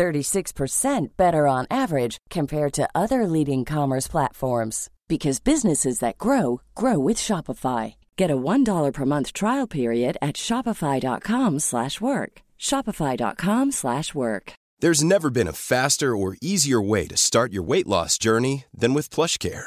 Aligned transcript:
36% 0.00 1.08
better 1.18 1.46
on 1.46 1.66
average 1.70 2.16
compared 2.30 2.72
to 2.72 2.88
other 2.94 3.26
leading 3.26 3.66
commerce 3.66 4.08
platforms 4.08 4.88
because 5.08 5.40
businesses 5.40 5.98
that 5.98 6.16
grow 6.16 6.62
grow 6.74 6.98
with 6.98 7.18
Shopify. 7.18 7.94
Get 8.16 8.30
a 8.30 8.42
$1 8.52 8.92
per 8.94 9.04
month 9.04 9.32
trial 9.34 9.66
period 9.66 10.16
at 10.22 10.36
shopify.com/work. 10.36 12.32
shopify.com/work. 12.68 14.52
There's 14.82 15.04
never 15.04 15.30
been 15.30 15.48
a 15.48 15.60
faster 15.72 16.10
or 16.16 16.36
easier 16.40 16.80
way 16.92 17.06
to 17.08 17.16
start 17.16 17.52
your 17.52 17.66
weight 17.70 17.86
loss 17.86 18.16
journey 18.16 18.64
than 18.80 18.94
with 18.94 19.14
PlushCare. 19.14 19.66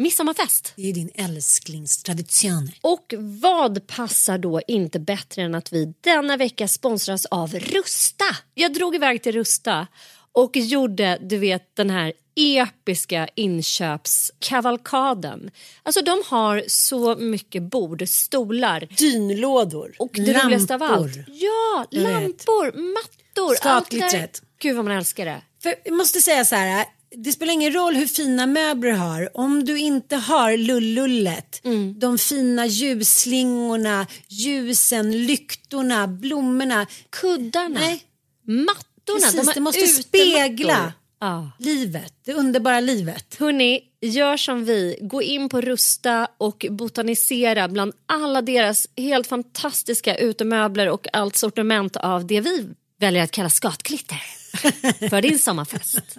midsommarfest. 0.00 0.72
Det 0.76 0.88
är 0.88 0.92
din 0.92 1.10
älsklingstradition. 1.14 2.70
Och 2.80 3.14
vad 3.18 3.86
passar 3.86 4.38
då 4.38 4.60
inte 4.66 5.00
bättre 5.00 5.42
än 5.42 5.54
att 5.54 5.72
vi 5.72 5.94
denna 6.00 6.36
vecka 6.36 6.68
sponsras 6.68 7.26
av 7.26 7.54
Rusta? 7.54 8.24
Jag 8.54 8.74
drog 8.74 8.94
iväg 8.94 9.22
till 9.22 9.32
Rusta 9.32 9.86
och 10.32 10.56
gjorde, 10.56 11.18
du 11.20 11.38
vet, 11.38 11.76
den 11.76 11.90
här 11.90 12.12
episka 12.36 13.28
inköpskavalkaden. 13.34 15.50
Alltså 15.82 16.02
de 16.02 16.22
har 16.26 16.64
så 16.66 17.16
mycket 17.16 17.62
bord, 17.62 18.08
stolar. 18.08 18.88
Dynlådor. 18.98 19.94
Och 19.98 20.10
det 20.12 20.20
lampor. 20.20 20.42
roligaste 20.44 20.74
av 20.74 20.82
allt. 20.82 21.16
Ja, 21.26 21.86
Jag 21.90 22.02
vet. 22.02 22.12
lampor, 22.12 22.64
mattor. 22.94 23.90
Det 23.90 23.98
där. 23.98 24.30
Gud 24.58 24.76
vad 24.76 24.84
man 24.84 24.96
älskar 24.96 25.24
det. 25.24 25.42
För 25.62 25.74
jag 25.84 25.94
måste 25.94 26.20
säga 26.20 26.44
så 26.44 26.54
här. 26.54 26.86
Det 27.16 27.32
spelar 27.32 27.52
ingen 27.52 27.72
roll 27.72 27.94
hur 27.94 28.06
fina 28.06 28.46
möbler 28.46 28.90
du 28.90 28.96
har. 28.96 29.36
Om 29.36 29.64
du 29.64 29.78
inte 29.78 30.16
har 30.16 30.56
lullullet, 30.56 31.60
Mm. 31.64 31.98
de 31.98 32.18
fina 32.18 32.66
ljusslingorna, 32.66 34.06
ljusen, 34.28 35.26
lyktorna, 35.26 36.08
blommorna. 36.08 36.86
Kuddarna, 37.10 37.80
Nej, 37.80 38.02
mattorna. 38.46 39.20
precis. 39.20 39.46
de 39.46 39.52
det 39.54 39.60
måste 39.60 39.86
spegla 39.86 40.92
Ja. 41.20 41.50
livet, 41.58 42.14
det 42.24 42.34
underbara 42.34 42.80
livet. 42.80 43.36
Hörni, 43.38 43.80
gör 44.00 44.36
som 44.36 44.64
vi. 44.64 44.98
Gå 45.00 45.22
in 45.22 45.48
på 45.48 45.60
Rusta 45.60 46.28
och 46.38 46.66
botanisera 46.70 47.68
bland 47.68 47.92
alla 48.06 48.42
deras 48.42 48.86
helt 48.96 49.26
fantastiska 49.26 50.16
utemöbler 50.16 50.88
och 50.88 51.06
allt 51.12 51.36
sortiment 51.36 51.96
av 51.96 52.26
det 52.26 52.40
vi 52.40 52.66
väljer 53.00 53.22
att 53.22 53.30
kalla 53.30 53.50
skatklitter 53.50 54.20
för 55.10 55.22
din 55.22 55.38
sommarfest. 55.38 56.18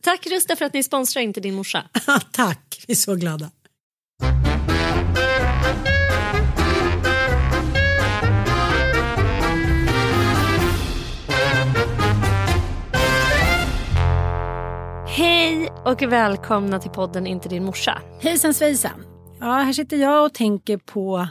Tack 0.00 0.26
Rusta 0.26 0.56
för 0.56 0.64
att 0.64 0.72
ni 0.74 0.82
sponsrar 0.82 1.22
Inte 1.22 1.40
din 1.40 1.54
morsa. 1.54 1.84
Tack, 2.32 2.84
vi 2.86 2.92
är 2.92 2.96
så 2.96 3.14
glada. 3.14 3.50
Hej 15.06 15.68
och 15.84 16.02
välkomna 16.02 16.78
till 16.80 16.90
podden 16.90 17.26
Inte 17.26 17.48
din 17.48 17.64
morsa. 17.64 18.02
Hejsan 18.20 18.54
svejsan. 18.54 19.04
Ja, 19.40 19.46
här 19.52 19.72
sitter 19.72 19.96
jag 19.96 20.24
och 20.26 20.34
tänker 20.34 20.76
på 20.76 21.28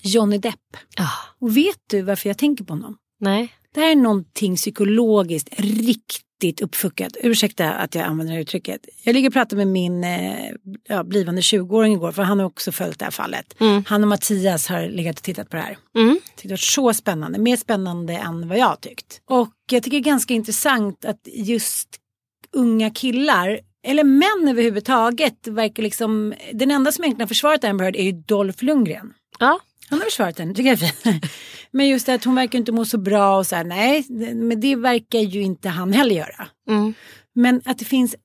Johnny 0.00 0.38
Depp. 0.38 0.76
Ah, 0.98 1.10
Och 1.40 1.56
vet 1.56 1.76
du 1.86 2.02
varför 2.02 2.28
jag 2.28 2.38
tänker 2.38 2.64
på 2.64 2.72
honom? 2.72 2.96
nej. 3.20 3.52
Det 3.74 3.80
här 3.80 3.90
är 3.90 3.96
någonting 3.96 4.56
psykologiskt 4.56 5.48
riktigt 5.56 6.60
uppfuckat. 6.60 7.16
Ursäkta 7.20 7.72
att 7.72 7.94
jag 7.94 8.04
använder 8.04 8.32
det 8.32 8.36
här 8.36 8.42
uttrycket. 8.42 8.80
Jag 9.02 9.14
ligger 9.14 9.28
och 9.28 9.32
pratar 9.32 9.56
med 9.56 9.66
min 9.66 10.04
eh, 10.04 10.50
ja, 10.88 11.04
blivande 11.04 11.40
20-åring 11.40 11.92
igår 11.92 12.12
för 12.12 12.22
han 12.22 12.38
har 12.38 12.46
också 12.46 12.72
följt 12.72 12.98
det 12.98 13.04
här 13.04 13.12
fallet. 13.12 13.54
Han 13.86 14.02
och 14.02 14.08
Mattias 14.08 14.66
har 14.68 14.88
legat 14.88 15.16
och 15.16 15.22
tittat 15.22 15.50
på 15.50 15.56
det 15.56 15.62
här. 15.62 15.76
Mm. 15.96 16.18
Tyckte 16.24 16.48
det 16.48 16.52
var 16.52 16.56
så 16.56 16.94
spännande, 16.94 17.38
mer 17.38 17.56
spännande 17.56 18.12
än 18.12 18.48
vad 18.48 18.58
jag 18.58 18.80
tyckt. 18.80 19.20
Och 19.24 19.54
jag 19.70 19.82
tycker 19.82 19.96
det 19.96 20.00
är 20.00 20.12
ganska 20.12 20.34
intressant 20.34 21.04
att 21.04 21.28
just 21.32 21.88
unga 22.52 22.90
killar 22.90 23.60
eller 23.86 24.04
män 24.04 24.48
överhuvudtaget 24.48 25.46
verkar 25.46 25.82
liksom, 25.82 26.34
den 26.52 26.70
enda 26.70 26.92
som 26.92 27.04
egentligen 27.04 27.26
har 27.26 27.28
försvarat 27.28 27.64
Amber 27.64 27.84
Heard 27.84 27.96
är 27.96 28.02
ju 28.02 28.12
Dolph 28.12 28.64
Lundgren. 28.64 29.14
Ja. 29.38 29.60
Han 29.92 30.00
har 30.00 30.04
försvarat 30.06 30.38
henne, 30.38 30.54
tycker 30.54 30.70
jag 30.70 30.82
är. 30.82 31.20
Men 31.70 31.88
just 31.88 32.06
det 32.06 32.14
att 32.14 32.24
hon 32.24 32.34
verkar 32.34 32.58
inte 32.58 32.72
må 32.72 32.84
så 32.84 32.98
bra 32.98 33.38
och 33.38 33.46
så 33.46 33.56
här, 33.56 33.64
nej, 33.64 34.06
men 34.34 34.60
det 34.60 34.76
verkar 34.76 35.18
ju 35.18 35.42
inte 35.42 35.68
han 35.68 35.92
heller 35.92 36.14
göra. 36.14 36.48
Mm. 36.68 36.94
Men 37.34 37.62
att 37.64 37.78
det 37.78 37.84
finns 37.84 38.16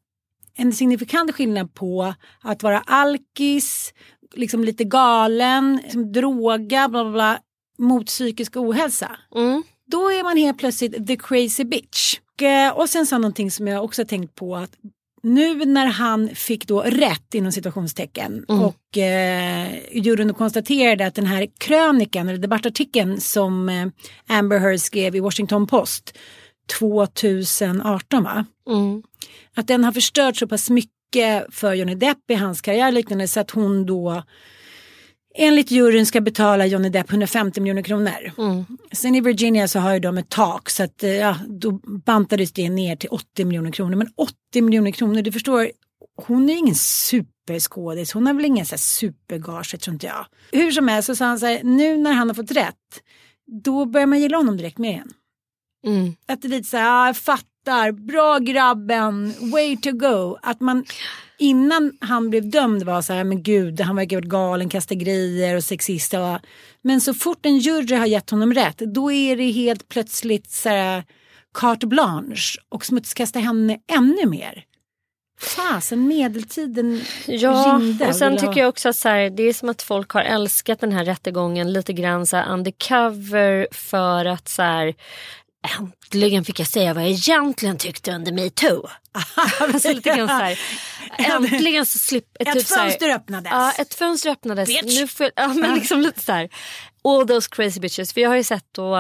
en 0.58 0.74
signifikant 0.74 1.36
skillnad 1.36 1.74
på 1.74 2.14
att 2.42 2.64
vara 2.64 2.80
alkis, 2.80 3.94
liksom 4.36 4.64
lite 4.64 4.84
galen, 4.84 5.80
liksom 5.84 6.12
droga, 6.12 6.90
bla 6.90 7.04
bla 7.04 7.12
bla, 7.12 7.40
mot 7.78 8.06
psykisk 8.06 8.58
ohälsa. 8.58 9.18
Mm. 9.36 9.64
Då 9.86 10.12
är 10.12 10.24
man 10.24 10.38
helt 10.38 10.58
plötsligt 10.58 11.08
the 11.08 11.16
crazy 11.16 11.64
bitch. 11.64 12.20
Och, 12.76 12.90
sen 12.90 13.06
så 13.06 13.18
någonting 13.18 13.52
som 13.52 13.68
jag 13.68 13.84
också 13.84 14.06
tänkt 14.06 14.36
på 14.36 14.56
att 14.56 14.72
nu 15.34 15.66
när 15.66 15.86
han 15.86 16.30
fick 16.36 16.68
då 16.68 16.82
rätt 16.82 17.34
inom 17.34 17.52
situationstecken 17.52 18.44
och 18.44 18.98
eh, 18.98 19.68
juryn 19.92 20.34
konstaterade 20.34 21.06
att 21.06 21.16
den 21.16 21.26
här 21.26 21.48
krönikan 21.58 22.30
eller 22.30 22.40
debattartikeln 22.40 23.22
som 23.22 23.70
eh, 23.70 23.88
Amber 24.28 24.60
Heard 24.60 24.80
skrev 24.80 25.16
i 25.16 25.20
Washington 25.20 25.68
Post 25.68 26.18
2018 26.80 28.24
va? 28.24 28.46
Mm. 28.70 29.04
Att 29.56 29.68
den 29.68 29.84
har 29.84 29.92
förstört 29.92 30.38
så 30.38 30.48
pass 30.48 30.70
mycket 30.70 31.46
för 31.50 31.74
Johnny 31.74 31.96
Depp 31.96 32.32
i 32.32 32.34
hans 32.34 32.62
karriär 32.62 32.92
liknande 32.92 33.28
så 33.28 33.40
att 33.40 33.52
hon 33.52 33.86
då 33.86 34.24
enligt 35.38 35.72
juryn 35.72 36.06
ska 36.06 36.22
betala 36.22 36.66
Johnny 36.66 36.90
Depp 36.90 37.10
150 37.10 37.62
miljoner 37.62 37.82
kronor. 37.82 38.32
Mm. 38.38 38.66
Sen 38.92 39.16
i 39.16 39.22
Virginia 39.22 39.68
så 39.68 39.80
har 39.80 39.94
ju 39.94 40.00
de 40.00 40.18
ett 40.18 40.30
tak 40.30 40.70
så 40.70 40.84
att 40.84 41.04
eh, 41.04 41.16
ja, 41.16 41.38
då 41.48 41.72
bantades 42.06 42.52
det 42.52 42.70
ner 42.70 42.96
till 42.96 43.10
80 43.10 43.46
miljoner 43.46 43.72
kronor. 43.72 43.96
Men 43.96 44.10
80 44.16 44.62
miljoner 44.62 44.92
kronor, 44.92 45.22
du 45.22 45.32
förstår, 45.32 45.72
hon 46.16 46.50
är 46.50 46.54
ingen 46.54 46.76
superskådis, 46.76 48.14
hon 48.14 48.28
har 48.28 48.34
väl 48.34 48.46
ingen 48.46 48.66
så 48.66 48.72
här 48.72 48.78
supergage 48.78 49.80
tror 49.80 49.94
inte 49.94 50.06
jag. 50.06 50.26
Hur 50.52 50.72
som 50.72 50.88
helst 50.88 51.06
så 51.08 51.16
sa 51.16 51.26
han 51.26 51.40
så 51.40 51.46
här, 51.46 51.64
nu 51.64 51.98
när 51.98 52.14
han 52.14 52.28
har 52.28 52.36
fått 52.36 52.52
rätt, 52.52 52.76
då 53.64 53.86
börjar 53.86 54.08
man 54.08 54.20
gilla 54.20 54.38
honom 54.38 54.58
direkt 54.58 54.78
med 54.78 54.92
igen. 54.92 55.14
Mm. 55.86 56.16
Att 56.28 56.42
det 56.42 56.48
är 56.48 56.50
lite 56.50 56.70
så 56.70 56.78
här, 56.78 56.86
ja, 56.86 57.06
jag 57.06 57.18
fattar 57.18 57.48
skrattar, 57.68 57.92
bra 57.92 58.40
grabben, 58.40 59.34
way 59.52 59.78
to 59.78 59.92
go. 59.92 60.38
Att 60.42 60.60
man 60.60 60.86
innan 61.38 61.98
han 62.02 62.30
blev 62.30 62.50
dömd 62.50 62.84
var 62.84 63.02
så 63.02 63.14
här, 63.14 63.24
men 63.24 63.44
gud, 63.44 63.82
han 63.82 63.96
verkar 63.96 64.18
varit 64.18 64.30
galen, 64.30 64.70
kasta 64.70 64.96
grejer 64.96 65.56
och 65.56 65.64
sexist. 65.64 66.14
Och, 66.14 66.40
men 66.82 67.02
så 67.02 67.14
fort 67.14 67.46
en 67.46 67.58
jury 67.58 67.96
har 67.96 68.06
gett 68.06 68.30
honom 68.30 68.54
rätt, 68.54 68.78
då 68.78 69.12
är 69.12 69.36
det 69.38 69.52
helt 69.52 69.90
plötsligt 69.90 70.52
så 70.52 70.70
här 70.70 71.04
carte 71.54 71.88
blanche 71.88 72.60
och 72.70 72.86
smutskasta 72.86 73.40
henne 73.40 73.78
ännu 73.92 74.26
mer. 74.26 74.64
Fasen, 75.40 76.08
medeltiden 76.08 77.02
Ja, 77.28 77.80
ringde. 77.82 78.08
och 78.08 78.16
sen 78.16 78.38
tycker 78.38 78.60
jag 78.60 78.70
också 78.70 78.90
att 78.90 78.96
så 78.96 79.10
här, 79.10 79.30
det 79.30 79.44
är 79.44 79.54
som 79.54 79.70
att 79.70 79.82
folk 79.82 80.12
har 80.12 80.22
älskat 80.22 80.80
den 80.80 80.92
här 80.92 81.06
rättegången 81.06 81.74
lite 81.74 81.94
grann 81.94 82.26
så 82.26 82.38
här 82.38 82.54
undercover 82.54 83.68
för 83.72 84.26
att 84.26 84.48
så 84.48 84.62
här 84.62 84.96
Äntligen 85.80 86.46
fick 86.46 86.60
jag 86.60 86.68
säga 86.68 86.94
vad 86.94 87.04
jag 87.04 87.10
egentligen 87.12 87.78
tyckte 87.78 88.12
under 88.12 88.32
metoo. 88.32 88.88
alltså 89.60 89.88
lite 89.94 90.10
grann 90.16 90.28
så 90.28 90.34
här, 90.34 90.60
äntligen 91.18 91.86
så 91.86 91.98
slipp, 92.00 92.26
Ett 92.40 92.54
typ 92.54 92.66
så 92.68 92.76
här- 92.76 92.84
fönster 92.90 93.10
öppnades. 93.10 93.52
Ja, 93.52 93.72
ett 93.72 93.94
fönster 93.94 94.30
öppnades. 94.30 94.68
Bitch. 94.70 95.00
Nu 95.00 95.08
får, 95.08 95.24
jag- 95.24 95.32
ja, 95.36 95.54
men 95.54 95.76
liksom 95.76 96.02
lite 96.02 96.22
så 96.22 96.32
här. 96.32 96.50
All 97.04 97.28
those 97.28 97.50
crazy 97.52 97.80
bitches. 97.80 98.14
För 98.14 98.22
jag 98.22 98.30
har 98.30 98.36
ju 98.36 98.44
sett 98.44 98.66
då 98.72 98.96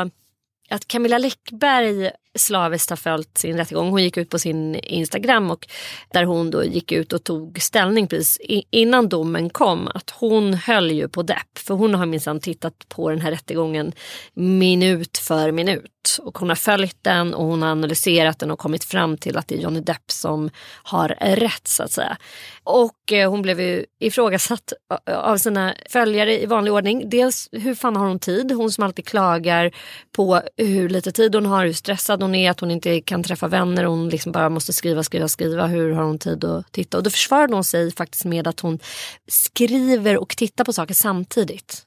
att 0.69 0.87
Camilla 0.87 1.17
Läckberg 1.17 2.11
slaviskt 2.37 2.89
har 2.89 2.97
följt 2.97 3.37
sin 3.37 3.57
rättegång. 3.57 3.89
Hon 3.89 4.03
gick 4.03 4.17
ut 4.17 4.29
på 4.29 4.39
sin 4.39 4.75
Instagram 4.75 5.51
och 5.51 5.67
där 6.13 6.23
hon 6.23 6.51
då 6.51 6.63
gick 6.63 6.91
ut 6.91 7.13
och 7.13 7.23
tog 7.23 7.61
ställning 7.61 8.07
precis 8.07 8.37
innan 8.71 9.09
domen 9.09 9.49
kom. 9.49 9.87
Att 9.87 10.09
hon 10.09 10.53
höll 10.53 10.91
ju 10.91 11.07
på 11.09 11.23
Depp. 11.23 11.57
För 11.57 11.73
hon 11.73 11.95
har 11.95 12.05
minsann 12.05 12.39
tittat 12.39 12.73
på 12.89 13.09
den 13.09 13.21
här 13.21 13.31
rättegången 13.31 13.91
minut 14.33 15.17
för 15.17 15.51
minut. 15.51 15.85
Och 16.23 16.37
hon 16.37 16.49
har 16.49 16.55
följt 16.55 16.97
den 17.01 17.33
och 17.33 17.45
hon 17.45 17.61
har 17.61 17.69
analyserat 17.69 18.39
den 18.39 18.51
och 18.51 18.59
kommit 18.59 18.83
fram 18.83 19.17
till 19.17 19.37
att 19.37 19.47
det 19.47 19.55
är 19.55 19.59
Johnny 19.59 19.79
Depp 19.79 20.11
som 20.11 20.49
har 20.83 21.09
rätt 21.19 21.67
så 21.67 21.83
att 21.83 21.91
säga. 21.91 22.17
Och 22.63 23.13
eh, 23.13 23.29
hon 23.29 23.41
blev 23.41 23.61
ju 23.61 23.85
ifrågasatt 23.99 24.73
eh, 25.09 25.17
av 25.17 25.37
sina 25.37 25.73
följare 25.89 26.41
i 26.41 26.45
vanlig 26.45 26.73
ordning. 26.73 27.09
Dels 27.09 27.49
hur 27.51 27.75
fan 27.75 27.95
har 27.95 28.07
hon 28.07 28.19
tid? 28.19 28.51
Hon 28.51 28.71
som 28.71 28.83
alltid 28.83 29.05
klagar 29.05 29.71
på 30.11 30.41
hur 30.57 30.89
lite 30.89 31.11
tid 31.11 31.35
hon 31.35 31.45
har, 31.45 31.65
hur 31.65 31.73
stressad 31.73 32.21
hon 32.21 32.35
är, 32.35 32.51
att 32.51 32.59
hon 32.59 32.71
inte 32.71 33.01
kan 33.01 33.23
träffa 33.23 33.47
vänner. 33.47 33.83
Hon 33.83 34.09
liksom 34.09 34.31
bara 34.31 34.49
måste 34.49 34.73
skriva, 34.73 35.03
skriva, 35.03 35.27
skriva. 35.27 35.67
Hur 35.67 35.91
har 35.91 36.03
hon 36.03 36.19
tid 36.19 36.43
att 36.43 36.71
titta? 36.71 36.97
Och 36.97 37.03
då 37.03 37.09
försvarade 37.09 37.53
hon 37.53 37.63
sig 37.63 37.91
faktiskt 37.91 38.25
med 38.25 38.47
att 38.47 38.59
hon 38.59 38.79
skriver 39.27 40.17
och 40.17 40.29
tittar 40.37 40.63
på 40.63 40.73
saker 40.73 40.93
samtidigt. 40.93 41.83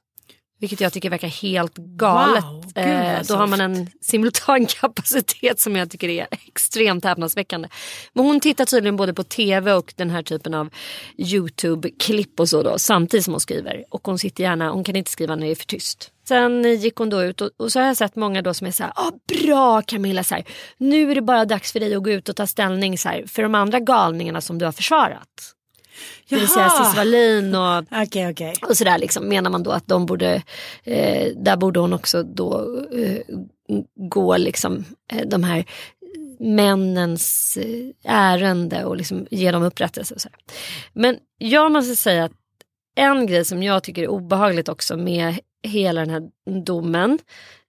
Vilket 0.60 0.80
jag 0.80 0.92
tycker 0.92 1.10
verkar 1.10 1.28
helt 1.28 1.74
galet. 1.76 2.44
Wow, 2.44 2.72
eh, 2.74 3.22
då 3.28 3.34
har 3.34 3.46
man 3.46 3.60
en 3.60 3.90
simultankapacitet 4.00 5.60
som 5.60 5.76
jag 5.76 5.90
tycker 5.90 6.08
är 6.08 6.26
extremt 6.30 7.04
häpnadsväckande. 7.04 7.68
Men 8.12 8.24
hon 8.24 8.40
tittar 8.40 8.64
tydligen 8.64 8.96
både 8.96 9.14
på 9.14 9.22
tv 9.22 9.72
och 9.72 9.94
den 9.96 10.10
här 10.10 10.22
typen 10.22 10.54
av 10.54 10.70
Youtube-klipp 11.18 12.40
och 12.40 12.48
så 12.48 12.62
då, 12.62 12.78
samtidigt 12.78 13.24
som 13.24 13.34
hon 13.34 13.40
skriver. 13.40 13.84
Och 13.90 14.06
hon 14.06 14.18
sitter 14.18 14.44
gärna, 14.44 14.70
hon 14.70 14.84
kan 14.84 14.96
inte 14.96 15.10
skriva 15.10 15.36
när 15.36 15.46
det 15.46 15.52
är 15.52 15.54
för 15.54 15.66
tyst. 15.66 16.12
Sen 16.28 16.62
gick 16.62 16.96
hon 16.96 17.10
då 17.10 17.22
ut 17.22 17.40
och, 17.40 17.50
och 17.56 17.72
så 17.72 17.80
har 17.80 17.86
jag 17.86 17.96
sett 17.96 18.16
många 18.16 18.42
då 18.42 18.54
som 18.54 18.66
är 18.66 18.70
så 18.70 18.82
här, 18.82 18.92
ah, 18.96 19.12
bra 19.42 19.82
Camilla, 19.82 20.24
så 20.24 20.34
här, 20.34 20.44
nu 20.78 21.10
är 21.10 21.14
det 21.14 21.22
bara 21.22 21.44
dags 21.44 21.72
för 21.72 21.80
dig 21.80 21.94
att 21.94 22.02
gå 22.02 22.10
ut 22.10 22.28
och 22.28 22.36
ta 22.36 22.46
ställning 22.46 22.98
så 22.98 23.08
här, 23.08 23.24
för 23.26 23.42
de 23.42 23.54
andra 23.54 23.80
galningarna 23.80 24.40
som 24.40 24.58
du 24.58 24.64
har 24.64 24.72
försvarat. 24.72 25.54
Det 26.28 26.36
vill 26.36 26.48
säga 26.48 26.66
Jaha. 26.66 26.84
Cissi 26.84 26.96
Wallin 26.96 27.54
och 27.54 27.84
Okej, 28.02 28.30
okej. 28.30 28.54
och 28.68 28.76
sådär 28.76 28.98
liksom 28.98 29.28
menar 29.28 29.50
man 29.50 29.62
då 29.62 29.70
att 29.70 29.86
de 29.86 30.06
borde, 30.06 30.42
eh, 30.84 31.28
där 31.36 31.56
borde 31.56 31.80
hon 31.80 31.92
också 31.92 32.22
då 32.22 32.78
eh, 32.92 33.18
gå 34.10 34.36
liksom 34.36 34.84
eh, 35.12 35.28
de 35.28 35.42
här 35.44 35.64
männens 36.40 37.56
eh, 37.56 38.12
ärende 38.12 38.84
och 38.84 38.96
liksom 38.96 39.26
ge 39.30 39.50
dem 39.50 39.62
upprättelse. 39.62 40.14
Och 40.14 40.20
så 40.20 40.28
här. 40.28 40.38
Men 40.92 41.16
jag 41.38 41.72
måste 41.72 41.96
säga 41.96 42.24
att 42.24 42.32
en 42.96 43.26
grej 43.26 43.44
som 43.44 43.62
jag 43.62 43.82
tycker 43.82 44.02
är 44.02 44.08
obehagligt 44.08 44.68
också 44.68 44.96
med 44.96 45.38
hela 45.62 46.00
den 46.00 46.10
här 46.10 46.22
domen. 46.64 47.18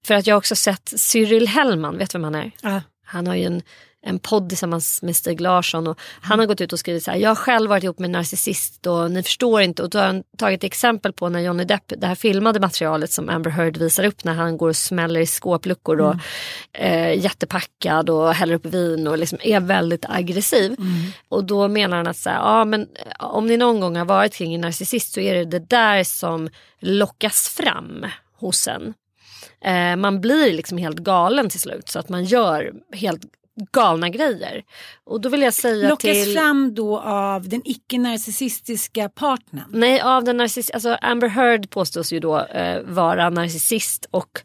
För 0.06 0.14
att 0.14 0.28
jag 0.28 0.36
har 0.36 0.38
också 0.38 0.56
sett 0.56 0.94
Cyril 1.00 1.48
Hellman, 1.48 1.98
vet 1.98 2.10
du 2.10 2.18
vem 2.18 2.24
han 2.24 2.36
är? 2.36 2.52
Ja. 2.62 2.82
Han 3.06 3.28
har 3.28 3.36
ju 3.36 3.44
en, 3.44 3.62
en 4.04 4.20
podd 4.20 4.50
tillsammans 4.50 5.02
med 5.02 5.16
Stig 5.16 5.42
Larsson 5.42 5.88
och 5.88 6.00
han 6.22 6.40
har 6.40 6.46
gått 6.46 6.62
ut 6.62 6.74
och 6.74 6.80
skrivit 6.80 7.04
så 7.04 7.12
här. 7.12 7.18
Jag 7.18 7.30
har 7.30 7.36
själv 7.36 7.70
varit 7.70 7.84
ihop 7.84 8.00
med 8.00 8.06
en 8.06 8.12
narcissist 8.12 8.88
och 8.88 9.12
ni 9.12 9.24
förstår 9.24 9.62
inte. 9.62 9.84
Och 9.84 9.90
då 9.90 10.00
har 10.00 10.06
han 10.06 10.24
tagit 10.38 10.64
exempel 10.64 11.14
på 11.14 11.30
när 11.30 11.40
Johnny 11.40 11.64
Depp, 11.64 11.94
det 11.98 12.08
här 12.08 12.16
filmade 12.16 12.60
materialet 12.60 13.12
som 13.12 13.30
Amber 13.30 13.50
Heard 13.52 13.78
visar 13.78 14.04
upp 14.04 14.24
när 14.24 14.34
han 14.34 14.58
går 14.58 14.70
och 14.70 14.76
smäller 14.76 15.20
i 15.20 15.26
skåpluckor 15.26 16.02
och 16.02 16.16
eh, 16.74 17.20
jättepackad 17.20 18.10
och 18.10 18.34
häller 18.34 18.54
upp 18.54 18.66
vin 18.66 19.08
och 19.08 19.18
liksom 19.18 19.38
är 19.42 19.60
väldigt 19.60 20.06
aggressiv. 20.10 20.76
Och 21.30 21.44
då 21.44 21.68
menar 21.68 21.98
han 21.98 22.08
att 22.08 22.18
så 22.18 22.30
här, 22.30 22.38
ja, 22.38 22.66
men 22.66 22.82
eh, 22.82 23.26
om 23.26 23.48
ni 23.48 23.58
någon 23.58 23.80
gång 23.80 23.96
har 23.96 24.06
varit 24.06 24.34
kring 24.34 24.56
en 24.56 24.62
narcissist 24.62 25.14
så 25.14 25.20
är 25.20 25.36
det 25.36 25.46
det 25.46 25.70
där 25.70 26.04
som 26.04 26.50
lockas 26.80 27.50
fram 27.50 28.06
hos 28.40 28.68
en. 28.68 28.94
Eh, 29.66 29.96
man 29.96 30.22
blir 30.22 30.54
liksom 30.54 30.78
helt 30.78 31.00
galen 31.00 31.50
till 31.50 31.60
slut 31.60 31.90
så 31.90 32.00
att 32.00 32.10
man 32.10 32.24
gör 32.24 32.74
helt 32.94 33.22
galna 33.72 34.10
grejer. 34.10 34.64
Och 35.04 35.22
då 35.22 35.30
vill 35.30 35.42
jag 35.42 35.54
säga 35.54 35.90
Lockas 35.90 36.24
till... 36.24 36.34
fram 36.34 36.76
då 36.76 37.00
av 37.00 37.50
den 37.50 37.62
icke-narcissistiska 37.66 39.10
partnern. 39.10 39.66
Nej, 39.70 40.02
av 40.02 40.24
den 40.24 40.42
narciss- 40.42 40.72
alltså 40.74 40.98
Amber 41.02 41.28
Heard 41.28 41.70
påstås 41.70 42.14
ju 42.14 42.20
då 42.20 42.40
eh, 42.40 42.82
vara 42.82 43.30
narcissist 43.30 44.06
och 44.12 44.42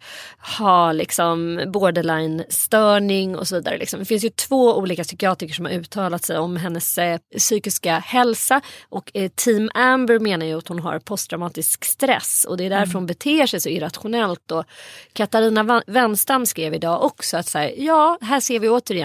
ha 0.59 0.93
liksom 0.93 1.61
borderline-störning 1.67 3.37
och 3.37 3.49
så 3.49 3.55
vidare. 3.55 3.79
Liksom. 3.79 4.01
Det 4.01 4.07
finns 4.07 4.25
ju 4.25 4.29
två 4.29 4.77
olika 4.77 5.05
psykiatriker 5.05 5.55
som 5.55 5.65
har 5.65 5.73
uttalat 5.73 6.25
sig 6.25 6.39
om 6.39 6.57
hennes 6.57 6.99
eh, 6.99 7.19
psykiska 7.39 7.99
hälsa 7.99 8.61
och 8.89 9.11
eh, 9.15 9.31
Team 9.35 9.71
Amber 9.75 10.19
menar 10.19 10.47
ju 10.47 10.59
att 10.59 10.69
hon 10.69 10.79
har 10.79 10.99
posttraumatisk 10.99 11.85
stress 11.85 12.47
och 12.49 12.57
det 12.57 12.65
är 12.65 12.71
därför 12.71 12.93
hon 12.93 13.07
beter 13.07 13.47
sig 13.47 13.61
så 13.61 13.69
irrationellt. 13.69 14.51
Och 14.51 14.65
Katarina 15.13 15.83
Wenstam 15.87 16.47
skrev 16.47 16.75
idag 16.75 17.05
också 17.05 17.37
att 17.37 17.47
så 17.47 17.59
här, 17.59 17.75
ja, 17.77 18.19
här 18.21 18.41
ser 18.41 18.59
vi 18.59 18.69
återigen 18.69 18.96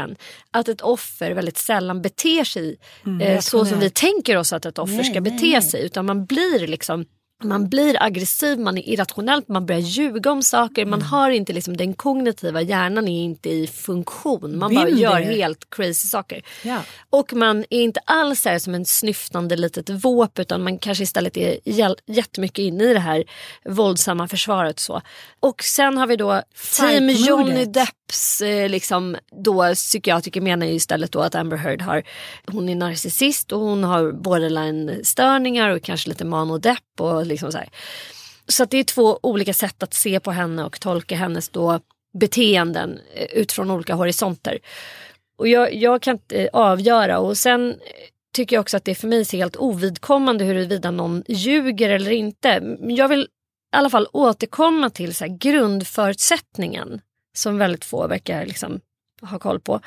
att 0.52 0.68
ett 0.68 0.82
offer 0.82 1.32
väldigt 1.32 1.58
sällan 1.58 2.02
beter 2.02 2.44
sig 2.44 2.80
eh, 3.22 3.40
så 3.40 3.66
som 3.66 3.80
vi 3.80 3.90
tänker 3.90 4.38
oss 4.38 4.54
att 4.54 4.66
ett 4.66 4.80
offer 4.80 5.04
ska 5.04 5.22
bete 5.22 5.62
sig 5.62 5.86
utan 5.86 6.06
man 6.06 6.26
blir 6.26 6.68
liksom 6.68 7.06
man 7.44 7.70
blir 7.70 8.04
aggressiv, 8.04 8.60
man 8.60 8.78
är 8.78 8.90
irrationell, 8.90 9.44
man 9.48 9.66
börjar 9.66 9.82
ljuga 9.82 10.32
om 10.32 10.44
saker. 10.44 10.86
Man 10.86 11.02
har 11.02 11.30
inte 11.30 11.54
liksom 11.54 11.78
den 11.78 11.94
kognitiva 11.94 12.62
hjärnan 12.62 13.08
är 13.08 13.24
inte 13.24 13.50
i 13.50 13.68
funktion. 13.68 14.58
Man 14.58 14.76
bara 14.76 14.86
Been 14.86 14.98
gör 14.98 15.20
helt 15.20 15.70
crazy 15.70 16.08
saker. 16.08 16.42
Ja. 16.64 16.82
Och 17.10 17.34
man 17.34 17.60
är 17.70 17.82
inte 17.82 18.00
alls 18.06 18.46
här 18.46 18.60
som 18.60 18.76
en 18.76 18.86
snyftande 18.86 19.56
litet 19.56 19.90
våp 19.90 20.40
utan 20.40 20.64
man 20.64 20.80
kanske 20.80 21.04
istället 21.04 21.38
är 21.38 21.58
jättemycket 22.06 22.60
inne 22.60 22.84
i 22.84 22.94
det 22.94 23.00
här 23.00 23.24
våldsamma 23.66 24.28
försvaret. 24.28 24.80
Så. 24.80 25.02
Och 25.40 25.64
sen 25.64 25.98
har 25.98 26.08
vi 26.08 26.16
då 26.16 26.42
Team. 26.78 27.10
Johnny 27.10 27.66
Depps 27.66 28.42
eh, 28.42 28.70
liksom, 28.70 29.18
då, 29.44 29.76
psykiatriker 29.76 30.42
menar 30.42 30.66
ju 30.66 30.74
istället 30.74 31.12
då 31.12 31.20
att 31.20 31.36
Amber 31.36 31.58
Heard 31.58 31.82
har, 31.82 32.04
hon 32.48 32.70
är 32.70 32.76
narcissist 32.76 33.52
och 33.52 33.60
hon 33.60 33.84
har 33.84 34.12
borderline-störningar 34.12 35.70
och 35.70 35.84
kanske 35.84 36.10
lite 36.10 36.26
manodepp 36.26 36.78
och 37.00 37.26
liksom 37.32 37.52
så 37.52 37.58
här. 37.58 37.70
Så 38.48 38.66
det 38.66 38.78
är 38.78 38.84
två 38.84 39.20
olika 39.24 39.54
sätt 39.54 39.84
att 39.84 39.94
se 39.94 40.20
på 40.20 40.32
henne 40.32 40.64
och 40.64 40.80
tolka 40.80 41.16
hennes 41.16 41.50
då 41.50 41.80
beteenden 42.14 43.00
eh, 43.16 43.26
utifrån 43.26 43.72
olika 43.72 43.94
horisonter. 43.94 44.60
Och 45.38 45.48
jag, 45.48 45.74
jag 45.76 46.02
kan 46.02 46.16
inte 46.16 46.44
eh, 46.44 46.50
avgöra 46.54 47.20
och 47.20 47.38
sen 47.38 47.70
eh, 47.72 47.76
tycker 48.36 48.56
jag 48.56 48.62
också 48.62 48.78
att 48.78 48.86
det 48.86 48.96
för 48.96 49.08
mig 49.08 49.20
är 49.20 49.38
helt 49.38 49.56
ovidkommande 49.56 50.46
huruvida 50.46 50.92
någon 50.92 51.24
ljuger 51.28 51.90
eller 51.90 52.12
inte. 52.12 52.78
Jag 52.82 53.08
vill 53.08 53.22
i 53.74 53.78
alla 53.78 53.90
fall 53.90 54.08
återkomma 54.12 54.90
till 54.90 55.16
så 55.16 55.38
grundförutsättningen 55.40 57.02
som 57.38 57.58
väldigt 57.58 57.86
få 57.86 58.08
verkar 58.08 58.46
liksom 58.46 58.80
ha 59.22 59.40
koll 59.40 59.60
på. 59.60 59.82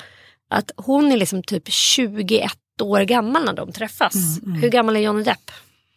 Att 0.49 0.71
hon 0.75 1.11
är 1.11 1.17
liksom 1.17 1.43
typ 1.43 1.63
21 1.67 2.51
år 2.81 3.01
gammal 3.01 3.45
när 3.45 3.53
de 3.53 3.71
träffas. 3.71 4.13
Hur 4.61 4.69
gammal 4.69 4.95
är 4.95 4.99
Johnny 4.99 5.23
Depp? 5.23 5.51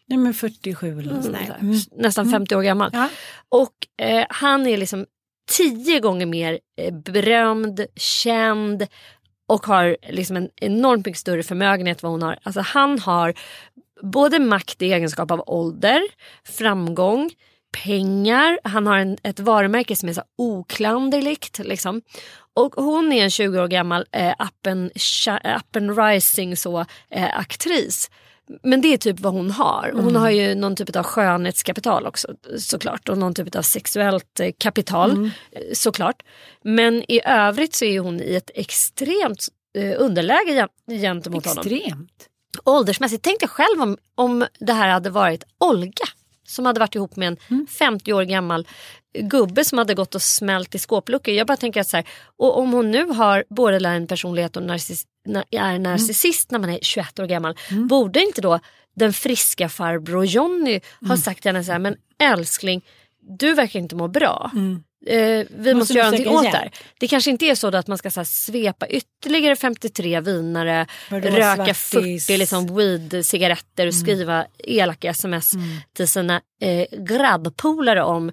Nej 0.09 0.19
men 0.19 0.35
47 0.35 0.99
eller 1.01 1.15
där. 1.33 1.57
Mm. 1.61 1.77
Nästan 1.93 2.31
50 2.31 2.57
år 2.57 2.63
gammal. 2.63 2.91
Ja. 2.93 3.09
Och 3.49 4.05
eh, 4.07 4.27
han 4.31 4.67
är 4.67 4.77
liksom 4.77 5.07
tio 5.51 6.01
gånger 6.01 6.27
mer 6.27 6.59
eh, 6.81 6.95
berömd, 6.95 7.87
känd 7.97 8.87
och 9.49 9.67
har 9.67 9.97
liksom 10.09 10.37
en 10.37 10.49
enormt 10.57 11.07
mycket 11.07 11.21
större 11.21 11.43
förmögenhet 11.43 12.03
vad 12.03 12.13
hon 12.13 12.23
har. 12.23 12.39
Alltså 12.43 12.61
han 12.61 12.99
har 12.99 13.35
både 14.03 14.39
makt 14.39 14.83
i 14.83 14.93
egenskap 14.93 15.31
av 15.31 15.45
ålder, 15.47 16.03
framgång, 16.45 17.31
pengar. 17.85 18.59
Han 18.65 18.87
har 18.87 18.99
en, 18.99 19.19
ett 19.23 19.41
varumärke 19.41 19.97
som 19.97 20.09
är 20.09 20.13
så 20.13 20.23
oklanderligt. 20.39 21.59
Liksom. 21.59 22.03
Och 22.55 22.75
hon 22.75 23.13
är 23.13 23.25
en 23.25 23.31
20 23.31 23.61
år 23.61 23.69
gammal 23.69 24.07
eh, 24.13 24.31
up, 24.39 24.67
and, 24.67 24.91
shi- 24.93 25.57
up 25.57 25.77
and 25.77 25.99
rising 25.99 26.57
så, 26.57 26.85
eh, 27.11 27.39
aktris. 27.39 28.11
Men 28.63 28.81
det 28.81 28.93
är 28.93 28.97
typ 28.97 29.21
vad 29.21 29.33
hon 29.33 29.51
har. 29.51 29.93
Hon 29.95 30.17
har 30.17 30.31
ju 30.31 30.55
någon 30.55 30.77
typ 30.77 30.97
av 30.97 31.03
skönhetskapital 31.03 32.07
också 32.07 32.29
såklart. 32.59 33.09
Och 33.09 33.19
någon 33.19 33.35
typ 33.35 33.55
av 33.57 33.63
sexuellt 33.63 34.41
eh, 34.41 34.51
kapital 34.59 35.31
eh, 35.53 35.63
såklart. 35.73 36.23
Men 36.63 37.05
i 37.09 37.21
övrigt 37.27 37.75
så 37.75 37.85
är 37.85 38.01
hon 38.01 38.21
i 38.21 38.35
ett 38.35 38.51
extremt 38.55 39.49
eh, 39.79 39.95
underläge 39.99 40.53
gen- 40.53 41.01
gentemot 41.01 41.47
honom. 41.47 41.67
Extremt. 41.67 42.29
Åldersmässigt, 42.65 43.25
tänk 43.25 43.41
dig 43.41 43.49
själv 43.49 43.83
om, 43.83 43.97
om 44.15 44.47
det 44.61 44.73
här 44.73 44.89
hade 44.89 45.11
varit 45.11 45.45
Olga 45.59 46.05
som 46.49 46.67
hade 46.67 46.81
varit 46.81 46.95
ihop 46.95 47.17
med 47.17 47.29
en 47.29 47.67
50 47.67 48.13
år 48.13 48.23
gammal 48.23 48.67
gubbe 49.19 49.65
som 49.65 49.79
hade 49.79 49.95
gått 49.95 50.15
och 50.15 50.23
smält 50.23 50.75
i 50.75 50.79
skåpluckor. 50.79 51.35
Jag 51.35 51.47
bara 51.47 51.57
tänker 51.57 51.81
att 51.81 51.89
så 51.89 51.97
här, 51.97 52.07
och 52.37 52.59
om 52.59 52.73
hon 52.73 52.91
nu 52.91 53.05
har 53.05 53.45
borderline 53.51 54.07
personlighet 54.07 54.57
och 54.57 54.63
narciss, 54.63 55.05
na, 55.27 55.45
är 55.51 55.79
narcissist 55.79 56.51
när 56.51 56.59
man 56.59 56.71
är 56.71 56.79
21 56.83 57.19
år 57.19 57.27
gammal. 57.27 57.57
Borde 57.89 58.21
inte 58.21 58.41
då 58.41 58.61
den 58.97 59.13
friska 59.13 59.69
farbror 59.69 60.25
Jonny 60.25 60.81
ha 61.09 61.17
sagt 61.17 61.43
till 61.43 61.49
henne 61.49 61.65
så 61.65 61.73
här, 61.73 61.79
men 61.79 61.97
älskling 62.19 62.85
du 63.39 63.55
verkar 63.55 63.81
inte 63.81 63.97
må 63.97 64.09
bra. 64.09 64.51
Eh, 65.07 65.47
vi 65.51 65.75
måste, 65.75 65.95
du 65.95 65.99
göra 65.99 66.11
någonting 66.11 66.33
åt 66.33 66.43
det 66.43 66.59
här. 66.59 66.71
Det 66.99 67.09
kanske 67.09 67.31
inte 67.31 67.47
är 67.47 67.55
så 67.55 67.77
att 67.77 67.87
man 67.87 67.99
ska 67.99 68.11
så 68.11 68.21
här, 68.21 68.25
svepa 68.25 68.87
ytterligare 68.89 69.57
53 69.57 70.21
vinare, 70.21 70.87
Vadå, 71.11 71.29
röka 71.29 71.75
svartis? 71.75 72.27
40 72.27 72.39
liksom, 72.39 72.67
weed-cigaretter 72.67 73.87
och 73.87 73.95
skriva 73.95 74.47
elaka 74.59 75.11
sms 75.11 75.53
till 75.97 76.09
sina 76.09 76.41
eh, 76.63 76.99
grabbpolare 76.99 78.03
om 78.03 78.33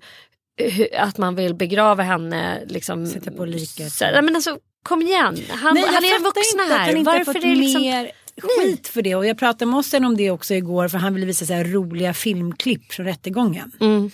hur, 0.58 0.96
att 0.96 1.18
man 1.18 1.36
vill 1.36 1.56
begrava 1.56 2.04
henne. 2.04 2.66
Liksom, 2.68 3.08
Sätta 3.08 3.32
på 3.32 3.46
liket. 3.46 3.92
Så, 3.92 4.06
men 4.06 4.36
alltså, 4.36 4.58
kom 4.84 5.02
igen, 5.02 5.40
han, 5.50 5.74
Nej, 5.74 5.84
han 5.88 6.04
är 6.04 6.24
vuxna 6.24 6.64
inte 6.64 6.76
här. 6.76 7.04
Varför 7.04 7.38
är 7.38 7.42
det 7.42 7.56
liksom... 7.56 7.82
mer 7.82 8.12
skit 8.42 8.88
för 8.88 9.02
det. 9.02 9.16
Och 9.16 9.26
jag 9.26 9.38
pratade 9.38 9.66
med 9.66 9.80
Osten 9.80 10.06
om 10.06 10.18
det 10.18 10.32
också 10.32 10.54
igår 10.54 10.88
för 10.88 10.98
han 10.98 11.14
ville 11.14 11.26
visa 11.26 11.46
så 11.46 11.54
här 11.54 11.64
roliga 11.64 12.14
filmklipp 12.14 12.94
från 12.94 13.06
rättegången. 13.06 13.72
Mm. 13.80 14.12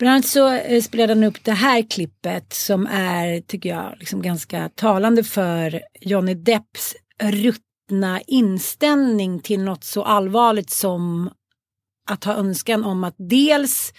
Bland 0.00 0.14
annat 0.14 0.26
så 0.26 0.52
eh, 0.52 0.82
spelade 0.82 1.12
han 1.12 1.24
upp 1.24 1.44
det 1.44 1.52
här 1.52 1.90
klippet 1.90 2.52
som 2.52 2.86
är, 2.86 3.40
tycker 3.40 3.68
jag, 3.68 3.94
liksom 3.98 4.22
ganska 4.22 4.68
talande 4.68 5.24
för 5.24 5.82
Johnny 6.00 6.34
Depps 6.34 6.96
ruttna 7.22 8.20
inställning 8.26 9.40
till 9.40 9.60
något 9.60 9.84
så 9.84 10.04
allvarligt 10.04 10.70
som 10.70 11.30
att 12.10 12.24
ha 12.24 12.34
önskan 12.34 12.84
om 12.84 13.04
att 13.04 13.14
dels 13.18 13.92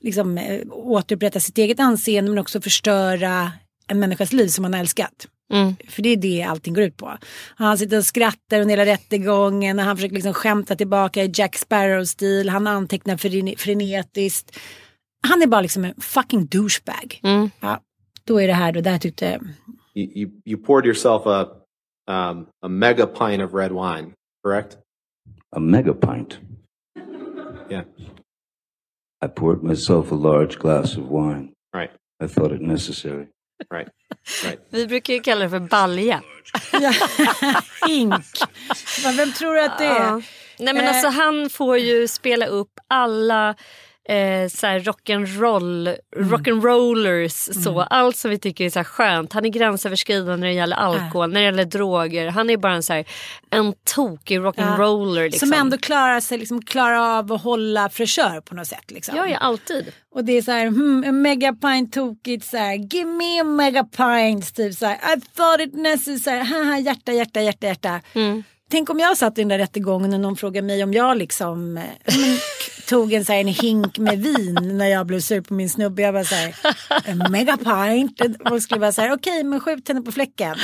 liksom, 0.00 0.38
eh, 0.38 0.60
återupprätta 0.70 1.40
sitt 1.40 1.58
eget 1.58 1.80
anseende 1.80 2.30
men 2.30 2.38
också 2.38 2.60
förstöra 2.60 3.52
en 3.88 4.00
människas 4.00 4.32
liv 4.32 4.48
som 4.48 4.64
han 4.64 4.72
har 4.72 4.80
älskat. 4.80 5.26
Mm. 5.52 5.76
För 5.88 6.02
det 6.02 6.08
är 6.08 6.16
det 6.16 6.42
allting 6.42 6.74
går 6.74 6.84
ut 6.84 6.96
på. 6.96 7.18
Han 7.56 7.78
sitter 7.78 7.98
och 7.98 8.04
skrattar 8.04 8.60
under 8.60 8.76
hela 8.76 8.92
rättegången 8.92 9.78
och 9.78 9.84
han 9.84 9.96
försöker 9.96 10.14
liksom 10.14 10.34
skämta 10.34 10.76
tillbaka 10.76 11.24
i 11.24 11.30
Jack 11.34 11.56
Sparrow-stil. 11.56 12.48
Han 12.48 12.66
antecknar 12.66 13.16
frene- 13.16 13.56
frenetiskt. 13.56 14.58
Han 15.28 15.42
är 15.42 15.46
bara 15.46 15.60
liksom 15.60 15.84
en 15.84 15.94
fucking 16.00 16.46
douchebag. 16.46 17.20
Mm. 17.22 17.50
Ja, 17.60 17.80
då 18.24 18.40
är 18.40 18.46
det 18.46 18.52
här 18.54 18.72
då, 18.72 18.80
det 18.80 18.90
här 18.90 18.98
tyckte 18.98 19.40
You, 19.94 20.08
you, 20.14 20.30
you 20.44 20.62
poured 20.64 20.86
yourself 20.86 21.22
a, 21.26 21.46
um, 22.10 22.46
a 22.66 22.68
mega 22.68 23.06
pint 23.06 23.42
of 23.42 23.54
red 23.54 23.72
wine, 23.72 24.12
correct? 24.44 24.76
A 25.56 25.58
mega 25.60 25.92
pint. 25.94 26.38
Yeah. 27.70 27.84
I 29.24 29.28
poured 29.28 29.62
myself 29.62 30.12
a 30.12 30.14
large 30.14 30.58
glass 30.58 30.96
of 30.96 31.04
wine. 31.10 31.52
Right. 31.76 31.90
I 32.24 32.28
thought 32.28 32.52
it 32.52 32.60
necessary. 32.60 33.26
Right. 33.70 33.88
Right. 34.44 34.60
Vi 34.70 34.86
brukar 34.86 35.14
ju 35.14 35.20
kalla 35.20 35.44
det 35.44 35.50
för 35.50 35.60
balja. 35.60 36.22
hink. 37.86 38.14
Men 39.04 39.16
Vem 39.16 39.32
tror 39.32 39.54
du 39.54 39.60
att 39.60 39.78
det 39.78 39.84
är? 39.86 40.10
Nej 40.58 40.74
men 40.74 40.76
Eh. 40.84 40.88
alltså 40.88 41.08
han 41.08 41.50
får 41.50 41.78
ju 41.78 42.08
spela 42.08 42.46
upp 42.46 42.72
alla 42.88 43.54
eh, 44.08 44.48
så 44.48 44.66
här 44.66 44.80
rock'n'roll, 44.80 45.96
rock'n'rollers 46.16 47.62
så. 47.64 47.80
Allt 47.80 48.16
som 48.16 48.30
vi 48.30 48.38
tycker 48.38 48.64
är 48.64 48.70
så 48.70 48.84
skönt. 48.84 49.32
Han 49.32 49.44
är 49.44 49.48
gränsöverskridande 49.48 50.36
när 50.36 50.46
det 50.46 50.52
gäller 50.52 50.76
alkohol, 50.76 51.32
när 51.32 51.40
det 51.40 51.44
gäller 51.44 51.64
droger. 51.64 52.28
Han 52.28 52.50
är 52.50 52.56
bara 52.56 52.72
en, 52.72 52.82
så 52.82 52.92
här, 52.92 53.04
en 53.50 53.74
tokig 53.94 54.38
rock'n'roller. 54.38 55.24
Liksom. 55.24 55.48
Som 55.48 55.58
ändå 55.58 55.78
klarar 55.78 56.20
sig, 56.20 56.38
liksom 56.38 56.62
klarar 56.62 57.18
av 57.18 57.32
att 57.32 57.42
hålla 57.42 57.88
fräschör 57.88 58.40
på 58.40 58.54
något 58.54 58.66
sätt. 58.66 58.90
Liksom. 58.90 59.16
Ja, 59.16 59.26
ja, 59.26 59.38
alltid. 59.38 59.92
Och 60.14 60.24
det 60.24 60.32
är 60.32 60.42
så 60.42 60.50
här, 60.50 60.66
hmm, 60.66 61.04
en 61.04 61.22
megapint 61.22 61.92
tokigt 61.92 62.46
så 62.46 62.56
här, 62.56 62.74
give 62.74 63.10
me 63.10 63.40
a 63.40 63.44
megapint, 63.44 64.54
typ 64.54 64.74
så 64.74 64.86
här, 64.86 64.96
I 65.16 65.20
thought 65.20 65.60
it 65.60 65.74
necessary, 65.74 66.44
haha, 66.44 66.78
hjärta, 66.78 67.12
hjärta, 67.12 67.40
hjärta, 67.40 67.66
hjärta. 67.66 68.00
Tänk 68.70 68.90
om 68.90 68.98
jag 68.98 69.16
satt 69.16 69.38
i 69.38 69.40
den 69.40 69.48
där 69.48 69.58
rättegången 69.58 70.14
och 70.14 70.20
någon 70.20 70.36
frågade 70.36 70.66
mig 70.66 70.84
om 70.84 70.92
jag 70.92 71.16
liksom 71.16 71.76
eh, 71.76 71.84
men, 72.18 72.38
tog 72.90 73.12
en, 73.12 73.24
så 73.24 73.32
här, 73.32 73.40
en 73.40 73.46
hink 73.48 73.98
med 73.98 74.18
vin 74.18 74.58
när 74.78 74.86
jag 74.86 75.06
blev 75.06 75.20
sur 75.20 75.40
på 75.40 75.54
min 75.54 75.70
snubbe. 75.70 76.02
Jag 76.02 76.14
bara 76.14 76.24
så 76.24 76.34
här, 76.34 76.54
en 77.04 77.18
megapint. 77.30 78.20
Och 78.50 78.62
skulle 78.62 78.80
bara 78.80 78.92
så 78.92 79.00
här, 79.00 79.12
okej 79.12 79.44
men 79.44 79.60
skjut 79.60 79.88
henne 79.88 80.02
på 80.02 80.12
fläcken. 80.12 80.56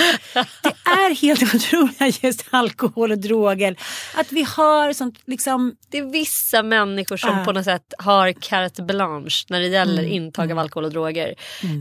Det 0.62 0.90
är 0.90 1.14
helt 1.14 1.54
otroligt 1.54 2.22
just 2.22 2.44
alkohol 2.50 3.12
och 3.12 3.18
droger. 3.18 3.76
Att 4.14 4.32
vi 4.32 4.42
har 4.42 4.92
sånt 4.92 5.18
liksom 5.26 5.74
Det 5.90 5.98
är 5.98 6.02
vissa 6.12 6.62
människor 6.62 7.16
som 7.16 7.38
Ah. 7.38 7.44
på 7.44 7.52
något 7.52 7.64
sätt 7.64 7.94
har 7.98 8.32
carte 8.32 8.82
blanche 8.82 9.44
när 9.48 9.60
det 9.60 9.66
gäller 9.66 10.02
Mm, 10.02 10.12
intag 10.12 10.52
av 10.52 10.58
alkohol 10.58 10.84
och 10.84 10.90
droger. 10.90 11.34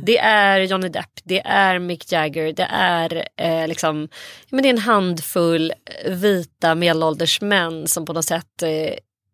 Det 0.03 0.17
är 0.17 0.59
Johnny 0.59 0.89
Depp, 0.89 1.11
det 1.23 1.41
är 1.45 1.79
Mick 1.79 2.11
Jagger, 2.11 2.53
det 2.53 2.67
är, 2.71 3.27
eh, 3.37 3.67
liksom, 3.67 4.07
men 4.49 4.63
det 4.63 4.69
är 4.69 4.73
en 4.73 4.77
handfull 4.77 5.73
vita 6.07 6.75
medelålders 6.75 7.41
män 7.41 7.87
som 7.87 8.05
på 8.05 8.13
något 8.13 8.25
sätt 8.25 8.61
eh, 8.63 8.69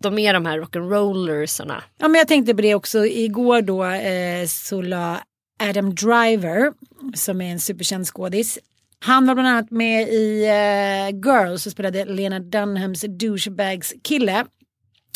de 0.02 0.20
är 0.20 0.34
de 0.34 0.46
här 0.46 0.60
rock'n'rollersarna. 0.60 1.82
Ja 1.98 2.08
men 2.08 2.20
jag 2.20 2.28
tänkte 2.28 2.56
på 2.56 2.62
det 2.62 2.76
också. 2.76 3.06
Igår 3.06 3.62
då 3.62 3.86
eh, 3.86 4.48
så 4.48 4.82
la 4.82 5.22
Adam 5.60 5.96
Driver 5.96 6.74
som 7.16 7.42
är 7.42 7.52
en 7.52 7.60
superkänd 7.60 8.08
skådis. 8.08 8.60
Han 9.00 9.28
var 9.28 9.34
bland 9.36 9.48
annat 9.48 9.72
med 9.72 10.08
i 10.08 10.44
eh, 10.44 11.18
Girls 11.20 11.66
och 11.66 11.72
spelade 11.72 12.06
Lena 12.06 12.40
Dunhams 12.40 13.02
douchebags 13.02 13.94
kille. 14.04 14.46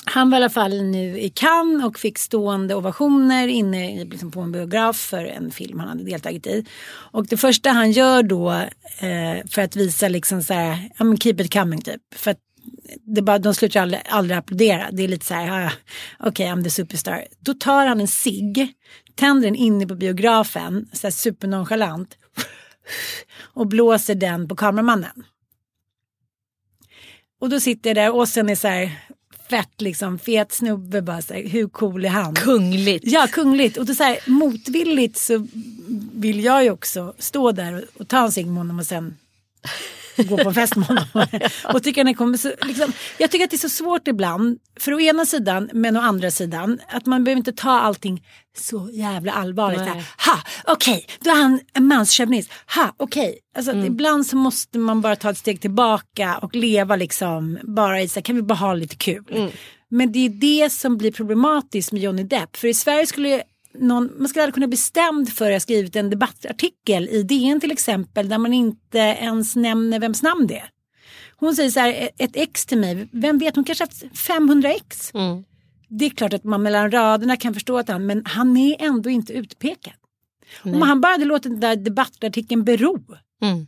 Han 0.05 0.29
var 0.29 0.37
i 0.37 0.41
alla 0.41 0.49
fall 0.49 0.83
nu 0.83 1.19
i 1.19 1.29
Cannes 1.29 1.85
och 1.85 1.99
fick 1.99 2.17
stående 2.17 2.75
ovationer 2.75 3.47
inne 3.47 4.01
i, 4.01 4.05
liksom 4.05 4.31
på 4.31 4.41
en 4.41 4.51
biograf 4.51 4.95
för 4.95 5.25
en 5.25 5.51
film 5.51 5.79
han 5.79 5.89
hade 5.89 6.03
deltagit 6.03 6.47
i. 6.47 6.65
Och 6.87 7.27
det 7.27 7.37
första 7.37 7.69
han 7.69 7.91
gör 7.91 8.23
då 8.23 8.51
eh, 8.99 9.45
för 9.49 9.61
att 9.61 9.75
visa 9.75 10.07
liksom 10.07 10.43
så 10.43 10.53
här, 10.53 10.89
ja 10.97 11.05
men 11.05 11.17
keep 11.17 11.35
it 11.39 11.53
coming 11.53 11.81
typ. 11.81 12.01
För 12.15 12.31
att 12.31 12.39
det 13.03 13.21
bara, 13.21 13.39
de 13.39 13.55
slutar 13.55 13.81
aldrig, 13.81 14.01
aldrig 14.05 14.37
applådera. 14.37 14.89
Det 14.91 15.03
är 15.03 15.07
lite 15.07 15.25
så 15.25 15.33
här, 15.33 15.65
"Ah, 15.65 15.71
okej 16.19 16.29
okay, 16.29 16.47
I'm 16.47 16.63
the 16.63 16.69
superstar. 16.69 17.25
Då 17.39 17.53
tar 17.53 17.85
han 17.85 18.01
en 18.01 18.07
cigg, 18.07 18.73
tänder 19.15 19.47
den 19.47 19.55
inne 19.55 19.87
på 19.87 19.95
biografen, 19.95 20.89
så 20.93 21.07
här 21.07 21.11
supernonchalant. 21.11 22.17
Och 23.39 23.67
blåser 23.67 24.15
den 24.15 24.47
på 24.47 24.55
kameramannen. 24.55 25.23
Och 27.41 27.49
då 27.49 27.59
sitter 27.59 27.89
jag 27.89 27.97
där 27.97 28.15
och 28.15 28.29
sen 28.29 28.49
är 28.49 28.55
så 28.55 28.67
här 28.67 28.91
fett 29.49 29.81
liksom, 29.81 30.19
fet 30.19 30.51
snubbe 30.51 31.01
bara 31.01 31.21
så 31.21 31.33
här, 31.33 31.47
hur 31.47 31.67
cool 31.67 32.05
är 32.05 32.09
han? 32.09 32.35
Kungligt. 32.35 33.03
Ja, 33.07 33.27
kungligt. 33.31 33.77
Och 33.77 33.85
då 33.85 33.93
så 33.93 34.03
här 34.03 34.19
motvilligt 34.25 35.17
så 35.17 35.47
vill 36.13 36.43
jag 36.43 36.63
ju 36.63 36.71
också 36.71 37.13
stå 37.19 37.51
där 37.51 37.73
och, 37.73 38.01
och 38.01 38.07
ta 38.07 38.25
en 38.25 38.31
cigg 38.31 38.47
med 38.47 38.57
honom 38.57 38.79
och 38.79 38.85
sen 38.85 39.17
gå 40.17 40.37
på 40.37 40.53
fest 40.53 40.75
med 40.75 40.87
honom. 40.87 41.05
och 41.73 41.83
tycker 41.83 42.03
den 42.03 42.15
kommer 42.15 42.37
så, 42.37 42.51
liksom, 42.61 42.93
jag 43.17 43.31
tycker 43.31 43.45
att 43.45 43.51
det 43.51 43.55
är 43.55 43.69
så 43.69 43.69
svårt 43.69 44.07
ibland, 44.07 44.59
för 44.79 44.93
å 44.93 44.99
ena 44.99 45.25
sidan 45.25 45.69
men 45.73 45.97
å 45.97 46.01
andra 46.01 46.31
sidan, 46.31 46.79
att 46.87 47.05
man 47.05 47.23
behöver 47.23 47.37
inte 47.37 47.53
ta 47.53 47.69
allting 47.69 48.23
så 48.57 48.89
jävla 48.93 49.31
allvarligt. 49.31 49.81
Här, 49.81 50.03
ha, 50.25 50.39
okej, 50.73 51.05
då 51.19 51.29
är 51.29 51.35
han 51.35 51.59
en 51.73 51.87
manschauvinist. 51.87 52.51
Ha, 52.75 52.93
okej. 52.97 53.39
Alltså, 53.55 53.71
att 53.71 53.85
Ibland 53.85 54.27
så 54.27 54.35
måste 54.35 54.79
man 54.79 55.01
bara 55.01 55.15
ta 55.15 55.29
ett 55.29 55.37
steg 55.37 55.61
tillbaka 55.61 56.37
och 56.37 56.55
leva 56.55 56.95
liksom 56.95 57.59
bara 57.63 58.01
i 58.01 58.07
så 58.07 58.15
här, 58.15 58.21
kan 58.21 58.35
vi 58.35 58.41
bara 58.41 58.55
ha 58.55 58.73
lite 58.73 58.95
kul. 58.95 59.51
Men 59.89 60.11
det 60.11 60.25
är 60.25 60.29
det 60.29 60.69
som 60.69 60.97
blir 60.97 61.11
problematiskt 61.11 61.91
med 61.91 62.01
Johnny 62.01 62.23
Depp. 62.23 62.57
För 62.57 62.67
i 62.67 62.73
Sverige 62.73 63.07
skulle 63.07 63.43
någon, 63.79 64.11
man 64.17 64.27
skulle 64.27 64.43
aldrig 64.43 64.53
kunna 64.53 64.67
bli 64.67 64.77
stämd 64.77 65.29
för 65.33 65.45
att 65.45 65.55
ha 65.55 65.59
skrivit 65.59 65.95
en 65.95 66.09
debattartikel 66.09 67.09
i 67.09 67.23
DN 67.23 67.59
till 67.59 67.71
exempel 67.71 68.29
där 68.29 68.37
man 68.37 68.53
inte 68.53 68.97
ens 68.97 69.55
nämner 69.55 69.99
vems 69.99 70.23
namn 70.23 70.47
det 70.47 70.57
är. 70.57 70.69
Hon 71.37 71.55
säger 71.55 71.69
så 71.69 71.79
här, 71.79 72.09
ett 72.17 72.35
ex 72.35 72.65
till 72.65 72.77
mig, 72.77 73.09
vem 73.11 73.37
vet, 73.37 73.55
hon 73.55 73.63
kanske 73.63 73.83
haft 73.83 74.17
500 74.17 74.69
ex. 74.69 75.13
Mm. 75.13 75.43
Det 75.89 76.05
är 76.05 76.09
klart 76.09 76.33
att 76.33 76.43
man 76.43 76.63
mellan 76.63 76.91
raderna 76.91 77.37
kan 77.37 77.53
förstå 77.53 77.77
att 77.77 77.87
han, 77.87 78.05
men 78.05 78.25
han 78.25 78.57
är 78.57 78.75
ändå 78.79 79.09
inte 79.09 79.33
utpekad. 79.33 79.93
Om 80.63 80.81
han 80.81 81.01
bara 81.01 81.11
hade 81.11 81.25
låtit 81.25 81.51
den 81.51 81.59
där 81.59 81.75
debattartikeln 81.75 82.63
bero. 82.63 82.99
Mm. 83.41 83.67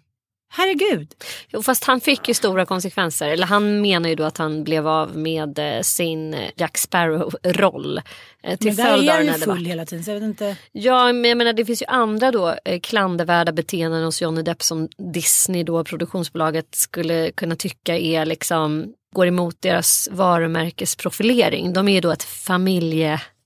Herregud. 0.50 1.08
Jo, 1.50 1.64
fast 1.64 1.84
han 1.84 2.02
fick 2.02 2.28
ju 2.28 2.34
stora 2.34 2.66
konsekvenser. 2.66 3.30
Eller 3.30 3.48
han 3.48 3.82
menar 3.82 4.10
ju 4.10 4.16
då 4.16 4.24
att 4.24 4.38
han 4.38 4.64
blev 4.64 4.88
av 4.88 5.18
med 5.18 5.60
eh, 5.60 5.82
sin 5.82 6.34
eh, 6.34 6.50
Jack 6.56 6.78
Sparrow-roll. 6.78 8.02
Eh, 8.44 8.58
till 8.58 8.68
Men 8.68 8.76
där 8.76 9.14
är 9.14 9.24
den 9.24 9.26
ju 9.26 9.34
full 9.34 9.66
hela 9.66 9.86
tiden 9.86 10.04
så 10.04 10.12
jag 10.12 10.16
vet 10.16 10.24
inte. 10.24 10.56
Ja, 10.72 11.14
men 11.14 11.30
jag 11.30 11.38
menar 11.38 11.54
det 11.54 11.66
finns 11.66 11.82
ju 11.82 11.86
andra 11.86 12.32
då 12.32 12.56
klandervärda 12.84 13.52
beteenden 13.52 14.04
hos 14.04 14.22
Johnny 14.22 14.42
Depp 14.42 14.64
som 14.64 14.90
Disney 15.14 15.64
då, 15.64 15.84
produktionsbolaget, 15.84 16.76
skulle 16.76 17.32
kunna 17.32 17.56
tycka 17.56 17.98
är 17.98 18.26
liksom 18.26 18.94
går 19.16 19.28
emot 19.28 19.62
deras 19.62 20.10
varumärkesprofilering. 20.12 21.74
De 21.74 21.88
är 21.88 21.94
ju 21.94 22.02
då 22.02 22.12
ett 22.12 22.24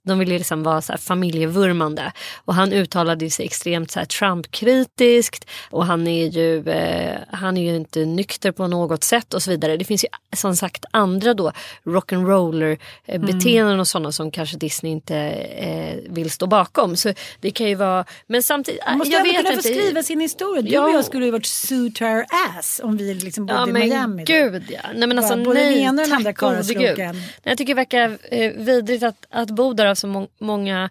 de 0.04 0.20
ville 0.20 0.38
liksom 0.38 0.64
vara 0.64 0.82
så 0.82 0.98
familjevurmande. 0.98 2.12
Och 2.46 2.56
han 2.56 2.74
uttalade 2.74 3.30
sig 3.30 3.46
extremt 3.46 3.92
så 3.92 4.00
här 4.00 4.06
Trump-kritiskt 4.06 5.46
och 5.70 5.86
han 5.86 6.08
är, 6.08 6.28
ju, 6.28 6.70
eh, 6.70 7.18
han 7.32 7.58
är 7.58 7.62
ju 7.72 7.76
inte 7.76 8.06
nykter 8.06 8.52
på 8.52 8.68
något 8.68 9.04
sätt 9.04 9.34
och 9.34 9.44
så 9.44 9.52
vidare. 9.52 9.78
Det 9.78 9.86
finns 9.86 10.04
ju 10.04 10.08
som 10.36 10.56
sagt 10.56 10.86
andra 10.92 11.34
då 11.34 11.52
rock'n'roller 11.84 12.78
eh, 13.06 13.16
mm. 13.16 13.80
och 13.80 13.88
sådana 13.88 14.12
som 14.12 14.32
kanske 14.32 14.58
Disney 14.58 14.92
inte 14.92 15.18
eh, 15.18 15.96
vill 16.10 16.32
stå 16.32 16.48
bakom. 16.48 16.96
Så 16.96 17.14
det 17.40 17.52
kan 17.52 17.68
ju 17.68 17.76
vara, 17.76 18.06
men 18.28 18.44
samtidigt, 18.44 18.82
Man 18.88 18.98
måste 18.98 19.14
jag 19.14 19.24
vet 19.24 19.36
kunna 19.36 19.50
inte. 19.52 19.70
få 19.70 19.74
skriva 19.74 20.04
sin 20.04 20.20
historia. 20.20 20.62
Du 20.62 20.70
Ja. 20.70 20.84
och 20.84 20.92
jag 20.92 21.06
skulle 21.06 21.26
ju 21.26 21.32
varit 21.32 21.46
suit 21.46 22.02
our 22.02 22.26
ass 22.58 22.82
om 22.84 22.98
vi 22.98 23.14
liksom 23.14 23.46
bodde 23.46 23.60
Ja 23.60 23.70
i 23.70 23.72
Miami. 23.74 24.24
gud 24.24 24.64
ja. 24.70 24.80
Nej 24.96 25.08
men 25.08 25.18
alltså 25.20 25.36
Bara 25.38 25.54
den 25.54 25.72
nej 25.72 25.82
ena 25.82 26.02
och 26.02 26.08
den 26.08 26.18
andra 26.18 26.30
tack 26.34 26.38
gode 26.40 26.74
gud. 26.74 26.98
Nej, 26.98 27.24
Jag 27.44 27.58
tycker 27.58 27.74
det 27.74 27.76
verkar 27.76 28.18
eh, 28.32 28.52
vidrigt 28.52 29.04
att, 29.04 29.26
att 29.30 29.50
bo 29.50 29.74
där 29.74 29.91
av 29.92 29.96
så 29.96 30.08
må- 30.08 30.28
många 30.40 30.90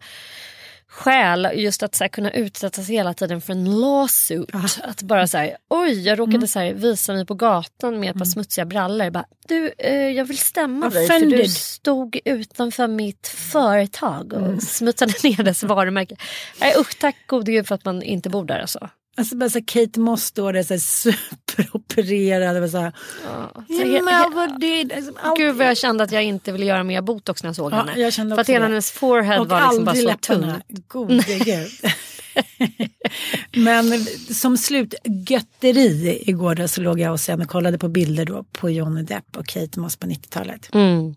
skäl. 0.88 1.48
Just 1.54 1.82
att 1.82 1.94
så 1.94 2.04
här, 2.04 2.08
kunna 2.08 2.30
utsättas 2.30 2.88
hela 2.88 3.14
tiden 3.14 3.40
för 3.40 3.52
en 3.52 3.80
lawsuit. 3.80 4.48
Att 4.82 5.02
bara 5.02 5.26
så 5.26 5.38
här, 5.38 5.56
oj 5.68 6.06
jag 6.06 6.18
råkade 6.18 6.46
så 6.46 6.58
här, 6.58 6.72
visa 6.72 7.12
mig 7.12 7.26
på 7.26 7.34
gatan 7.34 8.00
med 8.00 8.10
ett 8.10 8.18
par 8.18 8.24
smutsiga 8.24 8.64
brallor. 8.64 9.10
Bara, 9.10 9.24
du 9.48 9.72
eh, 9.78 9.94
jag 9.94 10.24
vill 10.24 10.38
stämma 10.38 10.88
dig 10.88 11.06
för 11.06 11.14
du 11.20 11.26
Offended. 11.26 11.50
stod 11.50 12.20
utanför 12.24 12.88
mitt 12.88 13.28
företag 13.28 14.32
och 14.32 14.62
smutsade 14.62 15.12
ner 15.24 15.42
dess 15.42 15.62
varumärke. 15.62 16.16
Nej 16.60 16.74
usch 16.78 16.98
tack 16.98 17.16
gode 17.26 17.52
gud 17.52 17.66
för 17.68 17.74
att 17.74 17.84
man 17.84 18.02
inte 18.02 18.28
bor 18.28 18.44
där 18.44 18.58
alltså. 18.58 18.88
Alltså 19.20 19.36
bara 19.36 19.50
så 19.50 19.58
här, 19.58 19.64
Kate 19.66 20.00
Moss 20.00 20.24
står 20.24 20.52
där 20.52 20.62
så 20.62 20.74
här 20.74 20.78
superopererad. 20.78 22.62
Och 22.62 22.70
så 22.70 22.78
här, 22.78 22.92
Så 23.66 23.72
you 23.72 23.98
he-. 23.98 24.94
Alltså, 24.96 25.12
allt- 25.22 25.38
Gud 25.38 25.56
vad 25.56 25.66
jag 25.66 25.76
kände 25.76 26.04
att 26.04 26.12
jag 26.12 26.22
inte 26.24 26.52
ville 26.52 26.66
göra 26.66 26.84
mer 26.84 27.02
botox 27.02 27.42
när 27.42 27.48
jag 27.48 27.56
såg 27.56 27.72
Ja, 27.72 27.76
henne. 27.76 27.92
jag 28.00 28.12
kände 28.12 28.34
för 28.36 28.40
att 28.40 28.48
hela 28.48 28.58
det. 28.58 28.64
hennes 28.66 28.90
forehead 28.90 29.40
och 29.40 29.48
var 29.48 29.60
liksom 29.60 29.84
bara 29.84 29.94
så 29.96 30.14
tunn. 30.20 30.52
Gode 30.88 31.14
gud. 31.44 31.68
Men 33.64 34.04
som 34.34 34.56
slutgötteri 34.58 36.22
igår 36.26 36.54
då 36.54 36.68
så 36.68 36.80
låg 36.80 37.00
jag 37.00 37.12
och 37.12 37.20
sen 37.20 37.40
och 37.40 37.48
kollade 37.48 37.78
på 37.78 37.88
bilder 37.88 38.24
då 38.24 38.44
på 38.52 38.70
Johnny 38.70 39.02
Depp 39.02 39.36
och 39.36 39.46
Kate 39.46 39.80
Moss 39.80 39.96
på 39.96 40.06
90-talet. 40.06 40.74
Mm. 40.74 41.14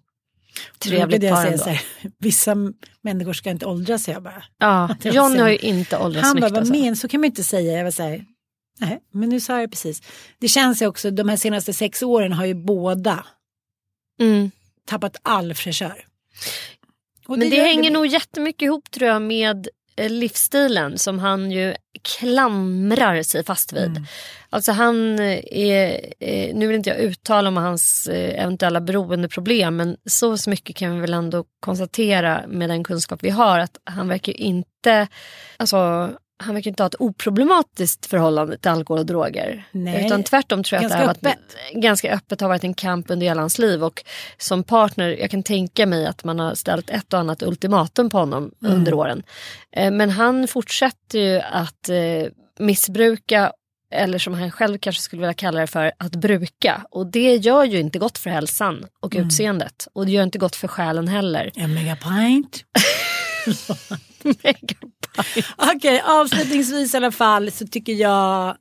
Trevligt 0.80 1.30
par 1.30 1.46
ändå. 1.46 1.64
här, 1.64 1.82
Vissa 2.20 2.56
människor 3.02 3.34
ska 3.34 3.50
inte 3.50 3.66
åldras, 3.66 4.08
jag 4.08 4.24
bara. 4.24 4.44
Ja, 4.58 4.96
Det 5.02 5.10
Johnny 5.10 5.40
har 5.40 5.50
ju 5.50 5.58
inte 5.58 5.98
åldrats 5.98 6.28
Han 6.28 6.40
bara, 6.40 6.50
vad 6.50 6.58
alltså. 6.60 6.74
men 6.74 6.96
så 6.96 7.08
kan 7.08 7.20
man 7.22 7.26
inte 7.26 7.44
säga. 7.44 7.78
Jag 7.78 7.84
var 7.84 7.92
så 7.92 8.04
här, 8.04 8.26
nej, 8.80 9.00
men 9.14 9.30
nu 9.30 9.40
sa 9.40 9.60
jag 9.60 9.72
precis. 9.72 10.02
Det 10.40 10.48
känns 10.48 10.82
ju 10.82 10.88
också, 10.88 11.12
de 11.12 11.30
här 11.30 11.38
senaste 11.38 11.74
sex 11.74 12.04
åren 12.04 12.34
har 12.34 12.46
ju 12.46 12.54
båda 12.54 13.26
Mm. 14.20 14.52
tappat 14.86 15.18
all 15.22 15.54
fräschör. 15.54 16.06
Men 17.28 17.40
det, 17.40 17.46
gör 17.46 17.66
hänger 17.66 17.92
nog 17.92 18.06
jättemycket 18.08 18.62
ihop 18.62 18.92
tror 18.92 19.10
jag 19.10 19.22
med 19.22 19.68
livsstilen 19.98 20.98
som 20.98 21.20
han 21.20 21.52
ju 21.52 21.76
klamrar 22.02 23.24
sig 23.24 23.44
fast 23.44 23.74
vid. 23.74 23.90
Mm. 23.90 24.06
Alltså 24.50 24.72
han 24.72 25.20
är, 25.20 26.06
eh, 26.20 26.56
nu 26.56 26.68
vill 26.68 26.76
inte 26.76 26.90
jag 26.90 27.00
uttala 27.00 27.50
om 27.50 27.58
hans 27.58 28.08
eh, 28.08 28.44
eventuella 28.44 28.82
beroendeproblem 28.82 29.76
men 29.76 29.98
så, 30.06 30.38
så 30.38 30.50
mycket 30.50 30.76
kan 30.76 30.96
vi 30.96 31.02
väl 31.02 31.14
ändå 31.14 31.46
konstatera 31.60 32.44
med 32.48 32.70
den 32.70 32.84
kunskap 32.84 33.20
vi 33.24 33.30
har 33.30 33.60
att 33.60 33.78
han 33.84 34.08
verkar 34.08 34.32
ju 34.32 34.38
inte, 34.38 35.08
alltså 35.58 36.10
han 36.44 36.56
verkar 36.56 36.70
inte 36.72 36.84
ha 36.84 36.88
ett 36.88 36.96
oproblematiskt 37.00 38.06
förhållande 38.06 38.58
till 38.58 38.72
alkohol 38.72 39.00
och 39.00 39.06
droger. 39.06 39.68
Nej, 39.72 40.06
Utan 40.06 40.24
tvärtom 40.24 40.64
tror 40.64 40.82
jag 40.82 40.86
att 40.86 40.92
det 40.92 41.06
ganska 41.06 41.28
har 41.30 41.36
varit 41.36 41.84
ganska 41.84 42.14
öppet 42.14 42.42
har 42.42 42.48
varit 42.48 42.64
en 42.64 42.74
kamp 42.74 43.10
under 43.10 43.28
hela 43.28 43.42
hans 43.42 43.60
liv 43.60 43.84
och 43.84 44.04
som 44.38 44.64
partner, 44.64 45.10
jag 45.10 45.32
kan 45.32 45.44
tänka 45.44 45.86
mig 45.86 46.06
att 46.06 46.24
man 46.24 46.40
har 46.40 46.56
ställt 46.56 46.90
ett 46.90 47.14
och 47.14 47.20
annat 47.20 47.44
ultimatum 47.44 48.10
på 48.10 48.18
honom 48.18 48.52
Mm. 48.64 48.76
under 48.76 48.94
åren. 48.94 49.24
Eh, 49.72 49.92
Men 49.92 50.10
han 50.10 50.48
fortsätter 50.48 51.20
ju 51.20 51.40
att 51.40 51.90
eh, 51.90 51.96
missbruka 52.60 53.52
eller 53.96 54.20
som 54.20 54.34
han 54.34 54.52
själv 54.52 54.78
kanske 54.78 55.02
skulle 55.02 55.20
vilja 55.20 55.34
kalla 55.34 55.60
det 55.60 55.68
för, 55.68 55.92
att 55.98 56.16
bruka. 56.16 56.86
Och 56.92 57.08
det 57.08 57.36
gör 57.36 57.64
ju 57.64 57.80
inte 57.80 58.00
gott 58.00 58.18
för 58.18 58.30
hälsan 58.30 58.86
och 59.00 59.16
Mm. 59.16 59.28
utseendet. 59.28 59.88
Och 59.94 60.06
det 60.06 60.12
gör 60.12 60.24
inte 60.24 60.38
gott 60.38 60.56
för 60.56 60.68
själen 60.68 61.08
heller. 61.08 61.52
En 61.56 61.74
megapint. 61.74 62.66
Okej, 65.76 66.02
avslutningsvis 66.06 66.94
i 66.94 66.98
alla 66.98 67.12
fall 67.12 67.52
så 67.52 67.68
tycker 67.68 67.94
jag 67.94 68.58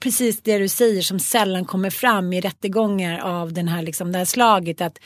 precis 0.00 0.42
det 0.42 0.58
du 0.58 0.68
säger 0.68 1.02
som 1.02 1.18
sällan 1.18 1.64
kommer 1.64 1.90
fram 1.90 2.32
i 2.32 2.40
rättegångar 2.40 3.18
av 3.18 3.52
den 3.52 3.68
här, 3.68 3.82
liksom, 3.82 4.12
det 4.12 4.18
här 4.18 4.24
slaget 4.24 4.80
att 4.80 4.98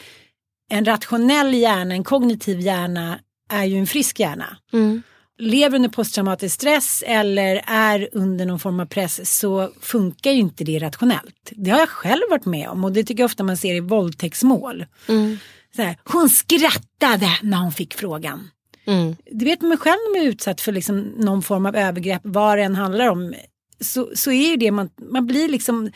en 0.71 0.85
rationell 0.85 1.55
hjärna, 1.55 1.95
en 1.95 2.05
kognitiv 2.05 2.61
hjärna 2.61 3.19
är 3.51 3.65
ju 3.65 3.79
en 3.79 3.87
frisk 3.87 4.21
hjärna. 4.21 4.57
Mm. 4.73 5.03
Lever 5.39 5.77
under 5.77 5.89
posttraumatisk 5.89 6.55
stress 6.55 7.03
eller 7.07 7.63
är 7.67 8.09
under 8.13 8.47
någon 8.47 8.59
form 8.59 8.81
av 8.81 8.87
press 8.87 9.39
så 9.39 9.73
funkar 9.81 10.31
ju 10.31 10.39
inte 10.39 10.65
det 10.65 10.79
rationellt. 10.79 11.51
Det 11.51 11.71
har 11.71 11.79
jag 11.79 11.89
själv 11.89 12.23
varit 12.31 12.47
med 12.47 12.69
om 12.69 12.85
och 12.85 12.93
det 12.93 13.05
tycker 13.05 13.23
jag 13.23 13.29
ofta 13.29 13.45
man 13.45 13.57
ser 13.57 13.75
i 13.75 13.81
våldtäktsmål. 13.81 14.87
Mm. 15.09 15.39
Så 15.77 15.83
här, 15.83 15.97
hon 16.05 16.31
skrattade 16.31 17.39
när 17.43 17.59
hon 17.59 17.73
fick 17.73 17.95
frågan. 17.95 18.51
Mm. 18.87 19.17
Det 19.33 19.45
vet 19.45 19.63
man 19.63 19.77
själv 19.77 19.97
när 19.97 20.19
man 20.19 20.27
är 20.27 20.31
utsatt 20.31 20.61
för 20.61 20.73
liksom 20.73 21.01
någon 21.01 21.43
form 21.43 21.67
av 21.67 21.77
övergrepp, 21.77 22.23
vad 22.25 22.59
det 22.59 22.65
än 22.65 22.75
handlar 22.75 23.09
om. 23.09 23.35
Så, 23.81 24.11
så 24.15 24.31
är 24.31 24.51
ju 24.51 24.57
det, 24.57 24.71
man, 24.71 24.91
man 25.11 25.27
blir 25.27 25.49
liksom, 25.49 25.91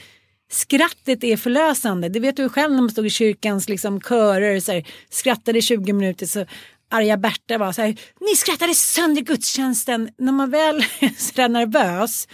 skrattet 0.50 1.24
är 1.24 1.37
förlösande. 1.37 2.09
Det 2.09 2.20
vet 2.20 2.37
du 2.37 2.48
själv 2.48 2.72
när 2.72 2.81
man 2.81 2.90
stod 2.90 3.07
i 3.07 3.11
kyrkans 3.11 3.68
liksom, 3.68 4.00
körer, 4.00 4.61
så 4.61 4.72
här, 4.72 4.87
skrattade 5.11 5.59
i 5.59 5.62
20 5.62 5.92
minuter 5.92 6.26
så 6.26 6.46
arga 6.90 7.16
Berta 7.16 7.59
var 7.59 7.72
så 7.72 7.83
här, 7.83 7.96
ni 8.20 8.37
skrattade 8.37 8.74
sönder 8.74 9.22
gudstjänsten. 9.22 10.11
När 10.18 10.33
man 10.33 10.50
väl 10.50 10.85
är 11.00 11.09
så 11.18 11.33
där 11.35 11.48
nervös 11.48 12.29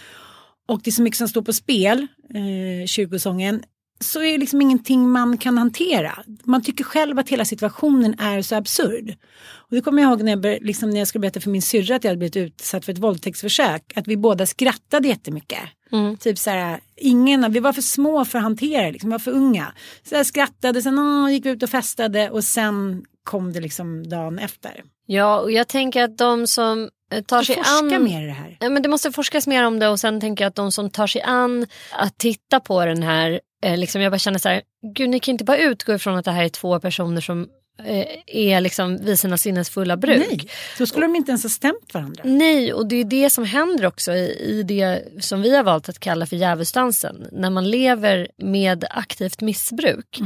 och 0.67 0.81
det 0.83 0.89
är 0.89 0.91
så 0.91 1.01
mycket 1.01 1.17
som 1.17 1.27
står 1.27 1.41
på 1.41 1.53
spel, 1.53 2.07
eh, 2.33 2.85
kyrkosången, 2.87 3.63
så 3.99 4.19
är 4.19 4.31
det 4.31 4.37
liksom 4.37 4.61
ingenting 4.61 5.09
man 5.09 5.37
kan 5.37 5.57
hantera. 5.57 6.23
Man 6.43 6.61
tycker 6.61 6.83
själv 6.83 7.19
att 7.19 7.29
hela 7.29 7.45
situationen 7.45 8.19
är 8.19 8.41
så 8.41 8.55
absurd. 8.55 9.15
Och 9.69 9.75
det 9.75 9.81
kommer 9.81 10.01
jag 10.01 10.09
ihåg 10.09 10.23
när 10.23 10.31
jag, 10.43 10.63
liksom 10.63 10.89
när 10.89 10.99
jag 10.99 11.07
skulle 11.07 11.19
berätta 11.19 11.39
för 11.39 11.49
min 11.49 11.61
syrra 11.61 11.95
att 11.95 12.03
jag 12.03 12.11
hade 12.11 12.17
blivit 12.17 12.37
utsatt 12.37 12.85
för 12.85 12.91
ett 12.91 12.97
våldtäktsförsök. 12.97 13.93
Att 13.95 14.07
vi 14.07 14.17
båda 14.17 14.45
skrattade 14.45 15.07
jättemycket. 15.07 15.59
Typ 16.19 16.37
så 16.37 16.49
här, 16.49 16.79
ingen, 16.95 17.51
vi 17.51 17.59
var 17.59 17.73
för 17.73 17.81
små 17.81 18.25
för 18.25 18.37
att 18.37 18.43
hantera 18.43 18.85
det, 18.85 18.91
liksom, 18.91 19.09
vi 19.09 19.11
var 19.11 19.19
för 19.19 19.31
unga. 19.31 19.73
Så 20.03 20.15
jag 20.15 20.25
skrattade, 20.25 20.81
sen 20.81 20.99
åh, 20.99 21.31
gick 21.31 21.45
vi 21.45 21.49
ut 21.49 21.63
och 21.63 21.69
festade 21.69 22.29
och 22.29 22.43
sen 22.43 23.05
kom 23.23 23.53
det 23.53 23.59
liksom 23.59 24.09
dagen 24.09 24.39
efter. 24.39 24.83
Ja, 25.05 25.39
och 25.39 25.51
jag 25.51 25.67
tänker 25.67 26.03
att 26.03 26.17
de 26.17 26.47
som 26.47 26.89
eh, 27.11 27.23
tar 27.23 27.43
sig 27.43 27.55
Forska 27.55 27.95
an... 27.95 28.03
mer 28.03 28.23
i 28.23 28.25
det 28.25 28.31
här. 28.31 28.57
Ja, 28.59 28.69
men 28.69 28.83
det 28.83 28.89
måste 28.89 29.11
forskas 29.11 29.47
mer 29.47 29.63
om 29.63 29.79
det 29.79 29.87
och 29.87 29.99
sen 29.99 30.21
tänker 30.21 30.43
jag 30.43 30.49
att 30.49 30.55
de 30.55 30.71
som 30.71 30.89
tar 30.89 31.07
sig 31.07 31.21
an 31.21 31.67
att 31.91 32.17
titta 32.17 32.59
på 32.59 32.85
den 32.85 33.03
här, 33.03 33.39
eh, 33.65 33.77
liksom 33.77 34.01
jag 34.01 34.11
bara 34.11 34.19
känner 34.19 34.39
så 34.39 34.49
här, 34.49 34.61
gud 34.95 35.09
ni 35.09 35.19
kan 35.19 35.31
inte 35.31 35.43
bara 35.43 35.57
utgå 35.57 35.93
ifrån 35.93 36.17
att 36.17 36.25
det 36.25 36.31
här 36.31 36.43
är 36.43 36.49
två 36.49 36.79
personer 36.79 37.21
som 37.21 37.47
är 38.27 38.61
liksom 38.61 38.97
vid 38.97 39.19
sina 39.19 39.37
sinnes 39.37 39.69
fulla 39.69 39.97
bruk. 39.97 40.27
Nej, 40.29 40.49
då 40.77 40.85
skulle 40.85 41.05
de 41.05 41.15
inte 41.15 41.31
ens 41.31 41.43
ha 41.43 41.49
stämt 41.49 41.93
varandra. 41.93 42.23
Nej, 42.25 42.73
och 42.73 42.87
det 42.87 42.95
är 42.95 43.03
det 43.03 43.29
som 43.29 43.45
händer 43.45 43.85
också 43.85 44.11
i, 44.11 44.37
i 44.43 44.63
det 44.63 45.03
som 45.19 45.41
vi 45.41 45.55
har 45.55 45.63
valt 45.63 45.89
att 45.89 45.99
kalla 45.99 46.25
för 46.25 46.35
djävulsdansen. 46.35 47.27
När 47.31 47.49
man 47.49 47.69
lever 47.69 48.27
med 48.37 48.85
aktivt 48.89 49.41
missbruk. 49.41 50.19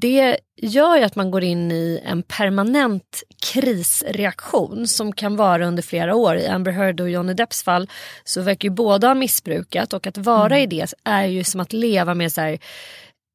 Det 0.00 0.36
gör 0.56 0.96
ju 0.96 1.02
att 1.02 1.16
man 1.16 1.30
går 1.30 1.44
in 1.44 1.72
i 1.72 2.00
en 2.04 2.22
permanent 2.22 3.22
krisreaktion 3.52 4.88
som 4.88 5.12
kan 5.12 5.36
vara 5.36 5.66
under 5.66 5.82
flera 5.82 6.14
år. 6.14 6.36
I 6.36 6.46
Amber 6.46 6.72
Heard 6.72 7.00
och 7.00 7.10
Johnny 7.10 7.34
Depps 7.34 7.62
fall 7.62 7.90
så 8.24 8.42
verkar 8.42 8.68
ju 8.68 8.74
båda 8.74 9.06
ha 9.06 9.14
missbrukat 9.14 9.92
och 9.92 10.06
att 10.06 10.18
vara 10.18 10.60
i 10.60 10.66
det 10.66 10.94
är 11.04 11.24
ju 11.26 11.44
som 11.44 11.60
att 11.60 11.72
leva 11.72 12.14
med 12.14 12.32
så 12.32 12.40
här, 12.40 12.58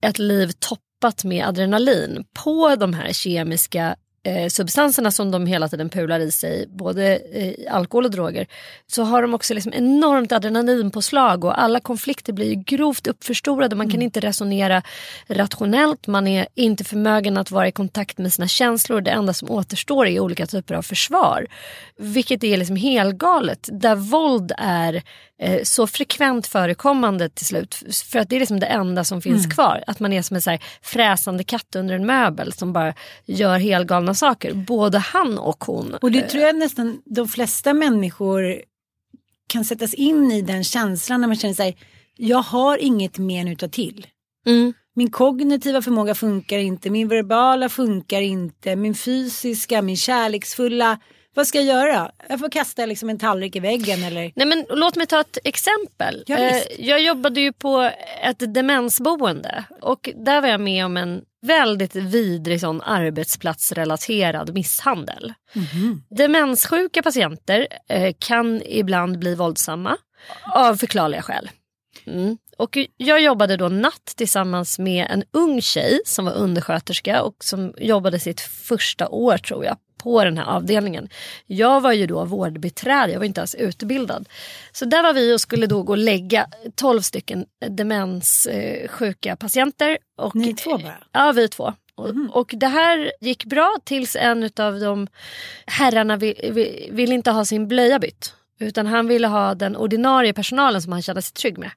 ett 0.06 0.19
liv 0.19 0.52
toppat 0.99 1.23
med 1.23 1.47
adrenalin 1.47 2.23
på 2.43 2.75
de 2.75 2.93
här 2.93 3.13
kemiska 3.13 3.95
eh, 4.23 4.47
substanserna 4.47 5.12
som 5.12 5.31
de 5.31 5.45
hela 5.45 5.67
tiden 5.69 5.89
pular 5.89 6.19
i 6.19 6.31
sig, 6.31 6.67
både 6.67 7.15
eh, 7.15 7.75
alkohol 7.75 8.05
och 8.05 8.12
droger, 8.12 8.47
så 8.88 9.03
har 9.03 9.21
de 9.21 9.33
också 9.33 9.53
liksom 9.53 9.73
enormt 9.75 10.31
adrenalinpåslag 10.31 11.45
och 11.45 11.62
alla 11.62 11.79
konflikter 11.79 12.33
blir 12.33 12.55
grovt 12.55 13.07
uppförstorade. 13.07 13.75
Man 13.75 13.89
kan 13.89 14.01
inte 14.01 14.19
resonera 14.19 14.81
rationellt, 15.27 16.07
man 16.07 16.27
är 16.27 16.47
inte 16.55 16.83
förmögen 16.83 17.38
att 17.38 17.51
vara 17.51 17.67
i 17.67 17.71
kontakt 17.71 18.17
med 18.17 18.33
sina 18.33 18.47
känslor. 18.47 19.01
Det 19.01 19.12
enda 19.12 19.33
som 19.33 19.51
återstår 19.51 20.07
är 20.07 20.19
olika 20.19 20.45
typer 20.45 20.75
av 20.75 20.81
försvar. 20.81 21.47
Vilket 21.97 22.43
är 22.43 22.57
liksom 22.57 22.75
helgalet, 22.75 23.69
där 23.71 23.95
våld 23.95 24.51
är 24.57 25.03
så 25.63 25.88
frekvent 25.88 26.47
förekommande 26.47 27.30
till 27.30 27.45
slut. 27.45 27.84
För 28.12 28.19
att 28.19 28.30
det 28.30 28.36
är 28.36 28.39
liksom 28.39 28.60
det 28.60 28.65
enda 28.65 29.04
som 29.04 29.21
finns 29.21 29.54
kvar. 29.54 29.84
Att 29.88 29.99
man 29.99 30.13
är 30.13 30.21
som 30.21 30.36
en 30.36 30.41
så 30.41 30.58
fräsande 30.82 31.43
katt 31.43 31.75
under 31.75 31.95
en 31.95 32.06
möbel 32.06 32.54
som 32.54 32.73
bara 32.73 32.93
gör 33.25 33.58
helgalna 33.58 34.13
saker. 34.13 34.54
Både 34.54 34.97
han 34.97 35.38
och 35.38 35.63
hon. 35.63 35.93
Och 36.02 36.12
det 36.12 36.21
tror 36.21 36.43
jag 36.43 36.56
nästan 36.56 37.02
de 37.06 37.28
flesta 37.28 37.73
människor 37.73 38.62
kan 39.47 39.65
sättas 39.65 39.93
in 39.93 40.32
i 40.32 40.41
den 40.41 40.63
känslan 40.63 41.21
när 41.21 41.28
man 41.28 41.38
känner 41.38 41.54
sig, 41.54 41.78
jag 42.15 42.41
har 42.41 42.78
inget 42.78 43.17
mer 43.17 43.43
nu 43.43 43.52
att 43.52 43.60
ta 43.60 43.67
till. 43.67 44.08
Mm. 44.45 44.73
Min 44.95 45.12
kognitiva 45.12 45.82
förmåga 45.82 46.15
funkar 46.15 46.58
inte, 46.58 46.89
min 46.89 47.08
verbala 47.08 47.69
funkar 47.69 48.21
inte, 48.21 48.75
min 48.75 48.95
fysiska, 48.95 49.82
min 49.82 49.97
kärleksfulla 49.97 50.99
Vad 51.36 51.48
ska 51.48 51.62
jag 51.62 51.68
göra? 51.68 52.12
Jag 52.30 52.39
får 52.39 52.50
kasta 52.50 52.86
liksom 52.86 53.10
en 53.10 53.20
tallrik 53.20 53.56
i 53.56 53.60
väggen 53.60 54.04
eller? 54.04 54.32
Nej 54.36 54.48
men 54.48 54.65
låt 54.70 54.96
mig 54.96 55.08
ta 55.08 55.22
ett 55.22 55.38
exempel. 55.44 56.24
Ja, 56.28 56.38
Eh, 56.38 56.63
jag 56.80 57.02
jobbade 57.02 57.42
ju 57.42 57.54
på 57.54 57.92
ett 58.24 58.54
demensboende 58.54 59.63
och 59.82 60.10
där 60.15 60.42
var 60.42 60.48
jag 60.48 60.62
med 60.62 60.86
om 60.86 60.98
en 60.98 61.22
väldigt 61.46 61.96
vidrig 61.96 62.62
sån 62.62 62.82
arbetsplatsrelaterad 62.82 64.54
misshandel. 64.54 65.34
Mhm. 65.54 66.04
Demenssjuka 66.10 67.02
patienter 67.02 67.68
eh, 67.89 68.13
kan 68.20 68.62
ibland 68.65 69.20
bli 69.20 69.36
våldsamma 69.36 69.98
av 70.54 70.76
förklarliga 70.76 71.22
skäl. 71.22 71.50
Mm. 72.06 72.38
Och 72.60 72.78
jag 72.98 73.22
jobbade 73.22 73.58
då 73.58 73.69
natt 73.69 74.13
tillsammans 74.15 74.80
med 74.80 75.08
en 75.10 75.24
ung 75.32 75.62
tjej 75.62 76.02
som 76.06 76.26
var 76.26 76.34
undersköterska 76.34 77.24
och 77.24 77.36
som 77.39 77.74
jobbade 77.78 78.19
sitt 78.19 78.41
första 78.41 79.10
år 79.10 79.38
tror 79.38 79.65
jag 79.65 79.78
på 79.98 80.24
den 80.24 80.38
här 80.38 80.45
avdelningen. 80.45 81.10
Jag 81.45 81.82
var 81.82 81.93
ju 81.93 82.08
då 82.08 82.26
vårdbiträde, 82.26 83.12
jag 83.12 83.19
var 83.19 83.26
inte 83.26 83.41
alls 83.41 83.56
utbildad. 83.56 84.30
Så 84.72 84.86
där 84.86 85.04
var 85.04 85.13
vi 85.13 85.36
och 85.36 85.41
skulle 85.41 85.67
då 85.67 85.84
gå 85.84 85.93
och 85.93 85.98
lägga 85.98 86.48
12 86.76 87.02
stycken 87.02 87.45
demenssjuka 87.69 89.36
patienter. 89.36 89.98
Och, 90.17 90.36
Ni 90.36 90.54
två 90.54 90.78
bara? 90.78 90.98
Ja, 91.12 91.32
vi 91.32 91.48
två. 91.48 91.74
Och, 91.95 92.13
och 92.32 92.54
det 92.58 92.67
här 92.67 93.12
gick 93.22 93.45
bra 93.45 93.78
tills 93.84 94.15
en 94.15 94.50
av 94.60 94.80
de 94.80 95.08
herrarna 95.65 96.17
vill, 96.17 96.52
vill, 96.52 96.89
vill 96.91 97.12
inte 97.12 97.32
ha 97.32 97.45
sin 97.45 97.67
blöja 97.67 98.00
bytt. 98.00 98.34
Utan 98.60 98.88
han 98.88 99.08
ville 99.08 99.28
ha 99.28 99.56
den 99.56 99.76
ordinarie 99.76 100.34
personalen 100.34 100.82
som 100.82 100.91
han 100.91 101.02
kände 101.02 101.22
sig 101.22 101.34
trygg 101.34 101.58
med. 101.58 101.72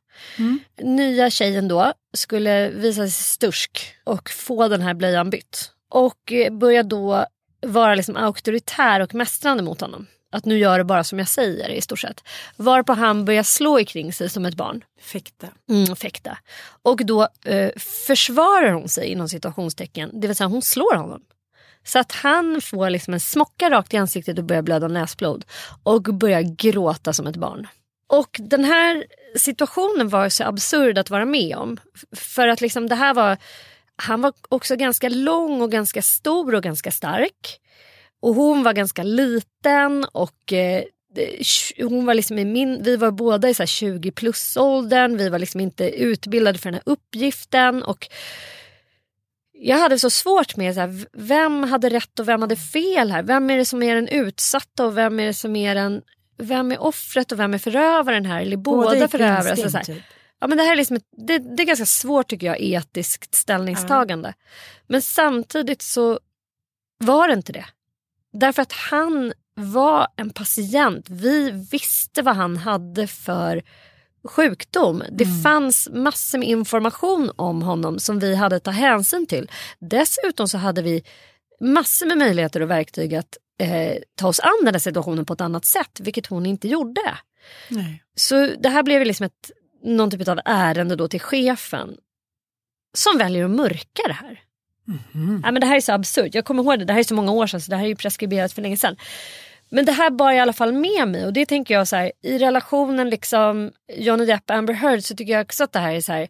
Nya 0.82 1.30
tjejen 1.30 1.68
då 1.68 1.92
skulle 2.14 2.68
visa 2.68 3.00
sig 3.00 3.10
stursk 3.10 3.94
och 4.04 4.30
få 4.30 4.68
den 4.68 4.80
här 4.80 4.94
blöjan 4.94 5.30
bytt. 5.30 5.70
Och 5.90 6.32
eh, 6.32 6.52
började 6.52 6.88
då 6.88 7.26
vara 7.66 7.94
liksom 7.94 8.16
auktoritär 8.16 9.00
och 9.00 9.14
mästrande 9.14 9.62
mot 9.62 9.80
honom. 9.80 10.06
Att 10.32 10.44
nu 10.44 10.58
gör 10.58 10.78
det 10.78 10.84
bara 10.84 11.04
som 11.04 11.18
jag 11.18 11.28
säger 11.28 11.68
i 11.68 11.80
stort 11.80 12.00
sett. 12.00 12.24
Varpå 12.56 12.92
han 12.92 13.24
börjar 13.24 13.42
slå 13.42 13.80
ikring 13.80 14.12
sig 14.12 14.28
som 14.28 14.46
ett 14.46 14.54
barn. 14.54 14.84
Fäkta. 15.00 15.48
Mm, 15.70 15.96
fäkta. 15.96 16.38
Och 16.82 17.06
då 17.06 17.28
eh, 17.44 17.70
försvarar 18.06 18.72
hon 18.72 18.88
sig 18.88 19.08
inom 19.08 19.28
situationstecken. 19.28 20.20
Det 20.20 20.26
vill 20.26 20.36
säga 20.36 20.48
hon 20.48 20.62
slår 20.62 20.94
honom. 20.94 21.22
Så 21.84 21.98
att 21.98 22.12
han 22.12 22.60
får 22.60 22.90
liksom 22.90 23.14
en 23.14 23.20
smocka 23.20 23.70
rakt 23.70 23.94
i 23.94 23.96
ansiktet 23.96 24.38
och 24.38 24.44
börjar 24.44 24.62
blöda 24.62 24.88
näsblod. 24.88 25.44
Och 25.82 26.02
börjar 26.02 26.42
gråta 26.42 27.12
som 27.12 27.26
ett 27.26 27.36
barn. 27.36 27.68
Och 28.06 28.36
den 28.40 28.64
här 28.64 29.04
situationen 29.36 30.08
var 30.08 30.28
så 30.28 30.44
absurd 30.44 30.98
att 30.98 31.10
vara 31.10 31.24
med 31.24 31.56
om. 31.56 31.78
För 32.16 32.48
att 32.48 32.60
liksom 32.60 32.88
det 32.88 32.94
här 32.94 33.14
var... 33.14 33.36
Han 33.96 34.20
var 34.20 34.32
också 34.48 34.76
ganska 34.76 35.08
lång 35.08 35.62
och 35.62 35.70
ganska 35.70 36.02
stor 36.02 36.54
och 36.54 36.62
ganska 36.62 36.90
stark. 36.90 37.60
Och 38.20 38.34
hon 38.34 38.62
var 38.62 38.72
ganska 38.72 39.02
liten 39.02 40.06
och 40.12 40.52
eh, 40.52 40.82
eh 41.16 41.88
hon 41.88 42.06
var 42.06 42.14
liksom 42.14 42.38
i 42.38 42.44
min, 42.44 42.82
vi 42.82 42.96
var 42.96 43.10
båda 43.10 43.48
i 43.48 43.54
så 43.54 43.62
här 43.62 43.66
20 43.66 44.10
plus 44.10 44.56
åldern. 44.56 45.16
Vi 45.16 45.28
var 45.28 45.38
liksom 45.38 45.60
inte 45.60 45.90
utbildade 45.90 46.58
för 46.58 46.70
den 46.70 46.74
här 46.74 46.92
uppgiften. 46.92 47.82
Och 47.82 48.08
jag 49.52 49.78
hade 49.78 49.98
så 49.98 50.10
svårt 50.10 50.56
med 50.56 50.74
så 50.74 50.80
här, 50.80 51.06
vem 51.12 51.64
hade 51.64 51.88
rätt 51.88 52.20
och 52.20 52.28
vem 52.28 52.40
hade 52.40 52.56
fel 52.56 53.10
här. 53.10 53.22
Vem 53.22 53.50
är 53.50 53.56
det 53.58 53.64
som 53.64 53.82
är 53.82 53.94
den 53.94 54.08
utsatta 54.08 54.86
och 54.86 54.96
vem 54.96 55.20
är 55.20 55.26
det 55.26 55.34
som 55.34 55.56
är 55.56 55.74
den 55.74 56.02
vem 56.38 56.72
är 56.72 56.82
offret 56.82 57.32
och 57.32 57.38
vem 57.38 57.54
är 57.54 57.58
förövaren 57.58 58.24
här? 58.24 58.40
Eller 58.40 58.56
båda, 58.56 59.00
på 59.00 59.08
förövare. 59.08 59.50
instinkt, 59.50 59.62
Så, 59.62 59.70
så 59.70 59.76
här. 59.76 59.84
typ. 59.84 60.02
Ja, 60.40 60.46
men 60.46 60.58
det 60.58 60.64
här 60.64 60.72
är, 60.72 60.76
liksom 60.76 60.96
ett, 60.96 61.06
det, 61.16 61.38
det 61.38 61.62
är 61.62 61.66
ganska 61.66 61.86
svårt 61.86 62.28
tycker 62.28 62.46
jag 62.46 62.60
etiskt 62.60 63.34
ställningstagande. 63.34 64.34
Men 64.86 65.02
samtidigt 65.02 65.82
så 65.82 66.20
var 66.98 67.28
det 67.28 67.34
inte 67.34 67.52
det. 67.52 67.66
Därför 68.32 68.62
att 68.62 68.72
han 68.72 69.32
var 69.54 70.08
en 70.16 70.30
patient. 70.30 71.06
Vi 71.10 71.50
visste 71.50 72.22
vad 72.22 72.36
han 72.36 72.56
hade 72.56 73.06
för 73.06 73.62
sjukdom. 74.24 75.02
Det 75.10 75.26
fanns 75.42 75.88
massor 75.92 76.38
med 76.38 76.48
information 76.48 77.32
om 77.36 77.62
honom 77.62 77.98
som 77.98 78.18
vi 78.18 78.34
hade 78.34 78.56
att 78.56 78.64
ta 78.64 78.70
hänsyn 78.70 79.26
till. 79.26 79.50
Dessutom 79.78 80.48
så 80.48 80.58
hade 80.58 80.82
vi 80.82 81.04
massor 81.60 82.06
med 82.06 82.18
möjligheter 82.18 82.60
och 82.62 82.70
verktyg 82.70 83.14
att 83.14 83.36
eh, 83.62 83.96
ta 84.14 84.28
oss 84.28 84.40
an 84.40 84.64
den 84.64 84.74
här 84.74 84.78
situationen 84.78 85.24
på 85.24 85.32
ett 85.32 85.40
annat 85.40 85.64
sätt, 85.64 86.00
vilket 86.00 86.26
hon 86.26 86.46
inte 86.46 86.68
gjorde. 86.68 87.18
Nej. 87.68 88.02
Så 88.14 88.46
det 88.46 88.68
här 88.68 88.82
blev 88.82 89.04
liksom 89.04 89.26
ett, 89.26 89.50
någon 89.84 90.10
typ 90.10 90.28
av 90.28 90.40
ärende 90.44 90.96
då 90.96 91.08
till 91.08 91.20
chefen 91.20 91.96
som 92.94 93.18
väljer 93.18 93.44
att 93.44 93.50
mörka 93.50 94.02
det 94.06 94.12
här. 94.12 94.40
Ja, 95.42 95.50
men 95.52 95.60
det 95.60 95.66
här 95.66 95.76
är 95.76 95.80
så 95.80 95.92
absurt. 95.92 96.34
Jag 96.34 96.44
kommer 96.44 96.62
ihåg 96.62 96.78
det, 96.78 96.84
det 96.84 96.92
här 96.92 97.00
är 97.00 97.04
så 97.04 97.14
många 97.14 97.32
år 97.32 97.46
sedan 97.46 97.60
så 97.60 97.70
det 97.70 97.76
här 97.76 97.84
är 97.84 97.88
ju 97.88 97.96
preskriberat 97.96 98.52
för 98.52 98.62
länge 98.62 98.76
sedan. 98.76 98.96
Men 99.68 99.84
det 99.84 99.92
här 99.92 100.10
bar 100.10 100.30
jag 100.30 100.36
i 100.36 100.40
alla 100.40 100.52
fall 100.52 100.72
med 100.72 101.08
mig 101.08 101.26
och 101.26 101.32
det 101.32 101.46
tänker 101.46 101.74
jag 101.74 101.88
så 101.88 101.96
här 101.96 102.12
i 102.22 102.38
relationen 102.38 103.10
liksom 103.10 103.72
Johnny 103.96 104.24
Depp 104.24 104.50
Amber 104.50 104.74
Heard 104.74 105.04
så 105.04 105.16
tycker 105.16 105.32
jag 105.32 105.42
också 105.42 105.64
att 105.64 105.72
det 105.72 105.78
här 105.78 105.94
är 105.94 106.00
så 106.00 106.12
här 106.12 106.28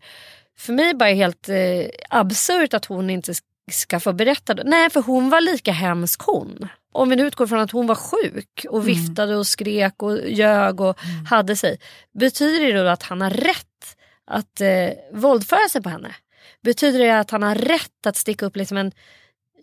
för 0.59 0.73
mig 0.73 0.95
bara 0.95 1.11
helt 1.11 1.49
eh, 1.49 1.87
absurt 2.11 2.75
att 2.75 2.85
hon 2.85 3.11
inte 3.11 3.35
ska 3.71 4.01
få 4.01 4.13
berätta. 4.13 4.55
Nej 4.65 4.91
för 4.91 5.03
hon 5.03 5.31
var 5.31 5.41
lika 5.41 5.73
hemsk 5.73 6.23
hon. 6.23 6.69
Om 6.93 7.09
vi 7.09 7.17
nu 7.17 7.27
utgår 7.27 7.47
från 7.47 7.61
att 7.61 7.71
hon 7.71 7.87
var 7.87 7.95
sjuk 7.95 8.67
och 8.69 8.89
viftade 8.89 9.37
och 9.37 9.47
skrek 9.47 10.03
och 10.03 10.31
ljög 10.31 10.81
och 10.81 10.99
hade 11.31 11.57
sig. 11.57 11.79
Betyder 12.19 12.67
det 12.67 12.83
då 12.83 12.89
att 12.89 13.03
han 13.03 13.21
har 13.21 13.31
rätt 13.31 13.97
att 14.27 14.61
eh, 14.61 14.91
våldföra 15.13 15.69
sig 15.69 15.83
på 15.83 15.89
henne? 15.89 16.15
Betyder 16.63 16.99
det 16.99 17.19
att 17.19 17.31
han 17.31 17.43
har 17.43 17.55
rätt 17.55 18.07
att 18.07 18.17
sticka 18.17 18.47
upp 18.47 18.57
liksom 18.57 18.77
en 18.77 18.93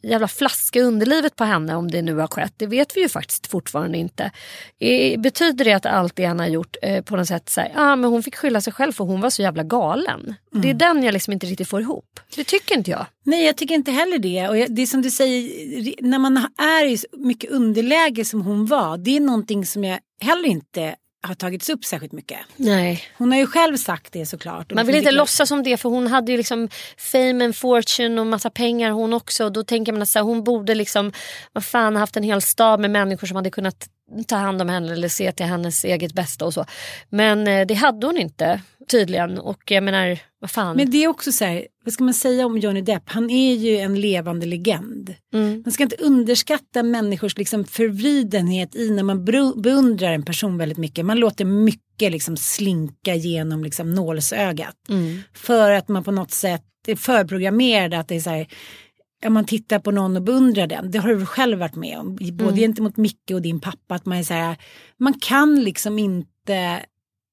jävla 0.04 0.28
flaska 0.28 0.80
i 0.80 0.82
underlivet 0.82 1.36
på 1.36 1.44
henne 1.44 1.76
om 1.76 1.92
det 1.92 2.02
nu 2.02 2.16
har 2.16 2.28
skett? 2.28 2.54
Det 2.58 2.68
vet 2.68 2.98
vi 2.98 3.02
ju 3.02 3.10
faktiskt 3.10 3.48
fortfarande 3.48 3.98
inte. 3.98 4.32
Betyder 5.18 5.66
det 5.66 5.74
att 5.74 5.86
allt 5.86 6.16
det 6.16 6.26
han 6.26 6.40
har 6.40 6.48
gjort 6.48 6.76
eh, 6.82 7.04
på 7.04 7.16
något 7.16 7.28
sätt 7.28 7.50
så 7.50 7.62
här, 7.62 7.72
ah, 7.76 7.96
men 7.96 8.10
hon 8.12 8.24
fick 8.24 8.36
skylla 8.36 8.62
sig 8.62 8.74
själv 8.74 8.92
för 8.92 9.04
hon 9.04 9.22
var 9.22 9.30
så 9.30 9.42
jävla 9.42 9.64
galen. 9.64 10.36
Det 10.52 10.70
är 10.70 10.74
den 10.74 11.04
jag 11.04 11.14
liksom 11.14 11.34
inte 11.34 11.48
riktigt 11.48 11.68
får 11.70 11.82
ihop. 11.82 12.20
Det 12.36 12.44
tycker 12.44 12.78
inte 12.78 12.92
jag. 12.92 13.06
Nej, 13.26 13.46
jag 13.46 13.56
tycker 13.58 13.76
inte 13.76 13.92
heller 13.92 14.20
det. 14.20 14.48
Och 14.50 14.58
jag- 14.58 14.76
det 14.76 14.82
är 14.82 14.86
som 14.86 15.02
du 15.02 15.12
säger, 15.12 15.94
när 16.02 16.20
man 16.20 16.38
är 16.58 16.86
i 16.86 16.98
så 16.98 17.08
mycket 17.18 17.52
underläge 17.52 18.26
som 18.26 18.42
hon 18.42 18.66
var, 18.66 18.98
det 18.98 19.16
är 19.16 19.20
någonting 19.20 19.66
som 19.66 19.84
jag 19.84 20.00
heller 20.22 20.48
inte 20.50 20.96
har 21.22 21.36
tagits 21.36 21.70
upp 21.70 21.86
särskilt 21.86 22.12
mycket. 22.12 22.40
Nej. 22.56 23.04
Hon 23.18 23.32
har 23.32 23.40
ju 23.40 23.48
själv 23.48 23.78
sagt 23.78 24.14
det 24.14 24.26
såklart. 24.26 24.74
Man 24.74 24.86
vill 24.86 24.96
inte 24.96 25.12
låtsas 25.12 25.52
om 25.52 25.64
det 25.64 25.78
för 25.78 25.90
hon 25.90 26.08
hade 26.08 26.32
ju 26.32 26.38
liksom 26.38 26.70
fame 26.98 27.46
and 27.46 27.56
fortune 27.56 28.22
och 28.22 28.28
massa 28.28 28.50
pengar 28.50 28.92
hon 28.92 29.14
också. 29.14 29.46
Och 29.46 29.52
då 29.52 29.64
tänker 29.64 29.92
man 29.92 30.02
att 30.02 30.10
så 30.10 30.20
här, 30.20 30.24
hon 30.24 30.44
borde 30.44 30.76
liksom, 30.76 31.12
vad 31.54 31.66
fan, 31.66 31.96
haft 31.96 32.18
en 32.18 32.24
hel 32.24 32.42
stab 32.42 32.80
med 32.80 32.92
människor 32.92 33.28
som 33.28 33.36
hade 33.36 33.50
kunnat 33.50 33.88
ta 34.28 34.36
hand 34.36 34.62
om 34.62 34.70
henne 34.70 34.94
eller 34.94 35.08
se 35.08 35.32
till 35.32 35.46
hennes 35.46 35.86
eget 35.86 36.14
bästa 36.14 36.46
och 36.46 36.54
så. 36.54 36.66
Men 37.10 37.48
eh, 37.48 37.68
det 37.68 37.74
hade 37.74 38.08
hon 38.08 38.18
inte 38.18 38.62
tydligen 38.88 39.38
och 39.38 39.72
jag 39.72 39.84
menar, 39.84 40.20
vad 40.40 40.52
fan. 40.52 40.78
Men 40.78 40.92
det 40.92 41.04
är 41.04 41.08
också 41.08 41.32
så 41.32 41.46
här, 41.46 41.68
vad 41.84 41.94
ska 41.94 42.04
man 42.04 42.14
säga 42.14 42.46
om 42.46 42.58
Johnny 42.58 42.82
Depp? 42.82 43.04
Han 43.06 43.30
är 43.30 43.56
ju 43.56 43.78
en 43.78 44.02
levande 44.02 44.46
legend. 44.46 45.16
Mm. 45.34 45.62
Man 45.66 45.72
ska 45.72 45.84
inte 45.84 45.96
underskatta 45.96 46.84
människors 46.84 47.38
liksom 47.38 47.66
förvridenhet 47.66 48.76
i 48.76 48.90
när 48.90 49.04
man 49.04 49.26
beundrar 49.62 50.14
en 50.14 50.24
person 50.24 50.58
väldigt 50.58 50.78
mycket. 50.78 51.06
Man 51.06 51.20
låter 51.20 51.46
mycket 51.46 52.12
liksom 52.12 52.38
slinka 52.38 53.16
genom 53.16 53.64
liksom 53.64 53.94
nålsögat. 53.94 54.76
Mm. 54.90 55.22
För 55.34 55.72
att 55.72 55.88
man 55.88 56.04
på 56.04 56.12
något 56.12 56.32
sätt 56.32 56.64
är 56.88 56.96
förprogrammerad 56.96 57.94
att 57.94 58.08
det 58.08 58.16
är 58.16 58.20
så 58.20 58.30
här, 58.30 58.48
om 59.26 59.34
man 59.34 59.46
tittar 59.46 59.80
på 59.80 59.92
någon 59.92 60.16
och 60.16 60.22
beundrar 60.24 60.68
den, 60.68 60.92
det 60.92 61.00
har 61.00 61.10
du 61.10 61.26
själv 61.26 61.60
varit 61.60 61.76
med 61.76 61.98
om, 62.00 62.16
både 62.16 62.44
Mm. 62.44 62.56
gentemot 62.56 62.98
Micke 62.98 63.32
och 63.34 63.42
din 63.42 63.60
pappa, 63.60 63.96
att 63.96 64.06
man 64.06 64.18
är 64.18 64.24
så 64.24 64.34
här, 64.34 64.58
man 64.98 65.14
kan 65.14 65.64
liksom 65.64 66.00
inte, 66.00 66.86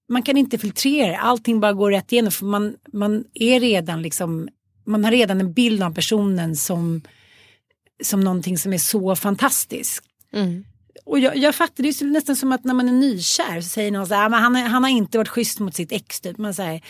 man 0.09 0.23
kan 0.23 0.37
inte 0.37 0.59
filtrera, 0.59 1.19
allting 1.19 1.61
bara 1.61 1.73
går 1.73 1.91
rätt 1.91 2.13
igenom 2.13 2.33
för 2.33 2.47
man, 2.47 2.75
man 2.93 3.25
är 3.35 3.61
redan 3.61 4.03
liksom, 4.03 4.49
man 4.87 5.05
har 5.05 5.11
redan 5.11 5.41
en 5.41 5.53
bild 5.53 5.83
av 5.83 5.95
personen 5.95 6.57
som, 6.57 7.03
som 8.03 8.21
någonting 8.21 8.59
som 8.59 8.73
är 8.73 8.79
så 8.79 9.17
fantastiskt. 9.17 10.03
Mm. 10.33 10.65
Och 11.05 11.19
jag, 11.19 11.37
jag 11.37 11.55
fattar 11.55 11.83
det 11.83 11.89
är 11.89 12.05
nästan 12.05 12.37
som 12.37 12.53
att 12.53 12.65
när 12.65 12.75
man 12.75 12.89
är 12.89 12.93
nykär 12.93 13.61
så 13.61 13.69
säger 13.69 13.91
någon 13.91 14.07
så 14.07 14.15
här, 14.15 14.27
"Ah, 14.27 14.29
men 14.29 14.43
han, 14.43 14.57
han 14.57 14.83
har 14.85 14.91
inte 14.91 15.19
varit 15.19 15.29
schysst 15.29 15.61
mot 15.61 15.75
sitt 15.75 15.93
ex. 15.93 16.21
Typ. 16.21 16.39
Man 16.39 16.55
säger, 16.55 16.81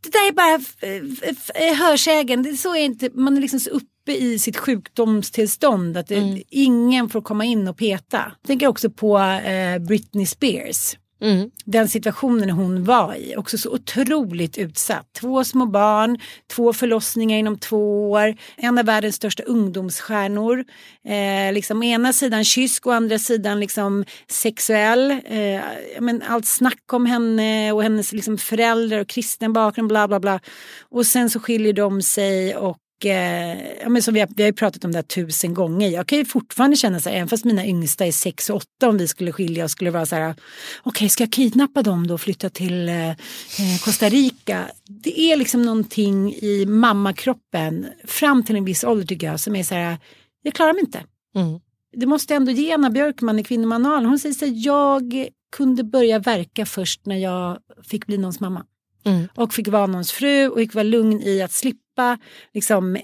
det 0.00 0.10
där 0.12 0.28
är 0.28 0.32
bara 0.32 1.84
hörsägen, 1.86 2.56
så 2.56 2.74
är 2.74 2.80
inte, 2.84 3.10
man 3.14 3.36
är 3.36 3.40
liksom 3.40 3.60
så 3.60 3.70
uppe 4.02 4.12
i 4.12 4.38
sitt 4.38 4.56
sjukdomstillstånd 4.56 5.96
att 5.96 6.06
det, 6.06 6.42
ingen 6.48 7.08
får 7.08 7.20
komma 7.22 7.44
in 7.44 7.68
och 7.68 7.76
peta. 7.76 8.32
Jag 8.40 8.46
tänker 8.46 8.66
också 8.66 8.90
på 8.90 9.18
eh, 9.18 9.78
Britney 9.78 10.26
Spears. 10.26 10.96
Mm. 11.22 11.50
Den 11.64 11.88
situationen 11.88 12.50
hon 12.50 12.84
var 12.84 13.14
i, 13.14 13.36
också 13.36 13.58
så 13.58 13.70
otroligt 13.70 14.58
utsatt. 14.58 15.06
Två 15.20 15.44
små 15.44 15.66
barn, 15.66 16.18
två 16.50 16.72
förlossningar 16.72 17.38
inom 17.38 17.58
två 17.58 18.10
år, 18.10 18.36
en 18.56 18.78
av 18.78 18.84
världens 18.84 19.16
största 19.16 19.42
ungdomsstjärnor. 19.42 20.64
Eh, 21.08 21.52
liksom 21.52 21.82
ena 21.82 22.12
sidan 22.12 22.44
kysk 22.44 22.86
och 22.86 22.94
andra 22.94 23.18
sidan 23.18 23.60
liksom 23.60 24.04
sexuell. 24.28 25.10
Eh, 25.10 25.60
men 26.00 26.22
allt 26.22 26.46
snack 26.46 26.92
om 26.92 27.06
henne 27.06 27.72
och 27.72 27.82
hennes 27.82 28.12
liksom 28.12 28.38
föräldrar 28.38 28.98
och 28.98 29.08
kristen 29.08 29.52
bakgrund, 29.52 29.88
bla 29.88 30.08
bla 30.08 30.20
bla. 30.20 30.40
Och 30.90 31.06
sen 31.06 31.30
så 31.30 31.40
skiljer 31.40 31.72
de 31.72 32.02
sig 32.02 32.56
och 32.56 32.78
eh, 33.06 33.62
ja, 33.82 33.88
men 33.88 34.02
som 34.02 34.14
vi, 34.14 34.20
har, 34.20 34.28
vi 34.36 34.42
har 34.42 34.48
ju 34.48 34.52
pratat 34.52 34.84
om 34.84 34.92
det 34.92 34.98
här 34.98 35.02
tusen 35.02 35.54
gånger. 35.54 35.88
Jag 35.88 36.06
kan 36.06 36.18
ju 36.18 36.24
fortfarande 36.24 36.76
känna 36.76 37.00
så 37.00 37.08
här, 37.08 37.16
även 37.16 37.28
fast 37.28 37.44
mina 37.44 37.66
yngsta 37.66 38.06
är 38.06 38.12
sex 38.12 38.50
och 38.50 38.56
åtta 38.56 38.88
om 38.88 38.98
vi 38.98 39.08
skulle 39.08 39.32
skilja 39.32 39.64
och 39.64 39.70
skulle 39.70 39.90
vara 39.90 40.06
så 40.06 40.16
här, 40.16 40.30
okej 40.30 40.40
okay, 40.84 41.08
ska 41.08 41.22
jag 41.22 41.32
kidnappa 41.32 41.82
dem 41.82 42.06
då 42.06 42.14
och 42.14 42.20
flytta 42.20 42.50
till 42.50 42.88
eh, 42.88 43.10
eh, 43.10 43.16
Costa 43.84 44.08
Rica? 44.08 44.64
Det 44.88 45.20
är 45.20 45.36
liksom 45.36 45.62
någonting 45.62 46.34
i 46.34 46.66
mammakroppen 46.66 47.86
fram 48.04 48.42
till 48.42 48.56
en 48.56 48.64
viss 48.64 48.84
ålder 48.84 49.06
tycker 49.06 49.26
jag 49.26 49.40
som 49.40 49.56
är 49.56 49.62
så 49.62 49.74
här, 49.74 49.98
jag 50.42 50.54
klarar 50.54 50.72
mig 50.72 50.80
inte. 50.80 51.04
Mm. 51.36 51.60
Det 51.96 52.06
måste 52.06 52.34
ändå 52.34 52.52
ge 52.52 52.72
Anna 52.72 52.90
Björkman 52.90 53.38
i 53.38 53.44
Kvinnomanualen. 53.44 54.08
Hon 54.08 54.18
säger 54.18 54.34
så 54.34 54.44
här, 54.44 54.52
jag 54.56 55.28
kunde 55.56 55.84
börja 55.84 56.18
verka 56.18 56.66
först 56.66 57.06
när 57.06 57.16
jag 57.16 57.58
fick 57.82 58.06
bli 58.06 58.18
någons 58.18 58.40
mamma. 58.40 58.66
Mm. 59.04 59.28
Och 59.34 59.54
fick 59.54 59.68
vara 59.68 59.86
någons 59.86 60.12
fru 60.12 60.48
och 60.48 60.58
fick 60.58 60.74
vara 60.74 60.82
lugn 60.82 61.22
i 61.22 61.42
att 61.42 61.52
slippa 61.52 61.81
liksom, 62.54 62.98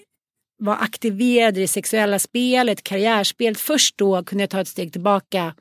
vara 0.58 0.76
aktiverad 0.76 1.58
i 1.58 1.60
det 1.60 1.68
sexuella 1.68 2.18
spelet, 2.18 2.82
karriärspelet. 2.82 3.60
Först 3.60 3.98
då 3.98 4.24
kunde 4.24 4.42
jag 4.42 4.50
ta 4.50 4.60
ett 4.60 4.68
steg 4.68 4.92
tillbaka 4.92 5.54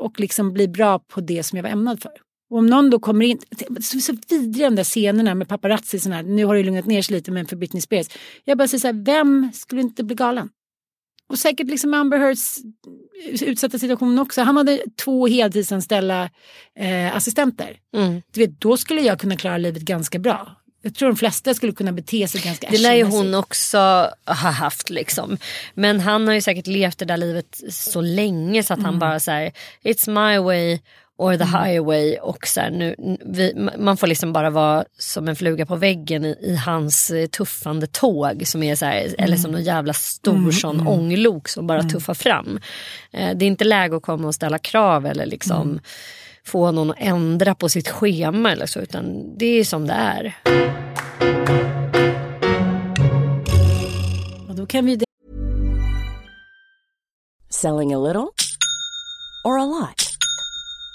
och 0.00 0.20
liksom 0.20 0.52
bli 0.52 0.68
bra 0.68 0.98
på 0.98 1.20
det 1.20 1.42
som 1.42 1.56
jag 1.56 1.62
var 1.62 1.70
ämnad 1.70 2.02
för. 2.02 2.12
Och 2.50 2.58
om 2.58 2.66
någon 2.66 2.90
då 2.90 2.98
kommer 2.98 3.24
in, 3.24 3.38
så, 3.82 4.00
så 4.00 4.16
vidriga 4.28 4.70
de 4.70 4.76
där 4.76 4.84
scenerna 4.84 5.34
med 5.34 5.48
paparazzi, 5.48 6.00
sån 6.00 6.12
här, 6.12 6.22
nu 6.22 6.44
har 6.44 6.54
det 6.54 6.62
lugnat 6.62 6.86
ner 6.86 7.02
sig 7.02 7.14
lite 7.16 7.30
men 7.30 7.46
för 7.46 7.56
Britney 7.56 7.80
Spears. 7.80 8.06
Jag 8.44 8.58
bara 8.58 8.68
säger 8.68 8.80
så 8.80 8.86
här, 8.86 9.04
vem 9.04 9.50
skulle 9.54 9.80
inte 9.80 10.04
bli 10.04 10.14
galen? 10.14 10.48
Och 11.28 11.38
säkert 11.38 11.66
liksom 11.66 11.94
Amber 11.94 12.18
Heards 12.18 12.58
utsatta 13.42 13.78
situation 13.78 14.18
också. 14.18 14.42
Han 14.42 14.56
hade 14.56 14.82
två 15.04 15.26
heltidsanställda 15.26 16.30
eh, 16.78 17.16
assistenter. 17.16 17.78
Mm. 17.96 18.22
Du 18.32 18.40
vet, 18.40 18.60
då 18.60 18.76
skulle 18.76 19.00
jag 19.00 19.20
kunna 19.20 19.36
klara 19.36 19.58
livet 19.58 19.82
ganska 19.82 20.18
bra. 20.18 20.56
Jag 20.84 20.94
tror 20.94 21.08
de 21.08 21.16
flesta 21.16 21.54
skulle 21.54 21.72
kunna 21.72 21.92
bete 21.92 22.28
sig 22.28 22.40
ganska 22.40 22.68
Det 22.70 22.78
lär 22.78 22.94
ju 22.94 23.04
hon 23.04 23.34
också 23.34 23.78
ha 24.26 24.50
haft 24.50 24.90
liksom. 24.90 25.38
Men 25.74 26.00
han 26.00 26.26
har 26.26 26.34
ju 26.34 26.40
säkert 26.40 26.66
levt 26.66 26.98
det 26.98 27.04
där 27.04 27.16
livet 27.16 27.60
så 27.70 28.00
länge 28.00 28.62
så 28.62 28.72
att 28.72 28.78
mm. 28.78 28.90
han 28.90 28.98
bara 28.98 29.20
säger 29.20 29.52
It's 29.82 30.10
my 30.10 30.38
way 30.38 30.78
or 31.16 31.36
the 31.36 31.44
mm. 31.44 31.64
highway 31.64 32.16
och 32.16 32.46
så 32.46 32.60
här, 32.60 32.70
nu, 32.70 33.16
vi, 33.24 33.68
man 33.78 33.96
får 33.96 34.06
liksom 34.06 34.32
bara 34.32 34.50
vara 34.50 34.84
som 34.98 35.28
en 35.28 35.36
fluga 35.36 35.66
på 35.66 35.76
väggen 35.76 36.24
i, 36.24 36.36
i 36.40 36.56
hans 36.56 37.10
eh, 37.10 37.26
tuffande 37.26 37.86
tåg 37.86 38.46
som 38.46 38.62
är 38.62 38.74
så 38.74 38.84
här, 38.84 39.00
mm. 39.00 39.14
eller 39.18 39.36
som 39.36 39.50
någon 39.50 39.62
jävla 39.62 39.92
stor 39.92 40.36
mm. 40.36 40.52
sån 40.52 40.74
mm. 40.74 40.88
ånglok 40.88 41.48
som 41.48 41.66
bara 41.66 41.78
mm. 41.78 41.90
tuffar 41.90 42.14
fram. 42.14 42.60
Eh, 43.12 43.36
det 43.36 43.44
är 43.44 43.46
inte 43.46 43.64
läge 43.64 43.96
att 43.96 44.02
komma 44.02 44.28
och 44.28 44.34
ställa 44.34 44.58
krav 44.58 45.06
eller 45.06 45.26
liksom 45.26 45.62
mm. 45.62 45.80
Få 46.46 46.72
någon 46.72 46.90
att 46.90 46.96
ändra 47.00 47.54
på 47.54 47.68
sitt 47.68 47.88
schema 47.88 48.52
eller 48.52 48.66
så 48.66 48.80
utan 48.80 49.36
det 49.38 49.46
är 49.46 49.64
som 49.64 49.86
det 49.86 49.92
är. 49.92 50.36
Och 54.48 54.54
då 54.54 54.66
kan 54.66 54.86
vi... 54.86 55.00
Selling 57.50 57.94
a 57.94 57.98
little 57.98 58.28
or 59.44 59.58
a 59.58 59.66
lot? 59.66 60.13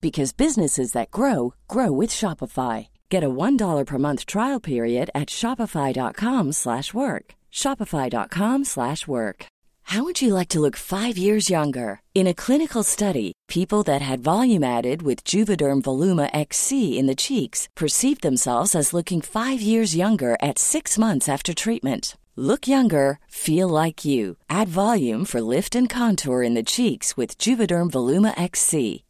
because 0.00 0.32
businesses 0.32 0.92
that 0.92 1.10
grow 1.10 1.54
grow 1.68 1.92
with 1.92 2.10
Shopify. 2.10 2.88
Get 3.08 3.24
a 3.24 3.30
$1 3.30 3.86
per 3.86 3.98
month 3.98 4.26
trial 4.26 4.60
period 4.60 5.10
at 5.14 5.28
shopify.com/work. 5.28 7.34
shopify.com/work. 7.52 9.46
How 9.90 10.02
would 10.02 10.20
you 10.20 10.34
like 10.34 10.48
to 10.48 10.60
look 10.60 10.76
5 10.76 11.16
years 11.16 11.48
younger? 11.48 12.00
In 12.12 12.26
a 12.26 12.34
clinical 12.34 12.82
study, 12.82 13.32
people 13.46 13.84
that 13.84 14.02
had 14.02 14.28
volume 14.32 14.64
added 14.64 15.02
with 15.02 15.22
Juvederm 15.24 15.80
Voluma 15.82 16.28
XC 16.32 16.98
in 16.98 17.06
the 17.06 17.14
cheeks 17.14 17.68
perceived 17.76 18.22
themselves 18.22 18.74
as 18.74 18.92
looking 18.92 19.22
5 19.22 19.62
years 19.62 19.94
younger 19.94 20.36
at 20.42 20.58
6 20.58 20.98
months 20.98 21.28
after 21.28 21.54
treatment. 21.54 22.16
Look 22.34 22.66
younger, 22.66 23.20
feel 23.28 23.68
like 23.68 24.04
you. 24.04 24.36
Add 24.50 24.68
volume 24.68 25.24
for 25.24 25.40
lift 25.40 25.76
and 25.76 25.88
contour 25.88 26.42
in 26.42 26.54
the 26.54 26.64
cheeks 26.74 27.16
with 27.16 27.38
Juvederm 27.38 27.90
Voluma 27.90 28.34
XC. 28.36 29.04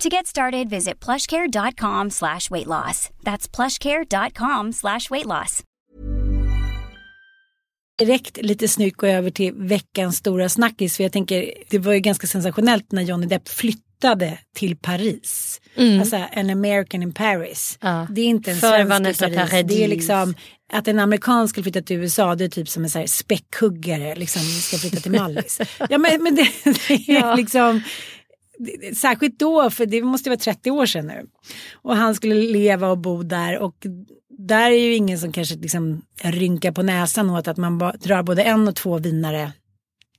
To 0.00 0.08
get 0.08 0.26
started, 0.26 0.70
visit 0.70 1.04
plushcare.com 1.04 2.10
slash 2.10 2.50
weight 2.50 2.66
loss. 2.66 3.10
That's 3.22 3.56
plushcare.com 3.56 4.72
slash 4.72 5.10
weight 5.10 5.26
loss. 5.26 5.62
Direkt 7.98 8.38
lite 8.42 8.68
snyggt 8.68 8.96
gå 8.96 9.06
över 9.06 9.30
till 9.30 9.52
veckans 9.54 10.16
stora 10.16 10.48
snackis. 10.48 10.96
För 10.96 11.02
jag 11.02 11.12
tänker, 11.12 11.52
det 11.68 11.78
var 11.78 11.92
ju 11.92 12.00
ganska 12.00 12.26
sensationellt 12.26 12.92
när 12.92 13.02
Johnny 13.02 13.26
Depp 13.26 13.48
flyttade 13.48 14.38
till 14.56 14.76
Paris. 14.76 15.60
Mm. 15.76 16.00
Alltså 16.00 16.16
en 16.32 16.50
American 16.50 17.02
in 17.02 17.14
Paris. 17.14 17.78
Ja. 17.80 18.06
Det 18.10 18.20
är 18.20 18.26
inte 18.26 18.50
en 18.50 18.56
För 18.56 18.86
svensk 18.86 19.20
Paris. 19.20 19.36
Paradis. 19.36 19.76
Det 19.76 19.84
är 19.84 19.88
liksom 19.88 20.34
att 20.72 20.88
en 20.88 20.98
amerikan 20.98 21.48
ska 21.48 21.62
flytta 21.62 21.82
till 21.82 21.96
USA 21.96 22.34
det 22.34 22.44
är 22.44 22.48
typ 22.48 22.68
som 22.68 22.84
en 22.84 22.90
så 22.90 22.98
här 22.98 23.06
späckhuggare 23.06 24.14
liksom 24.14 24.42
ska 24.42 24.76
flytta 24.76 25.00
till 25.00 25.12
Mallis. 25.12 25.60
ja 25.90 25.98
men, 25.98 26.22
men 26.22 26.34
det, 26.34 26.48
det 26.64 26.94
är 26.94 27.20
ja. 27.20 27.34
liksom 27.34 27.82
Särskilt 28.94 29.38
då, 29.38 29.70
för 29.70 29.86
det 29.86 30.02
måste 30.02 30.30
vara 30.30 30.38
30 30.38 30.70
år 30.70 30.86
sedan 30.86 31.06
nu. 31.06 31.26
Och 31.74 31.96
han 31.96 32.14
skulle 32.14 32.34
leva 32.34 32.88
och 32.88 32.98
bo 32.98 33.22
där 33.22 33.58
och 33.58 33.86
där 34.38 34.70
är 34.70 34.78
ju 34.78 34.94
ingen 34.94 35.18
som 35.18 35.32
kanske 35.32 35.54
liksom 35.54 36.02
rynkar 36.22 36.72
på 36.72 36.82
näsan 36.82 37.30
åt 37.30 37.48
att 37.48 37.56
man 37.56 37.78
drar 37.78 38.22
både 38.22 38.42
en 38.42 38.68
och 38.68 38.76
två 38.76 38.98
vinare 38.98 39.52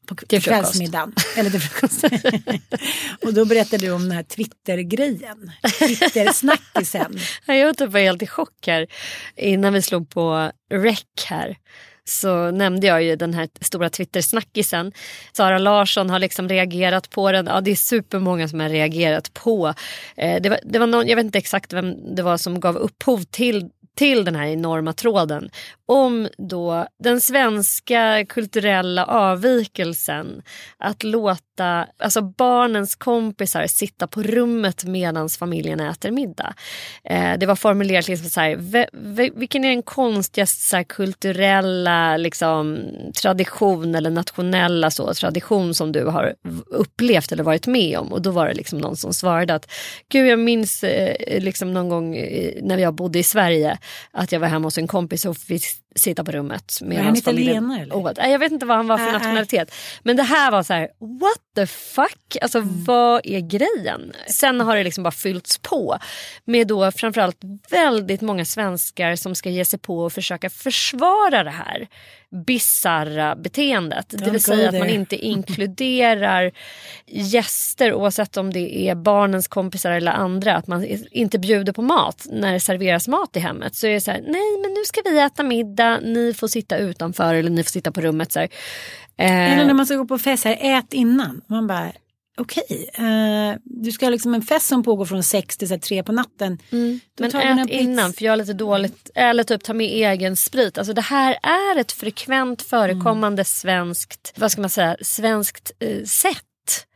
på 0.05 0.15
kvällsmiddagen. 0.15 1.13
Eller 1.37 1.49
till 1.49 1.61
frukost. 1.61 2.03
och 3.25 3.33
då 3.33 3.45
berättade 3.45 3.85
du 3.85 3.91
om 3.91 4.01
den 4.01 4.11
här 4.11 4.23
Twitter-grejen. 4.23 5.51
Twitter-snackisen. 5.79 7.19
Jag 7.45 7.65
var 7.65 7.73
typ 7.73 7.93
helt 7.93 8.21
i 8.21 8.27
chock 8.27 8.67
här. 8.67 8.87
Innan 9.35 9.73
vi 9.73 9.81
slog 9.81 10.09
på 10.09 10.51
rec 10.71 11.05
här 11.25 11.57
så 12.05 12.51
nämnde 12.51 12.87
jag 12.87 13.03
ju 13.03 13.15
den 13.15 13.33
här 13.33 13.49
stora 13.61 13.89
Twitter-snackisen. 13.89 14.91
Sara 15.33 15.57
Larsson 15.57 16.09
har 16.09 16.19
liksom 16.19 16.49
reagerat 16.49 17.09
på 17.09 17.31
den. 17.31 17.45
Ja, 17.45 17.61
det 17.61 17.71
är 17.71 17.75
supermånga 17.75 18.47
som 18.47 18.59
har 18.59 18.69
reagerat 18.69 19.33
på. 19.33 19.73
Eh, 20.15 20.41
det 20.41 20.49
var, 20.49 20.59
det 20.63 20.79
var 20.79 20.87
någon, 20.87 21.07
jag 21.07 21.15
vet 21.15 21.25
inte 21.25 21.37
exakt 21.37 21.73
vem 21.73 22.15
det 22.15 22.23
var 22.23 22.37
som 22.37 22.59
gav 22.59 22.77
upphov 22.77 23.23
till 23.23 23.69
till 23.95 24.25
den 24.25 24.35
här 24.35 24.47
enorma 24.47 24.93
tråden 24.93 25.49
om 25.85 26.27
då 26.37 26.87
den 26.99 27.21
svenska 27.21 28.25
kulturella 28.29 29.05
avvikelsen 29.05 30.41
att 30.77 31.03
låta 31.03 31.87
alltså 31.97 32.21
barnens 32.21 32.95
kompisar 32.95 33.67
sitta 33.67 34.07
på 34.07 34.23
rummet 34.23 34.83
medan 34.85 35.29
familjen 35.29 35.79
äter 35.79 36.11
middag. 36.11 36.53
Eh, 37.03 37.37
det 37.37 37.45
var 37.45 37.55
formulerat 37.55 38.07
liksom 38.07 38.29
så 38.29 38.41
här, 38.41 38.55
ve, 38.55 38.87
ve, 38.93 39.29
vilken 39.35 39.65
är 39.65 39.69
den 39.69 39.83
konstigaste 39.83 40.61
så 40.61 40.75
här, 40.75 40.83
kulturella 40.83 42.17
liksom, 42.17 42.79
tradition 43.21 43.95
eller 43.95 44.09
nationella 44.09 44.91
så, 44.91 45.13
tradition 45.13 45.73
som 45.73 45.91
du 45.91 46.05
har 46.05 46.33
upplevt 46.67 47.31
eller 47.31 47.43
varit 47.43 47.67
med 47.67 47.97
om? 47.97 48.13
Och 48.13 48.21
då 48.21 48.31
var 48.31 48.47
det 48.47 48.53
liksom 48.53 48.79
någon 48.79 48.97
som 48.97 49.13
svarade 49.13 49.55
att 49.55 49.71
gud 50.09 50.27
jag 50.27 50.39
minns 50.39 50.83
eh, 50.83 51.41
liksom 51.43 51.73
någon 51.73 51.89
gång 51.89 52.15
eh, 52.15 52.53
när 52.61 52.77
jag 52.77 52.93
bodde 52.93 53.19
i 53.19 53.23
Sverige 53.23 53.77
att 54.11 54.31
jag 54.31 54.39
var 54.39 54.47
hemma 54.47 54.67
hos 54.67 54.77
en 54.77 54.87
kompis 54.87 55.25
och 55.25 55.37
vi 55.47 55.59
sitta 55.95 56.23
på 56.23 56.31
rummet. 56.31 56.77
Var 56.81 56.95
han 56.95 57.15
italienare 57.17 57.81
eller? 57.81 57.95
Åt. 57.95 58.17
Jag 58.17 58.39
vet 58.39 58.51
inte 58.51 58.65
vad 58.65 58.77
han 58.77 58.87
var 58.87 58.97
för 58.97 59.07
Äh, 59.07 59.13
nationalitet. 59.13 59.73
Men 60.03 60.15
det 60.15 60.23
här 60.23 60.51
var 60.51 60.63
så 60.63 60.73
här, 60.73 60.81
what 60.99 61.37
the 61.55 61.67
fuck? 61.67 62.37
Alltså 62.41 62.57
Mm. 62.57 62.83
vad 62.83 63.21
är 63.25 63.39
grejen? 63.39 64.11
Sen 64.27 64.61
har 64.61 64.75
det 64.77 64.83
liksom 64.83 65.03
bara 65.03 65.11
fyllts 65.11 65.57
på 65.57 65.97
med 66.45 66.67
då 66.67 66.91
framförallt 66.91 67.37
väldigt 67.69 68.21
många 68.21 68.45
svenskar 68.45 69.15
som 69.15 69.35
ska 69.35 69.49
ge 69.49 69.65
sig 69.65 69.79
på 69.79 69.99
och 69.99 70.13
försöka 70.13 70.49
försvara 70.49 71.43
det 71.43 71.49
här 71.51 71.87
bisarra 72.45 73.35
beteendet. 73.35 74.05
det 74.09 74.17
Don't 74.17 74.31
vill 74.31 74.43
säga 74.43 74.69
att 74.69 74.79
man 74.79 74.89
inte 74.89 75.15
inkluderar 75.25 76.51
gäster 77.07 77.93
oavsett 77.93 78.37
om 78.37 78.53
det 78.53 78.89
är 78.89 78.95
barnens 78.95 79.47
kompisar 79.47 79.91
eller 79.91 80.11
andra. 80.11 80.55
Att 80.55 80.67
man 80.67 80.85
inte 81.11 81.39
bjuder 81.39 81.73
på 81.73 81.81
mat 81.81 82.25
när 82.31 82.53
det 82.53 82.59
serveras 82.59 83.07
mat 83.07 83.37
i 83.37 83.39
hemmet. 83.39 83.75
Så 83.75 83.87
är 83.87 83.91
det 83.91 84.01
så 84.01 84.11
här, 84.11 84.21
nej 84.21 84.57
men 84.61 84.73
nu 84.73 84.81
ska 84.85 85.01
vi 85.05 85.19
äta 85.19 85.43
middag, 85.43 85.82
ni 85.99 86.33
får 86.33 86.47
sitta 86.47 86.77
utanför 86.77 87.33
eller 87.35 87.49
ni 87.49 87.63
får 87.63 87.71
sitta 87.71 87.91
på 87.91 88.01
rummet. 88.01 88.31
Så. 88.31 88.39
Eh, 88.39 88.49
Eller 89.17 89.65
när 89.65 89.73
man 89.73 89.85
ska 89.85 89.95
gå 89.95 90.05
på 90.05 90.17
fest, 90.17 90.45
här, 90.45 90.57
ät 90.61 90.93
innan. 90.93 91.41
Man 91.47 91.67
bara, 91.67 91.91
okej, 92.37 92.89
eh, 92.93 93.57
du 93.63 93.91
ska 93.91 94.05
ha 94.05 94.09
liksom 94.11 94.33
en 94.33 94.41
fest 94.41 94.67
som 94.67 94.83
pågår 94.83 95.05
från 95.05 95.23
sex 95.23 95.57
till 95.57 95.67
så 95.67 95.73
här, 95.73 95.81
tre 95.81 96.03
på 96.03 96.11
natten. 96.11 96.57
Mm. 96.71 96.99
men 97.19 97.59
ät 97.59 97.69
innan 97.69 98.13
för 98.13 98.25
jag 98.25 98.31
har 98.31 98.37
lite 98.37 98.53
dåligt. 98.53 99.09
Eller 99.15 99.43
typ 99.43 99.63
ta 99.63 99.73
med 99.73 99.87
egen 99.87 100.35
sprit. 100.35 100.77
Alltså 100.77 100.93
det 100.93 101.01
här 101.01 101.37
är 101.43 101.79
ett 101.79 101.91
frekvent 101.91 102.61
förekommande 102.61 103.43
svenskt, 103.45 104.33
vad 104.35 104.51
ska 104.51 104.61
man 104.61 104.69
säga, 104.69 104.97
svenskt 105.01 105.71
eh, 105.79 106.03
sätt. 106.03 106.43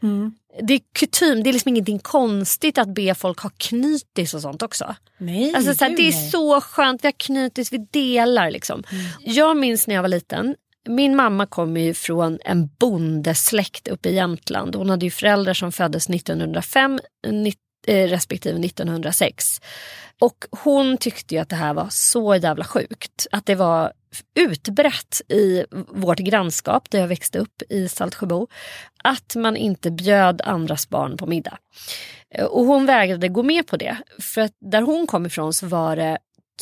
Mm. 0.03 0.31
Det 0.61 0.73
är 0.73 0.79
kutym, 0.99 1.43
det 1.43 1.49
är 1.49 1.53
liksom 1.53 1.69
ingenting 1.69 1.99
konstigt 1.99 2.77
att 2.77 2.87
be 2.95 3.15
folk 3.15 3.39
ha 3.39 3.49
knytis 3.57 4.33
och 4.33 4.41
sånt 4.41 4.61
också. 4.63 4.95
Nej, 5.17 5.53
Alltså, 5.55 5.73
så 5.73 5.83
här, 5.83 5.97
det 5.97 6.07
är 6.07 6.11
så 6.29 6.61
skönt, 6.61 7.03
vi 7.03 7.07
har 7.07 7.11
knutis, 7.17 7.73
vi 7.73 7.77
delar 7.91 8.51
liksom. 8.51 8.83
Jag 9.19 9.57
minns 9.57 9.87
när 9.87 9.95
jag 9.95 10.01
var 10.01 10.09
liten, 10.09 10.55
min 10.89 11.15
mamma 11.15 11.45
kommer 11.45 11.81
ju 11.81 11.93
från 11.93 12.39
en 12.45 12.67
bondesläkt 12.79 13.87
uppe 13.87 14.09
i 14.09 14.15
Jämtland. 14.15 14.75
Hon 14.75 14.89
hade 14.89 15.05
ju 15.05 15.11
föräldrar 15.11 15.53
som 15.53 15.71
föddes 15.71 16.09
1905 16.09 16.99
ni- 17.27 17.53
eh, 17.87 18.07
respektive 18.07 18.59
1906. 18.59 19.61
Och 20.21 20.45
hon 20.51 20.97
tyckte 20.97 21.35
ju 21.35 21.41
att 21.41 21.49
det 21.49 21.55
här 21.55 21.73
var 21.73 21.87
så 21.89 22.35
jävla 22.35 22.63
sjukt. 22.65 23.27
Att 23.31 23.45
det 23.45 23.55
var 23.55 23.91
utbrett 24.35 25.21
i 25.29 25.65
vårt 25.89 26.19
grannskap 26.19 26.89
där 26.89 26.99
jag 26.99 27.07
växte 27.07 27.39
upp 27.39 27.61
i 27.69 27.89
Saltsjöbo. 27.89 28.47
Att 29.03 29.35
man 29.35 29.57
inte 29.57 29.91
bjöd 29.91 30.41
andras 30.41 30.89
barn 30.89 31.17
på 31.17 31.25
middag. 31.25 31.57
Eh, 32.29 32.45
och 32.45 32.65
hon 32.65 32.85
vägrade 32.85 33.27
gå 33.27 33.43
med 33.43 33.67
på 33.67 33.77
det. 33.77 33.97
För 34.19 34.41
att 34.41 34.53
där 34.59 34.81
hon 34.81 35.07
kom 35.07 35.25
ifrån 35.25 35.53
så 35.53 35.67
var 35.67 35.95
det, 35.95 36.17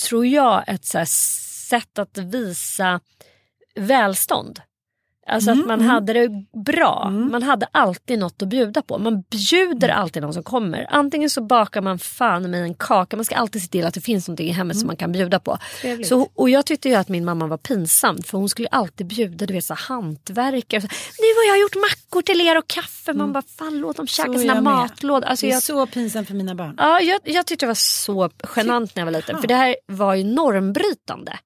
tror 0.07 0.25
jag, 0.25 0.63
ett 0.67 0.85
så 0.85 0.97
här 0.97 1.05
sätt 1.69 1.99
att 1.99 2.17
visa 2.17 2.99
välstånd. 3.75 4.61
Alltså 5.27 5.51
att 5.51 5.65
man 5.65 5.81
hade 5.81 6.13
det 6.13 6.29
bra. 6.65 7.09
Man 7.09 7.43
hade 7.43 7.67
alltid 7.71 8.19
något 8.19 8.41
att 8.41 8.47
bjuda 8.47 8.81
på. 8.81 8.97
Man 8.97 9.21
bjuder 9.21 9.89
alltid 9.89 10.21
någon 10.21 10.33
som 10.33 10.43
kommer. 10.43 10.87
Antingen 10.89 11.29
så 11.29 11.41
bakar 11.41 11.81
man 11.81 11.99
fan 11.99 12.51
med 12.51 12.61
en 12.63 12.73
kaka. 12.73 13.15
Man 13.15 13.25
ska 13.25 13.35
alltid 13.35 13.61
se 13.61 13.67
till 13.67 13.85
att 13.85 13.93
det 13.93 14.01
finns 14.01 14.27
någonting 14.27 14.47
i 14.47 14.51
hemmet 14.51 14.77
som 14.77 14.87
man 14.87 14.95
kan 14.95 15.11
bjuda 15.11 15.39
på. 15.39 15.57
Trevligt. 15.81 16.07
Så, 16.07 16.29
och 16.33 16.49
jag 16.49 16.65
tyckte 16.65 16.89
ju 16.89 16.95
att 16.95 17.09
min 17.09 17.25
mamma 17.25 17.47
var 17.47 17.57
pinsam. 17.57 18.17
För 18.23 18.37
hon 18.37 18.49
skulle 18.49 18.67
alltid 18.67 19.07
bjuda 19.07 19.45
du 19.45 19.53
vet, 19.53 19.65
så 19.65 19.73
hantverkare. 19.73 20.81
Så, 20.81 20.87
nu 21.19 21.27
har 21.35 21.55
jag 21.55 21.61
gjort 21.61 21.75
mackor 21.75 22.21
till 22.21 22.41
er 22.41 22.57
och 22.57 22.67
kaffe. 22.67 23.13
Man 23.13 23.33
bara 23.33 23.43
fan 23.57 23.79
låt 23.79 23.97
dem 23.97 24.07
käka 24.07 24.31
är 24.31 24.37
sina 24.37 24.61
matlådor. 24.61 25.27
Alltså, 25.27 25.45
det 25.45 25.51
är 25.51 25.53
jag, 25.53 25.63
så 25.63 25.87
pinsamt 25.87 26.27
för 26.27 26.35
mina 26.35 26.55
barn. 26.55 26.75
Ja, 26.77 27.01
jag, 27.01 27.19
jag 27.23 27.45
tyckte 27.45 27.65
det 27.65 27.67
var 27.67 27.73
så 27.75 28.29
genant 28.55 28.95
när 28.95 29.01
jag 29.01 29.05
var 29.05 29.11
liten. 29.11 29.41
För 29.41 29.47
det 29.47 29.55
här 29.55 29.75
var 29.87 30.15
ju 30.15 30.23
normbrytande. 30.23 31.39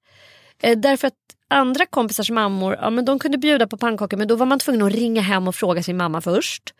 Eh, 0.62 0.78
därför 0.78 1.06
att 1.08 1.14
andra 1.50 1.86
kompisars 1.86 2.30
mammor 2.30 2.76
ja, 2.80 2.90
men 2.90 3.04
de 3.04 3.18
kunde 3.18 3.38
bjuda 3.38 3.66
på 3.66 3.76
pannkakor 3.76 4.16
men 4.16 4.28
då 4.28 4.36
var 4.36 4.46
man 4.46 4.58
tvungen 4.58 4.82
att 4.82 4.92
ringa 4.92 5.22
hem 5.22 5.48
och 5.48 5.54
fråga 5.54 5.82
sin 5.82 5.96
mamma 5.96 6.20
först. 6.20 6.74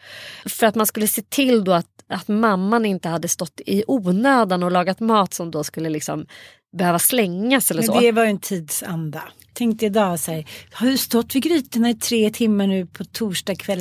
För 0.46 0.66
att 0.66 0.74
man 0.74 0.86
skulle 0.86 1.06
se 1.06 1.22
till 1.22 1.64
då 1.64 1.72
att, 1.72 1.86
att 2.08 2.28
mamman 2.28 2.86
inte 2.86 3.08
hade 3.08 3.28
stått 3.28 3.60
i 3.66 3.84
onödan 3.86 4.62
och 4.62 4.70
lagat 4.70 5.00
mat 5.00 5.34
som 5.34 5.50
då 5.50 5.64
skulle 5.64 5.88
liksom 5.88 6.26
behöva 6.72 6.98
slängas 6.98 7.70
eller 7.70 7.82
Men 7.82 7.86
så. 7.86 8.00
det 8.00 8.12
var 8.12 8.24
ju 8.24 8.30
en 8.30 8.40
tidsanda. 8.40 9.22
Tänkte 9.52 9.86
idag 9.86 10.20
så 10.20 10.32
här, 10.32 10.46
har 10.72 10.86
du 10.86 10.98
stått 10.98 11.34
vid 11.34 11.42
grytorna 11.42 11.90
i 11.90 11.94
tre 11.94 12.30
timmar 12.30 12.66
nu 12.66 12.86
på 12.86 13.04
torsdag 13.04 13.54
kväll? 13.54 13.78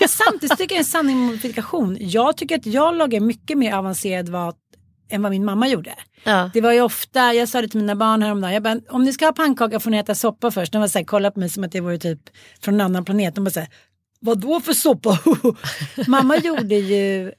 Alltså, 0.00 0.22
samtidigt 0.24 0.58
tycker 0.58 0.62
jag 0.62 0.68
det 0.68 0.74
är 0.74 0.78
en 0.78 0.84
sanning 0.84 1.16
modifikation. 1.16 1.96
Jag 2.00 2.36
tycker 2.36 2.56
att 2.56 2.66
jag 2.66 2.96
lagar 2.96 3.20
mycket 3.20 3.58
mer 3.58 3.74
avancerad 3.74 4.28
mat 4.28 4.56
än 5.10 5.22
vad 5.22 5.32
min 5.32 5.44
mamma 5.44 5.68
gjorde. 5.68 5.94
Ja. 6.24 6.50
Det 6.54 6.60
var 6.60 6.72
ju 6.72 6.80
ofta, 6.80 7.34
jag 7.34 7.48
sa 7.48 7.60
det 7.60 7.68
till 7.68 7.80
mina 7.80 7.94
barn 7.94 8.22
häromdagen, 8.22 8.54
jag 8.54 8.62
bara, 8.62 8.80
om 8.88 9.04
ni 9.04 9.12
ska 9.12 9.24
ha 9.24 9.32
pannkaka 9.32 9.80
får 9.80 9.90
ni 9.90 9.98
äta 9.98 10.14
soppa 10.14 10.50
först. 10.50 10.72
De 10.72 10.80
var 10.80 10.88
så 10.88 10.98
här, 10.98 11.04
kolla 11.04 11.30
på 11.30 11.40
mig 11.40 11.48
som 11.48 11.64
att 11.64 11.72
det 11.72 11.80
vore 11.80 11.98
typ 11.98 12.20
från 12.60 12.74
en 12.74 12.80
annan 12.80 13.04
planet. 13.04 13.34
De 13.34 13.44
bara 13.44 13.50
så 13.50 13.60
här, 13.60 13.68
vad 14.20 14.40
då 14.40 14.60
för 14.60 14.72
soppa? 14.72 15.18
mamma 16.06 16.36
gjorde 16.36 16.74
ju, 16.74 17.32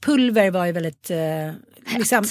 pulver 0.00 0.50
var 0.50 0.66
ju 0.66 0.72
väldigt, 0.72 1.10
eh, 1.10 1.52
liksom, 1.98 2.24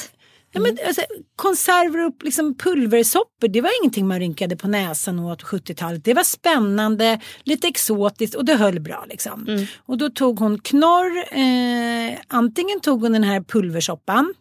Ja, 0.56 0.62
men, 0.62 0.78
alltså, 0.88 1.02
konserver 1.36 2.06
och 2.06 2.24
liksom 2.24 2.58
pulversoppor, 2.58 3.48
det 3.48 3.62
var 3.62 3.72
ingenting 3.82 4.08
man 4.08 4.20
rynkade 4.20 4.58
på 4.58 4.68
näsan 4.68 5.20
åt 5.20 5.42
på 5.42 5.48
70-talet. 5.48 6.06
Det 6.06 6.14
var 6.14 6.24
spännande, 6.24 7.20
lite 7.44 7.68
exotiskt 7.68 8.36
och 8.36 8.46
det 8.46 8.56
höll 8.56 8.80
bra. 8.80 9.06
Liksom. 9.10 9.68
Och 9.86 9.98
då 9.98 10.10
tog 10.10 10.40
hon 10.40 10.60
knorr, 10.60 11.18
eh, 11.32 12.18
antingen 12.28 12.80
tog 12.80 13.02
hon 13.02 13.14
den 13.14 13.24
här 13.24 13.42
pulversoppan 13.42 14.34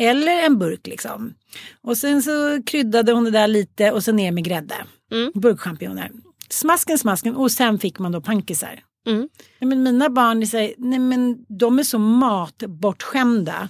eller 0.00 0.32
en 0.32 0.58
burk. 0.58 0.86
Liksom. 0.86 1.34
Och 1.82 1.96
sen 1.96 2.22
så 2.22 2.62
kryddade 2.66 3.12
hon 3.12 3.24
det 3.24 3.30
där 3.30 3.48
lite 3.48 3.92
och 3.92 4.04
så 4.04 4.12
ner 4.12 4.32
med 4.32 4.44
grädde. 4.44 4.74
Burkchampinjoner. 5.34 6.10
Smasken, 6.48 6.98
smasken 6.98 7.36
och 7.36 7.52
sen 7.52 7.78
fick 7.78 7.98
man 7.98 8.12
då 8.12 8.20
pankisar. 8.20 8.80
Mm. 9.06 9.28
Nej, 9.58 9.68
men 9.68 9.82
mina 9.82 10.10
barn 10.10 10.46
säger, 10.46 10.74
nej 10.78 10.98
men 10.98 11.44
de 11.48 11.78
är 11.78 11.82
så 11.82 11.98
matbortskämda 11.98 13.68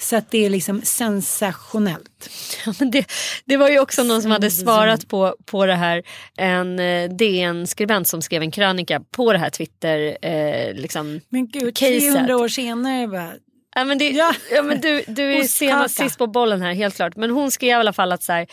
så 0.00 0.16
att 0.16 0.30
det 0.30 0.44
är 0.44 0.50
liksom 0.50 0.82
sensationellt. 0.82 2.30
Ja, 2.66 2.74
men 2.78 2.90
det, 2.90 3.06
det 3.44 3.56
var 3.56 3.68
ju 3.68 3.78
också 3.78 4.02
någon 4.02 4.22
som 4.22 4.30
hade 4.30 4.50
svarat 4.50 5.08
på, 5.08 5.36
på 5.44 5.66
det 5.66 5.74
här. 5.74 6.02
En 6.36 6.78
eh, 6.78 7.10
DN-skribent 7.10 8.08
som 8.08 8.22
skrev 8.22 8.42
en 8.42 8.50
krönika 8.50 9.00
på 9.10 9.32
det 9.32 9.38
här 9.38 9.50
Twitter. 9.50 10.16
Eh, 10.22 10.74
liksom, 10.74 11.20
Men 11.28 11.48
gud, 11.48 11.76
Caset. 11.76 12.00
300 12.00 12.36
år 12.36 12.48
senare 12.48 13.08
bara, 13.08 13.32
Ja, 13.76 13.84
men 13.84 13.98
det, 13.98 14.10
Ja. 14.10 14.34
ja. 14.52 14.62
men 14.62 14.80
du, 14.80 15.04
du 15.06 15.32
är 15.32 15.42
senast 15.42 15.96
sist 15.96 16.18
på 16.18 16.26
bollen 16.26 16.62
här 16.62 16.72
helt 16.72 16.96
klart. 16.96 17.16
Men 17.16 17.30
hon 17.30 17.50
skrev 17.50 17.68
i 17.70 17.72
alla 17.72 17.92
fall 17.92 18.12
att 18.12 18.22
så 18.22 18.32
här, 18.32 18.46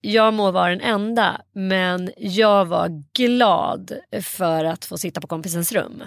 jag 0.00 0.34
må 0.34 0.50
vara 0.50 0.70
den 0.70 0.80
enda 0.80 1.40
men 1.54 2.10
jag 2.16 2.64
var 2.64 3.02
glad 3.18 3.92
för 4.22 4.64
att 4.64 4.84
få 4.84 4.98
sitta 4.98 5.20
på 5.20 5.26
kompisens 5.26 5.72
rum. 5.72 6.02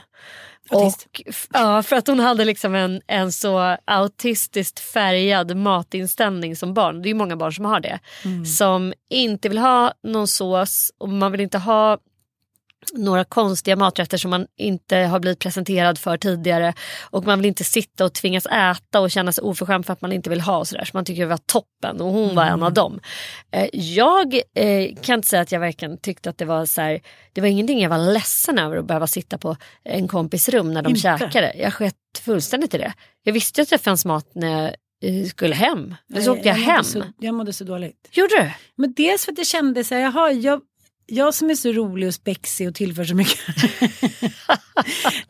Autist. 0.70 1.06
Och, 1.06 1.22
ja, 1.54 1.84
för 1.84 1.96
att 1.96 2.08
hon 2.08 2.20
hade 2.20 2.46
liksom 2.46 2.76
en, 2.76 3.02
en 3.08 3.32
så 3.32 3.78
autistiskt 3.86 4.80
färgad 4.80 5.58
matinställning 5.58 6.56
som 6.56 6.74
barn. 6.74 7.02
Det 7.02 7.08
är 7.08 7.10
ju 7.12 7.16
många 7.16 7.36
barn 7.36 7.54
som 7.54 7.66
har 7.66 7.80
det. 7.80 8.00
Som 8.58 8.94
inte 9.10 9.50
vill 9.50 9.58
ha 9.58 9.94
någon 10.04 10.28
sås 10.28 10.92
och 10.98 11.10
man 11.10 11.32
vill 11.32 11.42
inte 11.42 11.58
ha 11.58 11.98
några 12.94 13.24
konstiga 13.24 13.76
maträtter 13.76 14.18
som 14.18 14.32
man 14.32 14.48
inte 14.58 14.98
har 14.98 15.20
blivit 15.20 15.40
presenterad 15.40 15.98
för 15.98 16.18
tidigare. 16.18 16.74
Och 17.10 17.26
man 17.26 17.40
vill 17.40 17.46
inte 17.46 17.64
sitta 17.64 18.06
och 18.06 18.14
tvingas 18.14 18.46
äta 18.46 19.00
och 19.00 19.12
känna 19.12 19.32
sig 19.32 19.42
oförskämd 19.42 19.86
för 19.86 19.94
att 19.94 20.02
man 20.02 20.12
inte 20.12 20.30
vill 20.30 20.42
ha 20.42 20.58
och 20.58 20.68
sådär. 20.68 20.86
Så 20.86 20.92
man 20.94 21.06
tycker 21.06 21.22
det 21.22 21.28
var 21.28 21.38
toppen 21.38 22.02
och 22.02 22.12
hon 22.12 22.36
var 22.36 22.46
en 22.46 22.64
av 22.64 22.74
dem. 22.74 23.00
Eh, 23.52 23.70
jag 23.74 24.34
eh, 24.36 24.96
kan 25.02 25.20
inte 25.20 25.28
säga 25.28 25.42
att 25.42 25.52
jag 25.52 25.60
verkligen 25.60 25.98
tyckte 25.98 26.30
att 26.30 26.38
det 26.38 26.46
var 26.46 26.66
så 26.66 26.82
här, 26.82 27.02
det 27.34 27.42
var 27.42 27.48
ingenting 27.48 27.82
jag 27.82 27.90
var 27.90 28.14
ledsen 28.14 28.60
över 28.60 28.78
att 28.78 28.86
behöva 28.86 29.08
sitta 29.08 29.38
på 29.38 29.56
en 29.84 30.08
kompis 30.08 30.50
rum 30.50 30.74
när 30.74 30.82
de 30.82 30.90
Inte. 30.90 31.02
käkade. 31.02 31.54
Jag 31.58 31.74
sket 31.74 31.96
fullständigt 32.20 32.74
i 32.74 32.78
det. 32.78 32.94
Jag 33.24 33.34
visste 33.34 33.62
att 33.62 33.70
det 33.70 33.78
fanns 33.78 34.06
mat 34.06 34.32
när 34.36 34.64
jag 35.02 35.22
eh, 35.22 35.26
skulle 35.26 35.56
hem. 35.56 35.96
Men 36.08 36.24
så 36.24 36.34
åkte 36.34 36.48
jag 36.48 36.58
mådde 36.60 36.72
hem. 36.72 36.84
Så, 36.84 37.04
jag 37.20 37.34
mådde 37.34 37.54
så 37.54 37.64
dåligt. 37.64 38.10
Gjorde 38.12 38.36
du? 38.36 38.52
Men 38.76 38.94
dels 38.94 39.26
för 39.26 39.32
att 39.32 39.38
jag 39.38 39.48
kände 39.48 39.84
så 39.84 39.96
här, 39.96 40.02
jaha, 40.02 40.32
jag, 40.32 40.62
jag 41.08 41.34
som 41.34 41.50
är 41.50 41.56
så 41.56 41.72
rolig 41.72 42.08
och 42.08 42.14
spexig 42.14 42.68
och 42.68 42.76
tillför 42.76 43.06
så 43.06 43.16
mycket. 43.16 43.40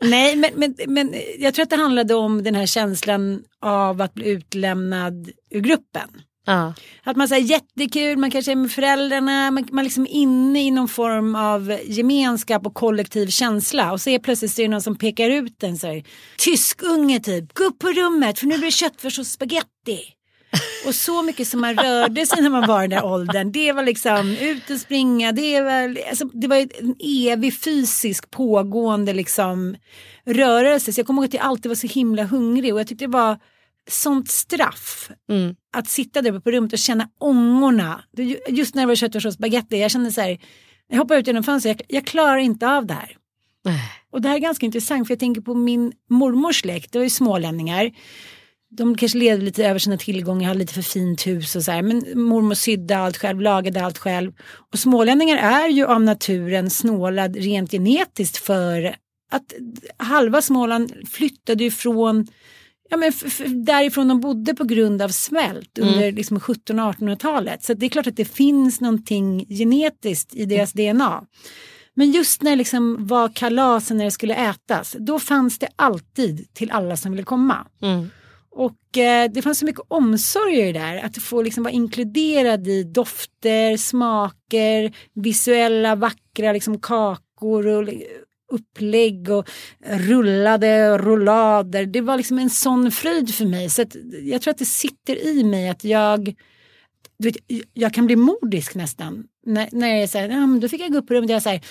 Nej, 0.00 0.36
men, 0.36 0.50
men, 0.54 0.74
men 0.86 1.14
jag 1.38 1.54
tror 1.54 1.62
att 1.62 1.70
det 1.70 1.76
handlade 1.76 2.14
om 2.14 2.42
den 2.42 2.54
här 2.54 2.66
känslan 2.66 3.42
av 3.60 4.00
att 4.00 4.14
bli 4.14 4.28
utlämnad 4.28 5.30
ur 5.50 5.60
gruppen. 5.60 6.08
Ja. 6.46 6.74
Att 7.04 7.16
man 7.16 7.28
säger 7.28 7.46
jättekul, 7.46 8.18
man 8.18 8.30
kanske 8.30 8.52
är 8.52 8.56
med 8.56 8.70
föräldrarna, 8.70 9.50
man, 9.50 9.68
man 9.72 9.84
liksom 9.84 10.02
är 10.02 10.10
inne 10.10 10.66
i 10.66 10.70
någon 10.70 10.88
form 10.88 11.34
av 11.34 11.78
gemenskap 11.84 12.66
och 12.66 12.74
kollektiv 12.74 13.26
känsla. 13.26 13.92
Och 13.92 14.00
så 14.00 14.10
är 14.10 14.18
plötsligt 14.18 14.50
så 14.50 14.62
är 14.62 14.64
det 14.64 14.70
någon 14.70 14.82
som 14.82 14.98
pekar 14.98 15.30
ut 15.30 15.62
en 15.62 15.78
så 15.78 15.86
här, 15.86 16.04
tysk 16.38 16.82
unge 16.82 17.20
typ, 17.20 17.54
gå 17.54 17.64
upp 17.64 17.78
på 17.78 17.88
rummet 17.88 18.38
för 18.38 18.46
nu 18.46 18.58
blir 18.58 18.66
det 18.66 18.72
köttfärs 18.72 19.18
och 19.18 19.26
spaghetti. 19.26 20.14
Och 20.86 20.94
så 20.94 21.22
mycket 21.22 21.48
som 21.48 21.60
man 21.60 21.76
rörde 21.76 22.26
sig 22.26 22.42
när 22.42 22.50
man 22.50 22.66
var 22.66 22.84
i 22.84 22.86
den 22.86 22.90
där 22.90 23.04
åldern. 23.04 23.52
Det 23.52 23.72
var 23.72 23.82
liksom 23.82 24.36
ut 24.40 24.70
och 24.70 24.78
springa. 24.78 25.32
Det 25.32 25.60
var, 25.60 25.96
alltså, 26.08 26.24
det 26.24 26.46
var 26.46 26.56
en 26.56 26.94
evig 27.00 27.60
fysisk 27.60 28.30
pågående 28.30 29.12
liksom 29.12 29.76
rörelse. 30.26 30.92
Så 30.92 31.00
jag 31.00 31.06
kommer 31.06 31.22
ihåg 31.22 31.28
att 31.28 31.34
jag 31.34 31.42
alltid 31.42 31.68
var 31.68 31.76
så 31.76 31.86
himla 31.86 32.24
hungrig. 32.24 32.74
Och 32.74 32.80
jag 32.80 32.86
tyckte 32.86 33.04
det 33.04 33.12
var 33.12 33.38
sånt 33.90 34.30
straff. 34.30 35.10
Mm. 35.30 35.54
Att 35.72 35.88
sitta 35.88 36.22
där 36.22 36.30
uppe 36.30 36.40
på 36.40 36.50
rummet 36.50 36.72
och 36.72 36.78
känna 36.78 37.08
ångorna. 37.18 38.04
Just 38.48 38.74
när 38.74 38.82
det 38.82 38.86
var 38.86 38.94
köttfärs 38.94 39.26
och 39.26 39.32
spagetti. 39.32 39.80
Jag 39.80 39.90
kände 39.90 40.12
så 40.12 40.20
här. 40.20 40.38
Jag 40.88 40.98
hoppade 40.98 41.20
ut 41.20 41.26
genom 41.26 41.44
fönstret. 41.44 41.80
Jag, 41.88 41.96
jag 41.96 42.06
klarar 42.06 42.36
inte 42.36 42.68
av 42.68 42.86
det 42.86 42.94
här. 42.94 43.16
Och 44.10 44.22
det 44.22 44.28
här 44.28 44.36
är 44.36 44.40
ganska 44.40 44.66
intressant 44.66 45.06
för 45.06 45.14
jag 45.14 45.20
tänker 45.20 45.40
på 45.40 45.54
min 45.54 45.92
mormors 46.10 46.60
släkt, 46.60 46.92
det 46.92 46.98
var 46.98 47.04
ju 47.04 47.10
smålänningar. 47.10 47.90
De 48.70 48.96
kanske 48.96 49.18
levde 49.18 49.44
lite 49.44 49.66
över 49.66 49.78
sina 49.78 49.96
tillgångar, 49.96 50.48
hade 50.48 50.60
lite 50.60 50.74
för 50.74 50.82
fint 50.82 51.26
hus 51.26 51.56
och 51.56 51.62
så 51.62 51.72
här. 51.72 51.82
Men 51.82 52.04
mormor 52.14 52.54
sydde 52.54 52.98
allt 52.98 53.16
själv, 53.16 53.40
lagade 53.40 53.84
allt 53.84 53.98
själv. 53.98 54.32
Och 54.72 54.78
smålänningar 54.78 55.36
är 55.36 55.68
ju 55.68 55.86
av 55.86 56.02
naturen 56.02 56.70
snålad 56.70 57.36
rent 57.36 57.70
genetiskt 57.70 58.36
för 58.36 58.96
att 59.30 59.54
halva 59.96 60.42
Småland 60.42 60.92
flyttade 61.08 61.64
ju 61.64 61.70
från 61.70 62.26
Ja, 62.90 62.96
men 62.96 63.12
därifrån 63.64 64.08
de 64.08 64.20
bodde 64.20 64.54
på 64.54 64.64
grund 64.64 65.02
av 65.02 65.08
svält 65.08 65.78
under 65.78 66.12
liksom 66.12 66.38
1700-1800-talet. 66.38 67.62
Så 67.62 67.74
det 67.74 67.86
är 67.86 67.90
klart 67.90 68.06
att 68.06 68.16
det 68.16 68.24
finns 68.24 68.80
någonting 68.80 69.46
genetiskt 69.48 70.34
i 70.34 70.44
deras 70.44 70.72
DNA. 70.72 71.24
Men 71.94 72.10
just 72.10 72.42
när 72.42 72.50
det 72.50 72.56
liksom 72.56 73.06
var 73.06 73.28
kalasen 73.28 73.96
när 73.98 74.04
det 74.04 74.10
skulle 74.10 74.34
ätas, 74.34 74.96
då 74.98 75.18
fanns 75.18 75.58
det 75.58 75.68
alltid 75.76 76.54
till 76.54 76.70
alla 76.70 76.96
som 76.96 77.12
ville 77.12 77.24
komma. 77.24 77.66
Mm. 77.82 78.10
Och 78.50 78.98
eh, 78.98 79.30
det 79.30 79.42
fanns 79.42 79.58
så 79.58 79.64
mycket 79.64 79.84
omsorg 79.88 80.54
i 80.54 80.72
det 80.72 80.78
där, 80.78 80.96
att 80.96 81.22
få 81.22 81.42
liksom 81.42 81.62
vara 81.62 81.72
inkluderad 81.72 82.68
i 82.68 82.82
dofter, 82.82 83.76
smaker, 83.76 84.96
visuella 85.14 85.94
vackra 85.94 86.52
liksom 86.52 86.80
kakor 86.80 87.66
och 87.66 87.88
upplägg 88.52 89.30
och 89.30 89.48
rullade 89.86 90.98
rullader. 90.98 91.86
Det 91.86 92.00
var 92.00 92.16
liksom 92.16 92.38
en 92.38 92.50
sån 92.50 92.90
fröjd 92.90 93.34
för 93.34 93.44
mig. 93.44 93.70
Så 93.70 93.82
att 93.82 93.96
jag 94.22 94.42
tror 94.42 94.50
att 94.50 94.58
det 94.58 94.64
sitter 94.64 95.26
i 95.26 95.44
mig 95.44 95.68
att 95.68 95.84
jag 95.84 96.34
du 97.18 97.28
vet, 97.28 97.36
jag 97.72 97.94
kan 97.94 98.06
bli 98.06 98.16
modisk 98.16 98.74
nästan. 98.74 99.24
När, 99.46 99.68
när 99.72 99.96
jag 99.96 100.08
säger, 100.08 100.28
ja, 100.28 100.58
då 100.60 100.68
fick 100.68 100.80
jag 100.80 100.92
gå 100.92 100.98
upp 100.98 101.06
på 101.06 101.14
rummet 101.14 101.30
och 101.30 101.34
jag 101.34 101.42
säger, 101.42 101.64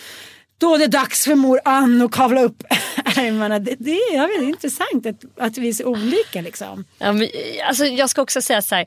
då 0.57 0.75
är 0.75 0.79
det 0.79 0.87
dags 0.87 1.23
för 1.23 1.35
mor 1.35 1.59
Ann 1.65 2.01
att 2.01 2.11
kavla 2.11 2.41
upp 2.41 2.63
ärmarna. 3.05 3.59
Det, 3.59 3.75
det, 3.79 3.91
är, 3.91 4.15
jag 4.15 4.27
vet, 4.27 4.39
det 4.39 4.45
är 4.45 4.49
intressant 4.49 5.05
att, 5.05 5.45
att 5.47 5.57
vi 5.57 5.69
är 5.69 5.73
så 5.73 5.85
olika 5.85 6.41
liksom. 6.41 6.85
Ja, 6.97 7.11
men, 7.11 7.29
alltså, 7.67 7.85
jag 7.85 8.09
ska 8.09 8.21
också 8.21 8.41
säga 8.41 8.61
så 8.61 8.75
här. 8.75 8.85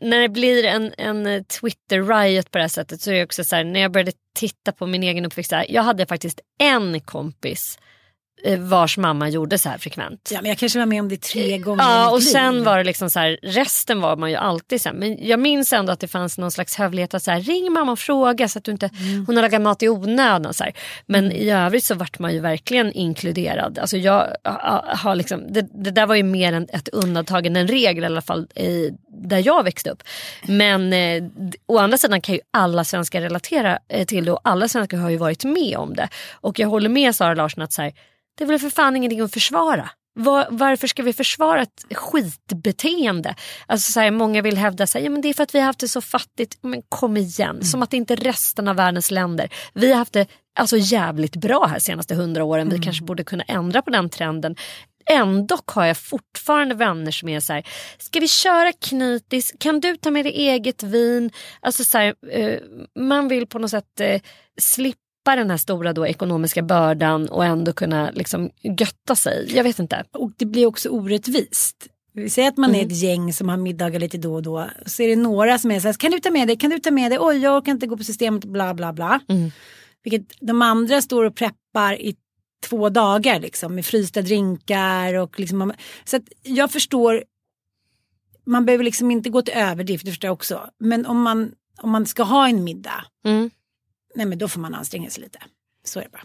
När 0.00 0.20
det 0.20 0.28
blir 0.28 0.64
en, 0.64 0.92
en 0.98 1.44
Twitter-riot 1.44 2.50
på 2.50 2.58
det 2.58 2.64
här 2.64 2.68
sättet 2.68 3.00
så 3.00 3.10
är 3.10 3.14
det 3.14 3.24
också 3.24 3.44
så 3.44 3.56
här. 3.56 3.64
När 3.64 3.80
jag 3.80 3.92
började 3.92 4.12
titta 4.34 4.72
på 4.72 4.86
min 4.86 5.02
egen 5.02 5.26
uppväxt. 5.26 5.52
Här, 5.52 5.66
jag 5.68 5.82
hade 5.82 6.06
faktiskt 6.06 6.40
en 6.58 7.00
kompis 7.00 7.78
vars 8.58 8.98
mamma 8.98 9.28
gjorde 9.28 9.58
så 9.58 9.68
här 9.68 9.78
frekvent. 9.78 10.30
Ja, 10.32 10.38
men 10.42 10.48
jag 10.48 10.58
kanske 10.58 10.78
var 10.78 10.86
med 10.86 11.00
om 11.00 11.08
det 11.08 11.22
tre 11.22 11.58
gånger 11.58 11.82
Ja 11.82 12.10
och 12.10 12.22
sen 12.22 12.64
var 12.64 12.78
det 12.78 12.84
liksom 12.84 13.10
så 13.10 13.18
här, 13.18 13.38
resten 13.42 14.00
var 14.00 14.16
man 14.16 14.30
ju 14.30 14.36
alltid 14.36 14.84
här. 14.84 14.92
Men 14.92 15.26
jag 15.28 15.40
minns 15.40 15.72
ändå 15.72 15.92
att 15.92 16.00
det 16.00 16.08
fanns 16.08 16.38
någon 16.38 16.50
slags 16.50 16.76
hövlighet 16.76 17.14
att 17.14 17.22
så 17.22 17.30
här, 17.30 17.40
ring 17.40 17.72
mamma 17.72 17.92
och 17.92 17.98
fråga 17.98 18.48
så 18.48 18.58
att 18.58 18.64
du 18.64 18.72
inte, 18.72 18.90
Mm. 19.00 19.26
hon 19.26 19.36
har 19.36 19.42
lagat 19.42 19.60
mat 19.62 19.82
i 19.82 19.88
onödan. 19.88 20.54
Så 20.54 20.64
här. 20.64 20.72
Men 21.06 21.32
i 21.32 21.50
övrigt 21.50 21.84
så 21.84 21.94
vart 21.94 22.18
man 22.18 22.32
ju 22.32 22.40
verkligen 22.40 22.92
inkluderad. 22.92 23.78
Alltså 23.78 23.96
jag 23.96 24.26
har 24.86 25.14
liksom, 25.14 25.52
det, 25.52 25.68
det 25.84 25.90
där 25.90 26.06
var 26.06 26.14
ju 26.14 26.22
mer 26.22 26.52
än 26.52 26.66
ett 26.72 26.88
undantag 26.88 27.46
än 27.46 27.56
en 27.56 27.68
regel 27.68 28.02
i 28.02 28.06
alla 28.06 28.22
fall 28.22 28.46
i, 28.54 28.90
där 29.08 29.46
jag 29.46 29.64
växte 29.64 29.90
upp. 29.90 30.02
Men 30.42 30.92
eh, 30.92 31.24
å 31.66 31.78
andra 31.78 31.98
sidan 31.98 32.20
kan 32.20 32.34
ju 32.34 32.40
alla 32.50 32.84
svenskar 32.84 33.20
relatera 33.20 33.78
eh, 33.88 34.04
till 34.06 34.24
det 34.24 34.32
och 34.32 34.40
alla 34.44 34.68
svenskar 34.68 34.98
har 34.98 35.10
ju 35.10 35.16
varit 35.16 35.44
med 35.44 35.76
om 35.76 35.94
det. 35.94 36.08
Och 36.32 36.58
jag 36.58 36.68
håller 36.68 36.88
med 36.88 37.14
Sara 37.14 37.34
Larsson 37.34 37.64
att 37.64 37.72
så 37.72 37.82
här, 37.82 37.92
det 38.40 38.44
är 38.44 38.48
väl 38.48 38.58
för 38.58 38.70
fan 38.70 38.96
ingenting 38.96 39.20
att 39.20 39.32
försvara. 39.32 39.90
Var, 40.14 40.46
varför 40.50 40.86
ska 40.86 41.02
vi 41.02 41.12
försvara 41.12 41.62
ett 41.62 41.86
skitbeteende? 41.94 43.34
Alltså 43.66 43.92
så 43.92 44.00
här, 44.00 44.10
många 44.10 44.42
vill 44.42 44.56
hävda 44.56 44.84
att 44.84 44.94
ja, 44.94 45.10
men 45.10 45.20
det 45.20 45.28
är 45.28 45.34
för 45.34 45.42
att 45.42 45.54
vi 45.54 45.58
har 45.58 45.66
haft 45.66 45.78
det 45.80 45.88
så 45.88 46.00
fattigt. 46.00 46.58
Men 46.62 46.82
kom 46.88 47.16
igen, 47.16 47.64
som 47.64 47.82
att 47.82 47.92
inte 47.92 48.16
resten 48.16 48.68
av 48.68 48.76
världens 48.76 49.10
länder. 49.10 49.48
Vi 49.74 49.90
har 49.90 49.98
haft 49.98 50.12
det 50.12 50.26
alltså, 50.58 50.76
jävligt 50.76 51.36
bra 51.36 51.66
här 51.66 51.78
senaste 51.78 52.14
hundra 52.14 52.44
åren. 52.44 52.68
Vi 52.68 52.78
kanske 52.78 53.04
borde 53.04 53.24
kunna 53.24 53.44
ändra 53.44 53.82
på 53.82 53.90
den 53.90 54.10
trenden. 54.10 54.56
Ändå 55.10 55.58
har 55.66 55.86
jag 55.86 55.98
fortfarande 55.98 56.74
vänner 56.74 57.10
som 57.10 57.28
är 57.28 57.40
så 57.40 57.52
här, 57.52 57.66
ska 57.98 58.20
vi 58.20 58.28
köra 58.28 58.72
knytis? 58.72 59.54
Kan 59.58 59.80
du 59.80 59.96
ta 59.96 60.10
med 60.10 60.24
dig 60.24 60.32
eget 60.32 60.82
vin? 60.82 61.30
Alltså 61.60 61.84
så 61.84 61.98
här, 61.98 62.14
eh, 62.30 62.58
man 62.98 63.28
vill 63.28 63.46
på 63.46 63.58
något 63.58 63.70
sätt 63.70 64.00
eh, 64.00 64.20
slippa 64.60 65.09
den 65.24 65.50
här 65.50 65.56
stora 65.56 65.92
då 65.92 66.06
ekonomiska 66.06 66.62
bördan 66.62 67.28
och 67.28 67.44
ändå 67.44 67.72
kunna 67.72 68.10
liksom 68.10 68.50
götta 68.60 69.14
sig. 69.14 69.50
Jag 69.54 69.64
vet 69.64 69.78
inte. 69.78 70.04
Och 70.12 70.32
det 70.36 70.46
blir 70.46 70.66
också 70.66 70.88
orättvist. 70.88 71.86
Vi 72.12 72.30
säger 72.30 72.48
att 72.48 72.56
man 72.56 72.74
är 72.74 72.86
ett 72.86 73.02
gäng 73.02 73.32
som 73.32 73.48
har 73.48 73.56
middagar 73.56 74.00
lite 74.00 74.18
då 74.18 74.34
och 74.34 74.42
då. 74.42 74.70
Så 74.86 75.02
är 75.02 75.08
det 75.08 75.16
några 75.16 75.58
som 75.58 75.70
är 75.70 75.80
så 75.80 75.88
här, 75.88 75.92
kan 75.92 76.10
du 76.10 76.20
ta 76.20 76.30
med 76.30 76.48
dig, 76.48 76.56
kan 76.56 76.70
du 76.70 76.78
ta 76.78 76.90
med 76.90 77.10
dig, 77.10 77.18
oj 77.20 77.38
jag 77.38 77.56
orkar 77.56 77.72
inte 77.72 77.86
gå 77.86 77.96
på 77.96 78.04
systemet, 78.04 78.44
bla 78.44 78.74
bla 78.74 78.92
bla. 78.92 79.20
Vilket 80.02 80.36
de 80.40 80.62
andra 80.62 81.02
står 81.02 81.24
och 81.24 81.36
preppar 81.36 82.00
i 82.00 82.16
två 82.68 82.88
dagar 82.88 83.40
liksom 83.40 83.74
med 83.74 83.86
frysta 83.86 84.22
drinkar 84.22 85.14
och 85.14 85.40
liksom. 85.40 85.72
Så 86.04 86.16
att 86.16 86.22
jag 86.42 86.70
förstår. 86.70 87.24
Man 88.46 88.66
behöver 88.66 88.84
liksom 88.84 89.10
inte 89.10 89.30
gå 89.30 89.42
till 89.42 89.54
överdrift, 89.54 90.04
det 90.04 90.10
förstår 90.10 90.28
jag 90.28 90.32
också. 90.32 90.60
Men 90.78 91.06
om 91.06 91.22
man, 91.22 91.52
om 91.82 91.90
man 91.90 92.06
ska 92.06 92.22
ha 92.22 92.48
en 92.48 92.64
middag. 92.64 93.04
Mm. 93.24 93.50
Nej 94.14 94.26
men 94.26 94.38
då 94.38 94.48
får 94.48 94.60
man 94.60 94.74
anstränga 94.74 95.10
sig 95.10 95.22
lite. 95.22 95.38
Så 95.84 96.00
är 96.00 96.04
det 96.04 96.10
bara. 96.10 96.22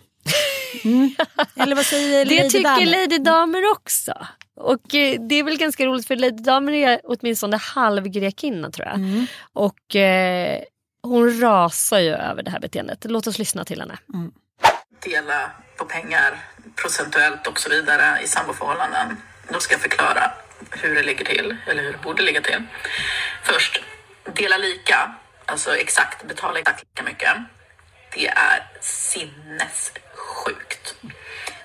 Mm. 0.83 1.15
Eller 1.55 1.75
vad 1.75 1.85
säger 1.85 2.25
Det 2.25 2.35
Lady 2.35 2.49
tycker 2.49 2.63
Damer? 2.63 2.85
Lady 2.85 3.17
Damer 3.17 3.71
också. 3.71 4.13
Och 4.55 4.95
eh, 4.95 5.21
det 5.29 5.35
är 5.35 5.43
väl 5.43 5.57
ganska 5.57 5.85
roligt 5.85 6.07
för 6.07 6.15
Lady 6.15 6.43
Damer 6.43 6.73
är 6.73 7.01
åtminstone 7.03 7.57
halvgrekinna 7.57 8.71
tror 8.71 8.87
jag. 8.87 8.95
Mm. 8.95 9.25
Och 9.53 9.95
eh, 9.95 10.61
hon 11.01 11.41
rasar 11.41 11.99
ju 11.99 12.13
över 12.13 12.43
det 12.43 12.51
här 12.51 12.59
beteendet. 12.59 13.05
Låt 13.09 13.27
oss 13.27 13.39
lyssna 13.39 13.65
till 13.65 13.79
henne. 13.79 13.97
dela 15.05 15.51
på 15.77 15.85
pengar 15.85 16.39
procentuellt 16.75 17.47
och 17.47 17.59
så 17.59 17.69
vidare 17.69 18.21
i 18.23 18.27
samboförhållanden. 18.27 19.17
Då 19.49 19.59
ska 19.59 19.73
jag 19.73 19.81
förklara 19.81 20.31
hur 20.71 20.95
det 20.95 21.03
ligger 21.03 21.25
till, 21.25 21.57
eller 21.67 21.83
hur 21.83 21.91
det 21.91 22.01
borde 22.03 22.23
ligga 22.23 22.41
till. 22.41 22.63
Först, 23.43 23.83
dela 24.33 24.57
lika, 24.57 25.15
alltså 25.45 25.75
exakt, 25.75 26.27
betala 26.27 26.59
exakt 26.59 26.83
lika 26.83 27.03
mycket. 27.03 27.37
Det 28.15 28.27
är 28.27 28.63
sinnessjukt. 28.81 29.75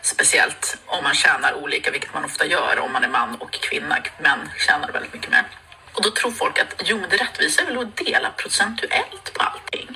Speciellt 0.03 0.76
om 0.86 1.05
man 1.05 1.14
tjänar 1.14 1.55
olika, 1.55 1.90
vilket 1.90 2.14
man 2.14 2.24
ofta 2.24 2.46
gör 2.46 2.78
om 2.78 2.92
man 2.92 3.05
är 3.05 3.09
man 3.09 3.34
och 3.34 3.53
kvinna. 3.53 3.98
Män 4.18 4.51
tjänar 4.66 4.92
väldigt 4.92 5.14
mycket 5.14 5.30
mer. 5.30 5.44
Och 5.92 6.03
då 6.03 6.11
tror 6.11 6.30
folk 6.30 6.59
att 6.59 6.74
jo, 6.84 6.98
men 7.01 7.11
det 7.11 7.16
rättvisa 7.16 7.62
är 7.62 7.66
väl 7.66 7.78
att 7.78 7.96
dela 7.96 8.30
procentuellt 8.30 9.32
på 9.34 9.42
allting. 9.42 9.88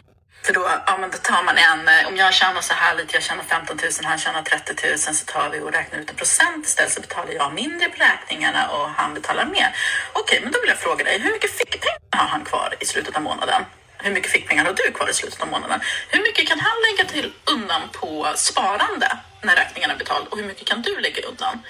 För 0.43 0.53
då, 0.53 0.71
ja, 0.87 0.97
men 1.01 1.11
då 1.11 1.19
tar 1.19 1.43
man 1.43 1.57
en, 1.59 1.89
eh, 1.89 2.09
om 2.09 2.17
jag 2.17 2.35
tjänar 2.35 2.61
så 2.61 2.75
här 2.75 2.95
lite, 2.95 3.17
jag 3.17 3.23
tjänar 3.23 3.45
15 3.45 3.77
000, 3.77 3.91
han 4.03 4.19
tjänar 4.19 4.43
30 4.43 4.89
000, 4.89 4.99
så 4.99 5.25
tar 5.25 5.51
vi 5.51 5.61
och 5.61 5.73
räknar 5.73 5.99
ut 5.99 6.11
en 6.11 6.17
procent 6.17 6.67
istället 6.67 6.93
så 6.93 7.01
betalar 7.01 7.33
jag 7.33 7.55
mindre 7.55 7.89
på 7.89 7.97
räkningarna 8.05 8.69
och 8.69 8.89
han 8.91 9.15
betalar 9.15 9.45
mer. 9.45 9.77
Okej, 10.13 10.41
men 10.43 10.53
då 10.53 10.61
vill 10.61 10.69
jag 10.69 10.79
fråga 10.79 11.05
dig, 11.05 11.19
hur 11.19 11.33
mycket 11.33 11.51
fickpengar 11.59 11.99
har 12.17 12.27
han 12.27 12.45
kvar 12.45 12.75
i 12.81 12.87
slutet 12.87 13.17
av 13.17 13.23
månaden? 13.23 13.65
Hur 14.05 14.11
mycket 14.11 14.31
fickpengar 14.33 14.65
har 14.65 14.73
du 14.73 14.93
kvar 14.93 15.11
i 15.11 15.15
slutet 15.15 15.43
av 15.43 15.49
månaden? 15.49 15.81
Hur 16.09 16.23
mycket 16.23 16.49
kan 16.49 16.61
han 16.61 16.77
lägga 16.87 17.11
till 17.11 17.33
undan 17.45 17.83
på 17.93 18.33
sparande 18.37 19.19
när 19.43 19.57
räkningen 19.57 19.91
är 19.91 19.97
betald 19.97 20.27
och 20.29 20.39
hur 20.39 20.45
mycket 20.45 20.67
kan 20.67 20.83
du 20.83 21.01
lägga 21.01 21.23
undan? 21.23 21.63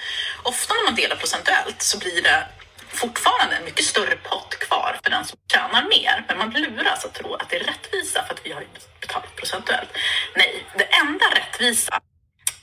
Ofta 0.43 0.73
när 0.73 0.83
man 0.83 0.95
delar 0.95 1.15
procentuellt 1.15 1.81
så 1.81 1.97
blir 1.99 2.21
det 2.21 2.47
fortfarande 2.87 3.55
en 3.55 3.65
mycket 3.65 3.85
större 3.85 4.15
pott 4.15 4.59
kvar 4.59 4.99
för 5.03 5.11
den 5.11 5.25
som 5.25 5.37
tjänar 5.51 5.83
mer. 5.89 6.25
Men 6.27 6.37
man 6.37 6.49
luras 6.49 7.05
att 7.05 7.13
tro 7.13 7.33
att 7.33 7.49
det 7.49 7.55
är 7.55 7.63
rättvisa 7.63 8.23
för 8.27 8.33
att 8.33 8.41
vi 8.43 8.51
har 8.51 8.63
betalat 9.01 9.35
procentuellt. 9.35 9.89
Nej, 10.35 10.65
det 10.77 10.83
enda 10.83 11.25
rättvisa, 11.35 11.99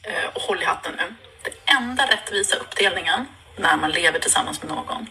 eh, 0.02 0.28
och 0.34 0.42
håll 0.42 0.62
i 0.62 0.64
hatten 0.64 0.92
nu, 0.96 1.14
det 1.42 1.72
enda 1.72 2.06
rättvisa 2.06 2.56
uppdelningen 2.56 3.26
när 3.56 3.76
man 3.76 3.90
lever 3.90 4.18
tillsammans 4.18 4.62
med 4.62 4.70
någon, 4.70 5.06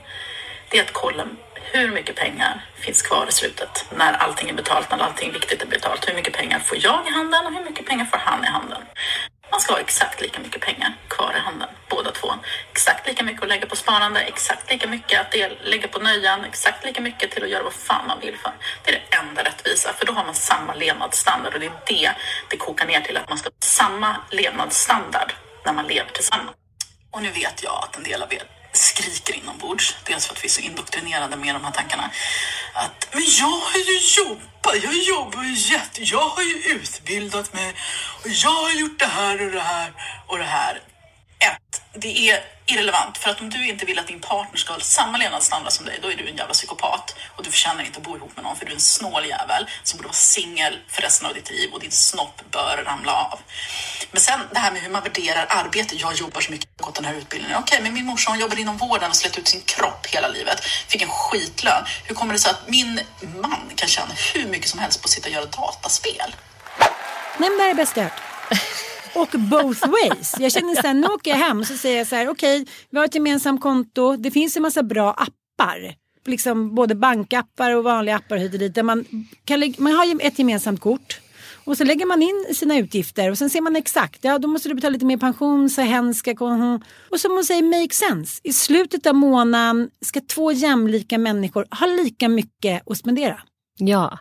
det 0.69 0.77
är 0.79 0.83
att 0.83 0.93
kolla 0.93 1.25
hur 1.63 1.91
mycket 1.91 2.15
pengar 2.15 2.65
finns 2.75 3.01
kvar 3.01 3.25
i 3.29 3.31
slutet 3.31 3.85
när 3.97 4.13
allting 4.13 4.49
är 4.49 4.53
betalt, 4.53 4.91
när 4.91 4.99
allting 4.99 5.31
viktigt 5.31 5.61
är 5.61 5.65
betalt. 5.65 6.09
Hur 6.09 6.13
mycket 6.13 6.33
pengar 6.33 6.59
får 6.59 6.77
jag 6.81 7.07
i 7.07 7.11
handen 7.11 7.45
och 7.45 7.53
hur 7.53 7.65
mycket 7.65 7.85
pengar 7.85 8.05
får 8.05 8.17
han 8.17 8.43
i 8.43 8.47
handen? 8.47 8.81
Man 9.51 9.61
ska 9.61 9.73
ha 9.73 9.79
exakt 9.79 10.21
lika 10.21 10.39
mycket 10.39 10.61
pengar 10.61 10.93
kvar 11.07 11.33
i 11.37 11.39
handen, 11.39 11.69
båda 11.89 12.11
två. 12.11 12.33
Exakt 12.71 13.07
lika 13.07 13.23
mycket 13.23 13.43
att 13.43 13.49
lägga 13.49 13.67
på 13.67 13.75
sparande, 13.75 14.19
exakt 14.21 14.71
lika 14.71 14.87
mycket 14.87 15.21
att 15.21 15.31
del, 15.31 15.57
lägga 15.63 15.87
på 15.87 15.99
nöjen, 15.99 16.45
exakt 16.45 16.85
lika 16.85 17.01
mycket 17.01 17.31
till 17.31 17.43
att 17.43 17.49
göra 17.49 17.63
vad 17.63 17.73
fan 17.73 18.07
man 18.07 18.19
vill 18.19 18.37
för. 18.37 18.51
Det 18.83 18.91
är 18.91 18.95
det 18.99 19.17
enda 19.17 19.43
rättvisa, 19.43 19.93
för 19.93 20.05
då 20.05 20.13
har 20.13 20.23
man 20.23 20.33
samma 20.35 20.73
levnadsstandard 20.73 21.53
och 21.53 21.59
det 21.59 21.65
är 21.65 21.81
det 21.87 22.11
det 22.49 22.57
kokar 22.57 22.85
ner 22.85 23.01
till, 23.01 23.17
att 23.17 23.29
man 23.29 23.37
ska 23.37 23.49
ha 23.49 23.53
samma 23.63 24.15
levnadsstandard 24.31 25.33
när 25.65 25.73
man 25.73 25.87
lever 25.87 26.11
tillsammans. 26.11 26.57
Och 27.11 27.21
nu 27.21 27.31
vet 27.31 27.63
jag 27.63 27.83
att 27.83 27.97
en 27.97 28.03
del 28.03 28.23
av 28.23 28.33
er 28.33 28.60
skriker 28.73 29.33
inombords. 29.33 29.95
Dels 30.03 30.25
för 30.25 30.33
att 30.33 30.43
vi 30.43 30.47
är 30.47 30.49
så 30.49 30.61
indoktrinerade 30.61 31.35
med 31.37 31.55
de 31.55 31.63
här 31.63 31.71
tankarna. 31.71 32.11
Att, 32.73 33.07
men 33.13 33.23
jag 33.39 33.45
har 33.45 33.77
ju 33.77 33.99
jobbat, 34.17 34.83
jag 34.83 34.93
jobbar 34.93 35.43
ju 35.43 35.53
jätte, 35.53 36.03
jag 36.03 36.29
har 36.29 36.43
ju 36.43 36.55
utbildat 36.55 37.53
mig 37.53 37.73
och 38.23 38.29
jag 38.29 38.49
har 38.49 38.71
gjort 38.71 38.99
det 38.99 39.05
här 39.05 39.45
och 39.45 39.51
det 39.51 39.61
här 39.61 39.93
och 40.27 40.37
det 40.37 40.43
här. 40.43 40.81
Det 41.93 42.29
är 42.29 42.43
irrelevant 42.65 43.17
för 43.17 43.29
att 43.29 43.41
om 43.41 43.49
du 43.49 43.67
inte 43.67 43.85
vill 43.85 43.99
att 43.99 44.07
din 44.07 44.19
partner 44.19 44.57
ska 44.57 44.73
ha 44.73 44.79
samma 44.79 45.17
levnadsstandard 45.17 45.73
som 45.73 45.85
dig, 45.85 45.99
då 46.01 46.11
är 46.11 46.15
du 46.15 46.29
en 46.29 46.35
jävla 46.35 46.53
psykopat 46.53 47.15
och 47.35 47.43
du 47.43 47.51
förtjänar 47.51 47.83
inte 47.83 47.97
att 47.97 48.03
bo 48.03 48.15
ihop 48.15 48.35
med 48.35 48.43
någon 48.43 48.55
för 48.55 48.65
du 48.65 48.71
är 48.71 48.75
en 48.75 48.81
snål 48.81 49.25
jävel 49.25 49.69
som 49.83 49.97
borde 49.97 50.07
vara 50.07 50.13
singel 50.13 50.79
för 50.87 51.01
resten 51.01 51.27
av 51.27 51.33
ditt 51.33 51.49
liv 51.49 51.69
och 51.73 51.79
din 51.79 51.91
snopp 51.91 52.41
bör 52.51 52.83
ramla 52.85 53.13
av. 53.13 53.39
Men 54.11 54.21
sen 54.21 54.39
det 54.53 54.59
här 54.59 54.71
med 54.71 54.81
hur 54.81 54.89
man 54.89 55.03
värderar 55.03 55.45
arbete. 55.49 55.95
Jag 55.95 56.13
jobbar 56.13 56.41
så 56.41 56.51
mycket, 56.51 56.69
jag 56.77 56.83
har 56.83 56.91
gått 56.91 56.95
den 56.95 57.05
här 57.05 57.13
utbildningen. 57.13 57.57
Okej, 57.57 57.79
men 57.81 57.93
min 57.93 58.05
morsa 58.05 58.31
hon 58.31 58.39
jobbade 58.39 58.61
inom 58.61 58.77
vården 58.77 59.09
och 59.09 59.15
slet 59.15 59.37
ut 59.37 59.47
sin 59.47 59.61
kropp 59.61 60.05
hela 60.05 60.27
livet. 60.27 60.65
Fick 60.65 61.01
en 61.01 61.09
skitlön. 61.09 61.83
Hur 62.03 62.15
kommer 62.15 62.33
det 62.33 62.39
sig 62.39 62.51
att 62.51 62.69
min 62.69 62.99
man 63.41 63.71
kan 63.75 63.87
tjäna 63.87 64.13
hur 64.33 64.45
mycket 64.47 64.69
som 64.69 64.79
helst 64.79 65.01
på 65.01 65.05
att 65.05 65.11
sitta 65.11 65.27
och 65.27 65.33
göra 65.33 65.45
dataspel? 65.45 66.35
Nej 67.37 67.49
men 67.49 67.57
det 67.57 67.63
är 67.63 67.73
bäst 67.73 67.97
jag 67.97 68.03
hört. 68.03 68.30
Och 69.15 69.29
both 69.39 69.87
ways. 69.87 70.35
Jag 70.39 70.51
känner 70.51 70.75
så 70.75 70.87
här, 70.87 70.93
nu 70.93 71.07
åker 71.07 71.31
jag 71.31 71.37
hem 71.37 71.65
så 71.65 71.77
säger 71.77 71.97
jag 71.97 72.07
så 72.07 72.15
här, 72.15 72.29
okej, 72.29 72.61
okay, 72.61 72.73
vi 72.89 72.97
har 72.97 73.05
ett 73.05 73.15
gemensamt 73.15 73.61
konto, 73.61 74.15
det 74.15 74.31
finns 74.31 74.55
en 74.55 74.61
massa 74.61 74.83
bra 74.83 75.11
appar. 75.11 75.95
Liksom 76.25 76.75
både 76.75 76.95
bankappar 76.95 77.75
och 77.75 77.83
vanliga 77.83 78.15
appar 78.15 78.37
hit 78.37 78.53
och 78.53 78.59
dit. 78.59 78.75
Där 78.75 78.83
man, 78.83 79.05
kan, 79.45 79.73
man 79.77 79.93
har 79.93 80.25
ett 80.25 80.39
gemensamt 80.39 80.81
kort. 80.81 81.19
Och 81.63 81.77
så 81.77 81.83
lägger 81.83 82.05
man 82.05 82.21
in 82.21 82.45
sina 82.55 82.77
utgifter 82.77 83.31
och 83.31 83.37
sen 83.37 83.49
ser 83.49 83.61
man 83.61 83.75
exakt, 83.75 84.23
ja 84.23 84.39
då 84.39 84.47
måste 84.47 84.69
du 84.69 84.75
betala 84.75 84.93
lite 84.93 85.05
mer 85.05 85.17
pension, 85.17 85.69
så 85.69 85.81
hen 85.81 86.13
ska 86.13 86.31
Och 87.11 87.19
som 87.19 87.31
hon 87.31 87.43
säger, 87.43 87.63
make 87.63 87.93
sense. 87.93 88.41
I 88.43 88.53
slutet 88.53 89.05
av 89.05 89.15
månaden 89.15 89.89
ska 90.05 90.21
två 90.21 90.51
jämlika 90.51 91.17
människor 91.17 91.67
ha 91.71 91.87
lika 91.87 92.29
mycket 92.29 92.91
att 92.91 92.97
spendera. 92.97 93.41
Ja. 93.77 94.19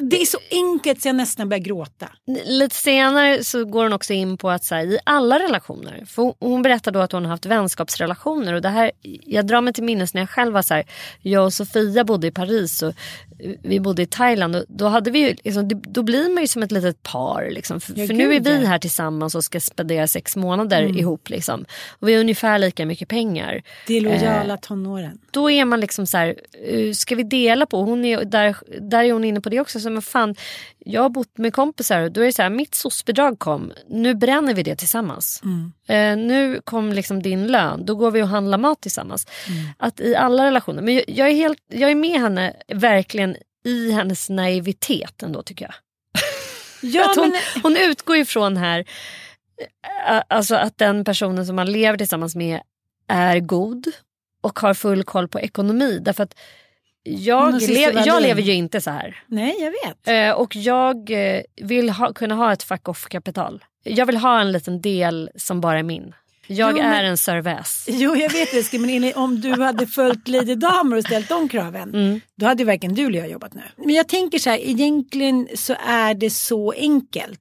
Det, 0.00 0.16
är 0.16 0.26
så 0.26 0.38
enkelt 0.50 1.02
så 1.02 1.08
jag 1.08 1.16
nästan 1.16 1.48
börjar 1.48 1.64
gråta. 1.64 2.08
Lite 2.44 2.74
senare 2.74 3.44
så 3.44 3.64
går 3.64 3.82
hon 3.82 3.92
också 3.92 4.12
in 4.12 4.36
på 4.36 4.50
att 4.50 4.64
så 4.64 4.74
här, 4.74 4.84
i 4.84 4.98
alla 5.04 5.38
relationer, 5.38 6.04
för 6.06 6.34
hon 6.40 6.62
berättar 6.62 6.92
då 6.92 7.00
att 7.00 7.12
hon 7.12 7.24
har 7.24 7.30
haft 7.30 7.46
vänskapsrelationer 7.46 8.52
och 8.52 8.62
det 8.62 8.68
här, 8.68 8.90
jag 9.02 9.46
drar 9.46 9.60
mig 9.60 9.72
till 9.72 9.84
minnes 9.84 10.14
när 10.14 10.22
jag 10.22 10.30
själv 10.30 10.52
var 10.52 10.62
så 10.62 10.74
här, 10.74 10.84
jag 11.20 11.44
och 11.44 11.52
Sofia 11.52 12.04
bodde 12.04 12.26
i 12.26 12.30
Paris 12.30 12.82
och 12.82 12.94
vi 13.62 13.80
bodde 13.80 14.02
i 14.02 14.06
Thailand 14.06 14.56
och 14.56 14.64
då, 14.68 14.86
hade 14.86 15.10
vi 15.10 15.18
ju, 15.18 15.36
liksom, 15.44 15.68
då 15.82 16.02
blir 16.02 16.34
man 16.34 16.42
ju 16.42 16.46
som 16.46 16.62
ett 16.62 16.72
litet 16.72 17.02
par. 17.02 17.50
Liksom. 17.50 17.80
För, 17.80 17.92
ja, 17.96 18.06
för 18.06 18.14
nu 18.14 18.34
är 18.34 18.40
vi 18.40 18.66
här 18.66 18.78
tillsammans 18.78 19.34
och 19.34 19.44
ska 19.44 19.60
spendera 19.60 20.06
sex 20.06 20.36
månader 20.36 20.82
mm. 20.82 20.98
ihop. 20.98 21.30
Liksom. 21.30 21.64
Och 21.90 22.08
vi 22.08 22.14
har 22.14 22.20
ungefär 22.20 22.58
lika 22.58 22.86
mycket 22.86 23.08
pengar. 23.08 23.62
Det 23.86 23.96
är 23.96 24.00
lojala 24.00 24.54
eh, 24.54 24.60
tonåren. 24.60 25.18
Då 25.30 25.50
är 25.50 25.64
man 25.64 25.80
liksom 25.80 26.06
så 26.06 26.16
här, 26.16 26.36
eh, 26.66 26.92
ska 26.92 27.14
vi 27.14 27.22
dela 27.22 27.66
på? 27.66 27.82
Hon 27.82 28.04
är, 28.04 28.24
där, 28.24 28.56
där 28.80 29.04
är 29.04 29.12
hon 29.12 29.24
inne 29.24 29.40
på 29.40 29.48
det 29.48 29.60
också. 29.60 29.80
Så, 29.80 29.90
men 29.90 30.02
fan, 30.02 30.34
jag 30.84 31.02
har 31.02 31.08
bott 31.08 31.38
med 31.38 31.54
kompisar 31.54 32.02
och 32.02 32.12
då 32.12 32.20
är 32.20 32.24
det 32.24 32.32
så 32.32 32.42
här, 32.42 32.50
mitt 32.50 32.74
soc-bidrag 32.74 33.38
kom, 33.38 33.72
nu 33.88 34.14
bränner 34.14 34.54
vi 34.54 34.62
det 34.62 34.76
tillsammans. 34.76 35.42
Mm. 35.44 35.72
Eh, 35.88 36.26
nu 36.26 36.60
kom 36.64 36.92
liksom 36.92 37.22
din 37.22 37.46
lön, 37.46 37.86
då 37.86 37.94
går 37.94 38.10
vi 38.10 38.22
och 38.22 38.28
handlar 38.28 38.58
mat 38.58 38.80
tillsammans. 38.80 39.26
Mm. 39.48 39.64
Att 39.78 40.00
i 40.00 40.16
alla 40.16 40.46
relationer, 40.46 40.82
men 40.82 40.94
jag, 40.94 41.04
jag, 41.06 41.28
är 41.28 41.34
helt, 41.34 41.58
jag 41.68 41.90
är 41.90 41.94
med 41.94 42.20
henne 42.20 42.56
verkligen 42.68 43.36
i 43.64 43.90
hennes 43.90 44.30
naivitet 44.30 45.22
ändå 45.22 45.42
tycker 45.42 45.64
jag. 45.64 45.74
Ja, 46.84 47.12
hon, 47.16 47.28
men... 47.28 47.62
hon 47.62 47.76
utgår 47.76 48.16
ifrån 48.16 48.56
här 48.56 48.84
eh, 50.08 50.22
alltså 50.28 50.54
att 50.54 50.78
den 50.78 51.04
personen 51.04 51.46
som 51.46 51.56
man 51.56 51.72
lever 51.72 51.98
tillsammans 51.98 52.36
med 52.36 52.60
är 53.08 53.40
god 53.40 53.86
och 54.40 54.58
har 54.58 54.74
full 54.74 55.04
koll 55.04 55.28
på 55.28 55.40
ekonomi. 55.40 55.98
Därför 56.02 56.22
att 56.22 56.34
jag, 57.04 57.62
lev, 57.62 58.02
jag 58.06 58.22
lever 58.22 58.42
ju 58.42 58.52
inte 58.52 58.80
så 58.80 58.90
här. 58.90 59.22
Nej, 59.26 59.56
jag 59.60 59.70
vet. 59.70 60.08
Eh, 60.08 60.40
och 60.40 60.56
jag 60.56 61.10
eh, 61.10 61.42
vill 61.56 61.90
ha, 61.90 62.12
kunna 62.12 62.34
ha 62.34 62.52
ett 62.52 62.62
fuck 62.62 62.88
off-kapital. 62.88 63.64
Jag 63.82 64.06
vill 64.06 64.16
ha 64.16 64.40
en 64.40 64.52
liten 64.52 64.80
del 64.80 65.30
som 65.36 65.60
bara 65.60 65.78
är 65.78 65.82
min. 65.82 66.14
Jag 66.46 66.70
jo, 66.70 66.76
men, 66.76 66.92
är 66.92 67.04
en 67.04 67.16
serväs. 67.16 67.84
Jo, 67.88 68.16
jag 68.16 68.32
vet 68.32 68.70
det. 68.70 68.78
Men 68.78 69.12
om 69.14 69.40
du 69.40 69.62
hade 69.62 69.86
följt 69.86 70.28
Lady 70.28 70.54
Damer 70.54 70.96
och 70.96 71.04
ställt 71.04 71.28
de 71.28 71.48
kraven, 71.48 71.94
mm. 71.94 72.20
då 72.36 72.46
hade 72.46 72.64
varken 72.64 72.94
du 72.94 73.06
eller 73.06 73.18
jag 73.18 73.30
jobbat 73.30 73.54
nu. 73.54 73.62
Men 73.76 73.94
jag 73.94 74.08
tänker 74.08 74.38
så 74.38 74.50
här, 74.50 74.58
egentligen 74.58 75.48
så 75.54 75.76
är 75.86 76.14
det 76.14 76.30
så 76.30 76.72
enkelt. 76.72 77.40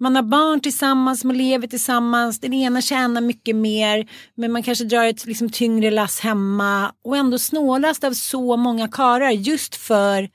Man 0.00 0.16
har 0.16 0.22
barn 0.22 0.60
tillsammans, 0.60 1.24
man 1.24 1.38
lever 1.38 1.66
tillsammans, 1.66 2.40
den 2.40 2.54
ena 2.54 2.80
tjänar 2.80 3.20
mycket 3.20 3.56
mer 3.56 4.08
men 4.34 4.52
man 4.52 4.62
kanske 4.62 4.84
drar 4.84 5.04
ett 5.04 5.26
liksom, 5.26 5.50
tyngre 5.50 5.90
lass 5.90 6.20
hemma 6.20 6.92
och 7.04 7.16
ändå 7.16 7.38
snålast 7.38 8.04
av 8.04 8.12
så 8.12 8.56
många 8.56 8.88
karar 8.88 9.30
just 9.30 9.74
för 9.74 10.28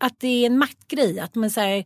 att 0.00 0.20
det 0.20 0.28
är 0.28 0.46
en 0.46 0.58
maktgrej. 0.58 1.20
Att 1.20 1.34
man 1.34 1.50
så 1.50 1.60
här, 1.60 1.84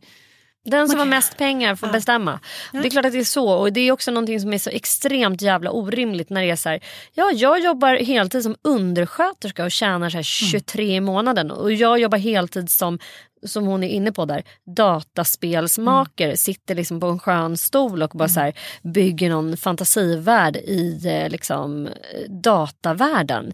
den 0.69 0.89
som 0.89 0.99
har 0.99 1.05
mest 1.05 1.37
pengar 1.37 1.75
får 1.75 1.89
ja. 1.89 1.93
bestämma. 1.93 2.39
Ja. 2.73 2.81
Det 2.81 2.87
är 2.87 2.89
klart 2.89 3.05
att 3.05 3.11
det 3.11 3.19
är 3.19 3.23
så 3.23 3.49
och 3.49 3.73
det 3.73 3.81
är 3.81 3.91
också 3.91 4.11
någonting 4.11 4.39
som 4.39 4.53
är 4.53 4.57
så 4.57 4.69
extremt 4.69 5.41
jävla 5.41 5.71
orimligt 5.71 6.29
när 6.29 6.41
det 6.41 6.49
är 6.49 6.55
så 6.55 6.69
här, 6.69 6.79
ja 7.13 7.31
jag 7.31 7.59
jobbar 7.59 7.95
heltid 7.95 8.43
som 8.43 8.55
undersköterska 8.61 9.63
och 9.63 9.71
tjänar 9.71 10.09
så 10.09 10.17
här 10.17 10.23
23 10.23 10.83
mm. 10.83 10.95
i 10.95 10.99
månaden 10.99 11.51
och 11.51 11.71
jag 11.71 11.99
jobbar 11.99 12.17
heltid 12.17 12.69
som 12.69 12.99
som 13.43 13.65
hon 13.65 13.83
är 13.83 13.87
inne 13.87 14.11
på 14.11 14.25
där, 14.25 14.43
dataspelsmakare 14.75 16.27
mm. 16.27 16.37
sitter 16.37 16.75
liksom 16.75 16.99
på 16.99 17.07
en 17.07 17.19
skön 17.19 17.57
stol 17.57 18.03
och 18.03 18.09
bara 18.09 18.23
mm. 18.23 18.29
så 18.29 18.39
här, 18.39 18.53
bygger 18.83 19.29
någon 19.29 19.57
fantasivärld 19.57 20.57
i 20.57 21.01
eh, 21.05 21.29
liksom, 21.29 21.89
datavärlden. 22.29 23.53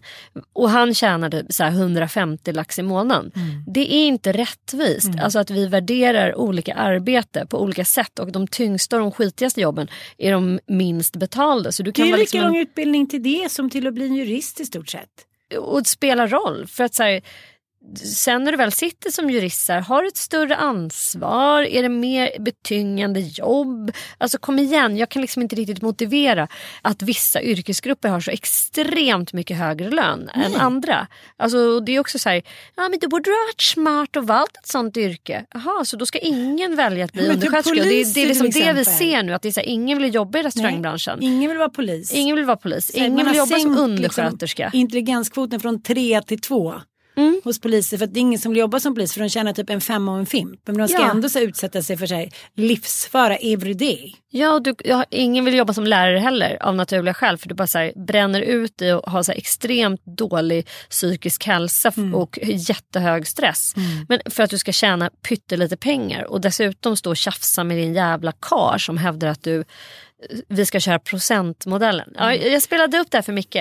Och 0.52 0.70
han 0.70 0.94
tjänade 0.94 1.46
så 1.48 1.64
här 1.64 1.70
150 1.70 2.52
lax 2.52 2.78
i 2.78 2.82
månaden. 2.82 3.32
Mm. 3.34 3.64
Det 3.66 3.94
är 3.94 4.06
inte 4.06 4.32
rättvist. 4.32 5.08
Mm. 5.08 5.24
Alltså 5.24 5.38
att 5.38 5.50
vi 5.50 5.66
värderar 5.66 6.34
olika 6.38 6.74
arbete 6.74 7.46
på 7.46 7.62
olika 7.62 7.84
sätt 7.84 8.18
och 8.18 8.32
de 8.32 8.48
tyngsta 8.48 8.96
och 8.96 9.02
de 9.02 9.12
skitigaste 9.12 9.60
jobben 9.60 9.88
är 10.18 10.32
de 10.32 10.60
minst 10.66 11.16
betalda. 11.16 11.72
Så 11.72 11.82
du 11.82 11.92
kan 11.92 12.04
det 12.04 12.08
är 12.08 12.12
lika 12.12 12.20
liksom 12.20 12.40
lång 12.40 12.56
utbildning 12.56 13.06
till 13.06 13.22
det 13.22 13.52
som 13.52 13.70
till 13.70 13.86
att 13.86 13.94
bli 13.94 14.06
en 14.06 14.14
jurist 14.14 14.60
i 14.60 14.64
stort 14.64 14.88
sett. 14.88 15.26
Och 15.58 15.82
det 15.82 15.88
spelar 15.88 16.28
roll. 16.28 16.66
För 16.66 16.84
att 16.84 16.94
så 16.94 17.02
här, 17.02 17.22
sen 17.94 18.44
när 18.44 18.52
du 18.52 18.58
väl 18.58 18.72
sitter 18.72 19.10
som 19.10 19.30
jurist, 19.30 19.68
har 19.68 20.02
du 20.02 20.08
ett 20.08 20.16
större 20.16 20.56
ansvar? 20.56 21.62
Är 21.62 21.82
det 21.82 21.88
mer 21.88 22.30
betyngande 22.40 23.20
jobb? 23.20 23.92
Alltså 24.18 24.38
kom 24.38 24.58
igen, 24.58 24.96
jag 24.96 25.08
kan 25.08 25.22
liksom 25.22 25.42
inte 25.42 25.56
riktigt 25.56 25.82
motivera 25.82 26.48
att 26.82 27.02
vissa 27.02 27.42
yrkesgrupper 27.42 28.08
har 28.08 28.20
så 28.20 28.30
extremt 28.30 29.32
mycket 29.32 29.56
högre 29.56 29.90
lön 29.90 30.30
Nej. 30.36 30.46
än 30.46 30.56
andra. 30.56 31.06
Alltså, 31.36 31.80
det 31.80 31.96
är 31.96 32.00
också 32.00 32.18
så 32.18 32.28
här, 32.28 32.42
ja 32.76 32.88
men 32.88 32.98
då 32.98 33.08
borde 33.08 33.24
du 33.24 33.30
ha 33.30 33.46
varit 33.46 33.60
smart 33.60 34.16
och 34.16 34.26
valt 34.26 34.56
ett 34.56 34.66
sånt 34.66 34.96
yrke. 34.96 35.44
Jaha, 35.54 35.84
så 35.84 35.96
då 35.96 36.06
ska 36.06 36.18
ingen 36.18 36.76
välja 36.76 37.04
att 37.04 37.12
bli 37.12 37.22
typ 37.22 37.34
undersköterska. 37.34 37.84
Det, 37.84 38.14
det, 38.14 38.22
är 38.22 38.26
liksom 38.26 38.50
det 38.50 38.72
vi 38.72 38.84
ser 38.84 39.22
nu, 39.22 39.34
att 39.34 39.42
det 39.42 39.48
är 39.48 39.52
så 39.52 39.60
här, 39.60 39.68
ingen 39.68 40.02
vill 40.02 40.14
jobba 40.14 40.38
i 40.38 40.42
restaurangbranschen. 40.42 41.18
Nej, 41.20 41.28
ingen 41.28 41.50
vill 41.50 41.58
vara 41.58 41.68
polis. 41.68 42.12
Ingen 42.12 42.36
vill 42.36 42.44
vara 42.44 42.56
polis. 42.56 42.90
ingen 42.90 43.26
vill 43.26 43.36
jobba 43.36 43.58
som 43.58 43.78
undersköterska. 43.78 44.64
Liksom, 44.64 44.80
intelligenskvoten 44.80 45.60
från 45.60 45.82
tre 45.82 46.22
till 46.22 46.40
två. 46.40 46.74
Hos 47.44 47.60
poliser 47.60 47.98
för 47.98 48.04
att 48.04 48.14
det 48.14 48.18
är 48.18 48.20
ingen 48.20 48.38
som 48.38 48.52
vill 48.52 48.58
jobba 48.58 48.80
som 48.80 48.94
polis 48.94 49.12
för 49.14 49.20
de 49.20 49.28
tjänar 49.28 49.52
typ 49.52 49.70
en 49.70 49.80
femma 49.80 50.12
och 50.12 50.18
en 50.18 50.26
fimp. 50.26 50.60
Men 50.66 50.76
de 50.78 50.88
ska 50.88 50.98
Ja. 50.98 51.10
ändå 51.10 51.28
så 51.28 51.40
utsätta 51.40 51.82
sig 51.82 51.96
för 51.96 52.06
så 52.06 52.14
här, 52.14 52.28
livsfara 52.56 53.36
everyday. 53.36 54.14
Ja, 54.30 54.52
och 54.52 54.62
du, 54.62 54.74
ja, 54.84 55.04
ingen 55.10 55.44
vill 55.44 55.54
jobba 55.54 55.72
som 55.72 55.84
lärare 55.86 56.18
heller 56.18 56.62
av 56.62 56.74
naturliga 56.74 57.14
skäl 57.14 57.38
för 57.38 57.48
du 57.48 57.54
bara 57.54 57.66
så 57.66 57.78
här, 57.78 57.92
bränner 58.06 58.40
ut 58.40 58.78
dig 58.78 58.94
och 58.94 59.10
har 59.10 59.22
så 59.22 59.32
här, 59.32 59.38
extremt 59.38 60.00
dålig 60.04 60.68
psykisk 60.90 61.44
hälsa 61.46 61.88
f- 61.88 62.14
och 62.14 62.38
jättehög 62.42 63.26
stress. 63.26 63.72
Men 64.08 64.20
för 64.30 64.42
att 64.42 64.50
du 64.50 64.58
ska 64.58 64.72
tjäna 64.72 65.10
pyttelite 65.28 65.76
pengar 65.76 66.24
och 66.24 66.40
dessutom 66.40 66.96
stå 66.96 67.10
och 67.10 67.16
tjafsa 67.16 67.64
med 67.64 67.76
din 67.76 67.94
jävla 67.94 68.32
kar 68.32 68.78
som 68.78 68.96
hävdar 68.98 69.28
att 69.28 69.42
du 69.42 69.64
vi 70.48 70.66
ska 70.66 70.80
köra 70.80 70.98
procentmodellen. 70.98 72.12
Ja, 72.18 72.34
jag 72.34 72.62
spelade 72.62 72.98
upp 72.98 73.10
det 73.10 73.16
här 73.18 73.22
för 73.22 73.32
Micke. 73.32 73.56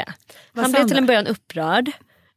Han 0.55 0.71
blev 0.71 0.87
till 0.87 0.97
en 0.97 1.05
början 1.05 1.27
upprörd. 1.27 1.91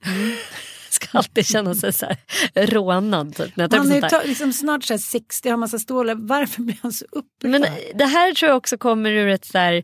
ska 0.92 1.18
alltid 1.18 1.46
känna 1.46 1.74
sig 1.74 1.92
så 1.92 2.06
här 2.06 2.66
rånad. 2.66 3.36
Typ, 3.36 3.56
när 3.56 3.68
jag 3.70 3.78
Han 3.78 3.92
är 3.92 4.00
ta- 4.00 4.22
liksom 4.24 4.52
snart 4.52 4.84
så 4.84 4.92
här 4.92 4.98
60 4.98 5.50
har 5.50 5.56
massa 5.56 5.78
stålar. 5.78 6.14
Varför 6.14 6.62
blir 6.62 6.78
han 6.82 6.92
så 6.92 7.04
upprörd? 7.04 7.50
Men 7.50 7.66
det 7.94 8.04
här 8.04 8.34
tror 8.34 8.48
jag 8.48 8.56
också 8.56 8.78
kommer 8.78 9.10
ur 9.10 9.28
ett 9.28 9.44
så 9.44 9.58
här, 9.58 9.82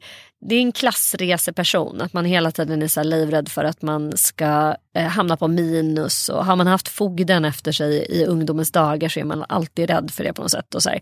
det 0.48 0.54
är 0.54 0.60
en 0.60 0.72
klassreseperson. 0.72 2.00
Att 2.00 2.12
man 2.12 2.24
hela 2.24 2.50
tiden 2.50 2.82
är 2.82 2.88
så 2.88 3.02
livrädd 3.02 3.48
för 3.48 3.64
att 3.64 3.82
man 3.82 4.16
ska 4.16 4.76
eh, 4.96 5.04
hamna 5.06 5.36
på 5.36 5.48
minus. 5.48 6.28
Och 6.28 6.44
har 6.44 6.56
man 6.56 6.66
haft 6.66 6.88
fogden 6.88 7.44
efter 7.44 7.72
sig 7.72 8.06
i 8.08 8.24
ungdomens 8.24 8.72
dagar 8.72 9.08
så 9.08 9.20
är 9.20 9.24
man 9.24 9.44
alltid 9.48 9.90
rädd 9.90 10.10
för 10.10 10.24
det 10.24 10.32
på 10.32 10.42
något 10.42 10.50
sätt. 10.50 10.74
Och 10.74 10.82
så, 10.82 10.90
här. 10.90 11.00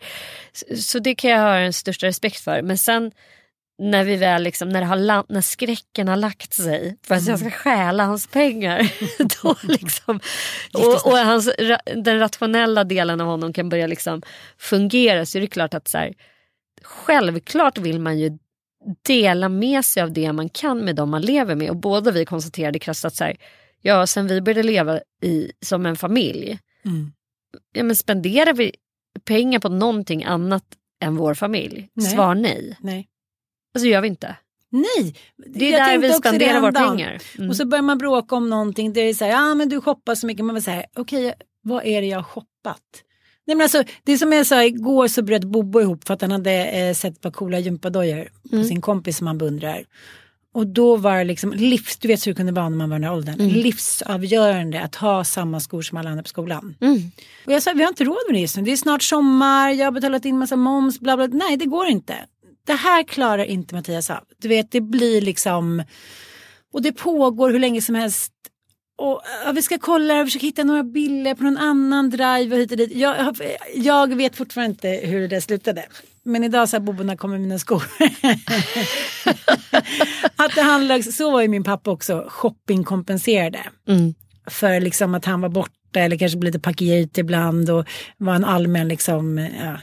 Så, 0.53 0.77
så 0.77 0.99
det 0.99 1.15
kan 1.15 1.31
jag 1.31 1.39
ha 1.39 1.55
den 1.55 1.73
största 1.73 2.07
respekt 2.07 2.41
för. 2.41 2.63
Men 2.63 2.79
sen 2.79 3.11
när 3.83 4.05
vi 4.05 4.17
väl 4.17 4.43
liksom, 4.43 4.69
när, 4.69 4.81
det 4.81 4.87
har 4.87 5.33
när 5.33 5.41
skräcken 5.41 6.09
har 6.09 6.17
lagt 6.17 6.53
sig 6.53 6.97
för 7.03 7.15
att 7.15 7.27
jag 7.27 7.39
ska 7.39 7.51
stjäla 7.51 8.05
hans 8.05 8.27
pengar. 8.27 8.93
då 9.43 9.57
liksom, 9.63 10.21
och, 10.75 11.07
och 11.07 11.19
hans, 11.19 11.51
den 11.97 12.19
rationella 12.19 12.85
delen 12.85 13.21
av 13.21 13.27
honom 13.27 13.53
kan 13.53 13.69
börja 13.69 13.87
liksom 13.87 14.23
fungera 14.59 15.27
så 15.27 15.39
är 15.39 15.41
det 15.43 15.47
klart 15.47 15.75
att 15.75 15.89
så 15.89 15.99
här, 15.99 16.15
självklart 16.83 17.79
vill 17.79 18.01
man 18.01 18.19
ju 18.19 18.39
dela 19.07 19.49
med 19.49 19.85
sig 19.85 20.03
av 20.03 20.13
det 20.13 20.33
man 20.33 20.49
kan 20.49 20.79
med 20.79 20.97
de 20.97 21.11
man 21.11 21.23
lever 21.23 21.55
med. 21.55 21.71
Och 21.71 21.77
båda 21.77 22.11
vi 22.11 22.25
konstaterade 22.25 22.79
krasst 22.79 23.05
att 23.05 23.15
så 23.15 23.25
här, 23.25 23.37
ja, 23.81 24.07
sen 24.07 24.27
vi 24.27 24.41
började 24.41 24.63
leva 24.63 25.01
i, 25.23 25.53
som 25.65 25.87
en 25.87 25.97
familj, 25.97 26.59
Mm. 26.85 27.13
ja, 27.73 27.83
men 27.83 27.97
spenderar 27.97 28.53
vi 28.55 28.75
pengar 29.25 29.61
på 29.61 29.69
någonting 29.69 30.25
annat 30.25 30.65
än 31.05 31.17
vår 31.17 31.35
familj? 31.35 31.89
Nej. 31.95 32.11
Svar 32.11 32.35
nej. 32.35 32.77
Nej. 32.81 33.09
Alltså 33.75 33.89
gör 33.89 34.01
vi 34.01 34.09
inte. 34.09 34.37
Nej, 34.71 35.15
Det 35.37 35.67
är 35.75 35.79
Jag 35.79 35.89
där 35.89 35.99
vi 36.09 36.13
spenderar 36.13 36.61
våra 36.61 36.73
pengar. 36.73 37.23
Mm. 37.39 37.51
Och 37.51 37.57
så 37.57 37.65
börjar 37.67 37.83
man 37.83 37.99
bråka 37.99 38.35
om 38.37 38.51
någonting 38.51 38.93
det 38.93 39.01
är 39.01 39.15
så 39.15 39.25
här, 39.25 39.33
ja 39.33 39.55
men 39.55 39.69
du 39.69 39.81
shoppar 39.81 40.15
så 40.15 40.27
mycket. 40.27 40.45
Man 40.45 40.55
vill 40.55 40.65
säga, 40.65 40.85
okej 40.97 41.35
vad 41.63 41.85
är 41.87 42.01
det 42.01 42.07
jag 42.07 42.19
har 42.19 42.23
shoppat? 42.25 42.81
Nej, 43.47 43.57
men 43.57 43.65
alltså, 43.65 43.85
det 44.05 44.13
är 44.13 44.17
som 44.17 44.33
jag 44.33 44.47
sa, 44.47 44.65
igår 44.65 45.09
så 45.09 45.23
bröt 45.23 45.45
Bobo 45.45 45.81
ihop 45.81 46.05
för 46.07 46.15
att 46.15 46.21
han 46.23 46.31
hade 46.31 46.65
eh, 46.65 46.95
sett 46.95 47.15
ett 47.15 47.21
par 47.21 47.31
coola 47.31 47.59
gympadojor 47.59 48.29
Mm. 48.53 48.63
på 48.63 48.69
sin 48.69 48.81
kompis 48.81 49.17
som 49.19 49.27
han 49.27 49.39
beundrar. 49.39 49.85
Och 50.55 50.67
då 50.67 50.97
var 50.97 51.19
det 51.19 51.25
liksom 51.25 51.53
livs, 51.53 51.97
du 51.99 52.09
vet 52.09 52.27
hur 52.27 52.33
det 52.33 52.37
kunde 52.37 52.53
vara 52.53 52.69
när 52.69 52.77
man 52.77 52.91
var 52.91 52.97
i 52.97 53.01
den 53.01 53.09
här 53.09 53.17
åldern, 53.17 53.41
Mm. 53.41 53.53
livsavgörande 53.53 54.81
att 54.81 54.95
ha 54.95 55.25
samma 55.25 55.61
skor 55.61 55.83
som 55.83 55.99
alla 55.99 56.11
andra 56.11 56.23
på 56.23 56.29
skolan. 56.29 56.75
Mm. 56.81 57.11
Och 57.47 57.53
jag 57.53 57.63
sa, 57.63 57.73
vi 57.73 57.83
har 57.83 57.89
inte 57.89 58.05
råd 58.05 58.17
med 58.29 58.37
det 58.37 58.41
just 58.41 58.57
nu, 58.57 58.63
det 58.63 58.73
är 58.73 58.77
snart 58.77 59.03
sommar, 59.03 59.71
jag 59.71 59.87
har 59.87 59.93
betalat 59.93 60.25
in 60.25 60.39
massa 60.39 60.57
moms, 60.57 61.01
bla 61.01 61.17
bla. 61.17 61.27
Nej, 61.27 61.57
det 61.57 61.65
går 61.67 61.87
inte. 61.87 62.15
Det 62.67 62.73
här 62.73 63.03
klarar 63.05 63.45
inte 63.45 63.75
Mattias 63.75 64.11
av. 64.11 64.25
Du 64.39 64.49
vet, 64.49 64.71
det 64.71 64.81
blir 64.81 65.21
liksom, 65.21 65.83
och 66.73 66.83
det 66.83 66.93
pågår 66.93 67.51
hur 67.51 67.59
länge 67.59 67.83
som 67.83 67.95
helst. 67.95 68.33
Och 68.99 69.23
ja, 69.45 69.53
vi 69.53 69.63
ska 69.63 69.79
kolla 69.79 70.21
och 70.21 70.27
försöka 70.27 70.47
hitta 70.47 70.65
några 70.65 70.83
bilder 70.83 71.35
på 71.35 71.45
någon 71.45 71.57
annan 71.57 72.11
drive 72.11 72.55
och 72.55 72.61
hit 72.61 72.71
och 72.71 72.77
dit. 72.77 72.93
Jag, 72.93 73.37
jag 73.75 74.15
vet 74.15 74.37
fortfarande 74.37 74.71
inte 74.71 75.07
hur 75.07 75.21
det 75.21 75.29
där 75.29 75.41
slutade. 75.41 75.85
Men 76.25 76.45
idag 76.45 76.69
så 76.69 76.77
har 76.77 76.81
Bobo 76.81 77.17
kommer 77.17 77.39
mina 77.39 77.59
skor. 77.59 77.83
att 80.37 80.55
det 80.55 80.63
handlar, 80.63 81.03
så 81.03 81.31
var 81.31 81.43
ju 81.43 81.49
min 81.49 81.65
pappa 81.65 81.91
också 81.91 82.25
shoppingkompenserade. 82.29 83.61
Mm. 83.89 84.15
För 84.47 84.81
liksom 84.81 85.15
att 85.15 85.25
han 85.25 85.41
var 85.41 85.49
borta 85.49 86.01
eller 86.01 86.19
kanske 86.19 86.39
blev 86.39 86.53
lite 86.53 86.63
paketerat 86.63 87.19
ibland 87.19 87.71
och 87.71 87.87
var 88.17 88.35
en 88.35 88.45
allmän 88.45 88.89
liksom 88.89 89.39
ja, 89.39 89.79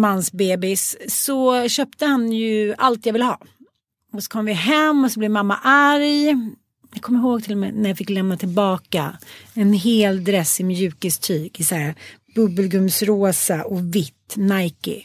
mansbebis. 0.00 0.96
Så 1.08 1.68
köpte 1.68 2.06
han 2.06 2.32
ju 2.32 2.74
allt 2.78 3.06
jag 3.06 3.12
ville 3.12 3.24
ha. 3.24 3.38
Och 4.12 4.22
så 4.22 4.30
kom 4.30 4.44
vi 4.44 4.52
hem 4.52 5.04
och 5.04 5.10
så 5.12 5.18
blev 5.18 5.30
mamma 5.30 5.56
arg. 5.62 6.26
Jag 6.94 7.02
kommer 7.02 7.18
ihåg 7.18 7.42
till 7.44 7.52
och 7.52 7.58
med 7.58 7.74
när 7.74 7.90
jag 7.90 7.98
fick 7.98 8.10
lämna 8.10 8.36
tillbaka 8.36 9.18
en 9.54 9.72
hel 9.72 10.24
dress 10.24 10.60
i 10.60 10.64
mjukistyg 10.64 11.60
i 11.60 11.64
så 11.64 11.74
här 11.74 11.94
bubbelgumsrosa 12.34 13.64
och 13.64 13.94
vitt 13.94 14.34
Nike. 14.36 15.02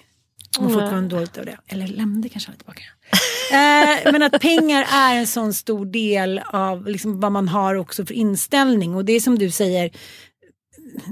Och 0.58 0.64
Mm. 0.66 0.74
fortfarande 0.74 1.16
dåligt 1.16 1.38
av 1.38 1.46
det. 1.46 1.58
Eller 1.68 1.88
lämnade 1.88 2.30
kanske 2.30 2.52
aldrig 2.52 2.60
tillbaka. 2.60 2.84
eh, 3.52 4.12
men 4.12 4.24
att 4.24 4.42
pengar 4.42 4.86
är 4.92 5.16
en 5.16 5.28
sån 5.28 5.54
stor 5.54 5.86
del 5.86 6.42
av 6.54 6.88
liksom 6.88 7.20
vad 7.20 7.32
man 7.32 7.48
har 7.48 7.76
också 7.76 8.06
för 8.06 8.14
inställning. 8.14 8.96
Och 8.96 9.06
det 9.06 9.14
är 9.14 9.20
som 9.20 9.40
du 9.40 9.52
säger, 9.52 9.92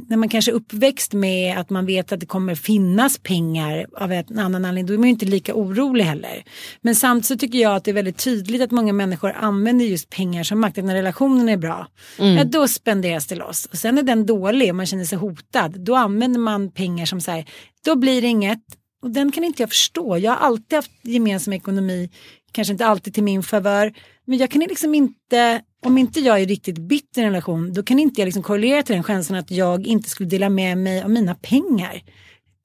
när 0.07 0.17
man 0.17 0.29
kanske 0.29 0.51
är 0.51 0.55
uppväxt 0.55 1.13
med 1.13 1.57
att 1.57 1.69
man 1.69 1.85
vet 1.85 2.11
att 2.11 2.19
det 2.19 2.25
kommer 2.25 2.55
finnas 2.55 3.17
pengar 3.17 3.85
av 3.97 4.11
en 4.11 4.39
annan 4.39 4.65
anledning, 4.65 4.85
då 4.85 4.93
är 4.93 4.97
man 4.97 5.07
ju 5.07 5.13
inte 5.13 5.25
lika 5.25 5.53
orolig 5.53 6.03
heller. 6.03 6.43
Men 6.81 6.95
samtidigt 6.95 7.25
så 7.25 7.37
tycker 7.37 7.59
jag 7.59 7.75
att 7.75 7.83
det 7.83 7.91
är 7.91 7.95
väldigt 7.95 8.23
tydligt 8.23 8.61
att 8.61 8.71
många 8.71 8.93
människor 8.93 9.31
använder 9.31 9.85
just 9.85 10.09
pengar 10.09 10.43
som 10.43 10.59
makt. 10.59 10.77
Att 10.77 10.85
när 10.85 10.95
relationen 10.95 11.49
är 11.49 11.57
bra, 11.57 11.87
ja, 12.17 12.43
då 12.43 12.67
spenderas 12.67 13.27
det 13.27 13.35
loss. 13.35 13.65
Och 13.65 13.77
sen 13.77 13.97
är 13.97 14.03
den 14.03 14.25
dålig 14.25 14.69
och 14.69 14.75
man 14.75 14.85
känner 14.85 15.05
sig 15.05 15.17
hotad, 15.17 15.79
då 15.79 15.95
använder 15.95 16.39
man 16.39 16.71
pengar 16.71 17.05
som 17.05 17.21
så 17.21 17.31
här, 17.31 17.45
då 17.85 17.95
blir 17.95 18.21
det 18.21 18.27
inget. 18.27 18.63
Och 19.03 19.11
den 19.11 19.31
kan 19.31 19.43
inte 19.43 19.61
jag 19.61 19.69
förstå. 19.69 20.17
Jag 20.17 20.31
har 20.31 20.37
alltid 20.37 20.75
haft 20.75 20.91
gemensam 21.01 21.53
ekonomi, 21.53 22.09
kanske 22.51 22.71
inte 22.71 22.85
alltid 22.85 23.13
till 23.13 23.23
min 23.23 23.43
favör. 23.43 23.93
Men 24.25 24.37
jag 24.37 24.51
kan 24.51 24.61
liksom 24.61 24.95
inte, 24.95 25.61
om 25.85 25.97
inte 25.97 26.19
jag 26.19 26.41
är 26.41 26.45
riktigt 26.45 26.77
bitter 26.77 27.21
i 27.21 27.25
en 27.25 27.31
relation, 27.31 27.73
då 27.73 27.83
kan 27.83 27.99
inte 27.99 28.21
jag 28.21 28.25
liksom 28.25 28.43
korrelera 28.43 28.83
till 28.83 28.95
den 28.95 29.03
chansen 29.03 29.35
att 29.35 29.51
jag 29.51 29.87
inte 29.87 30.09
skulle 30.09 30.29
dela 30.29 30.49
med 30.49 30.77
mig 30.77 31.03
av 31.03 31.09
mina 31.09 31.35
pengar 31.35 32.01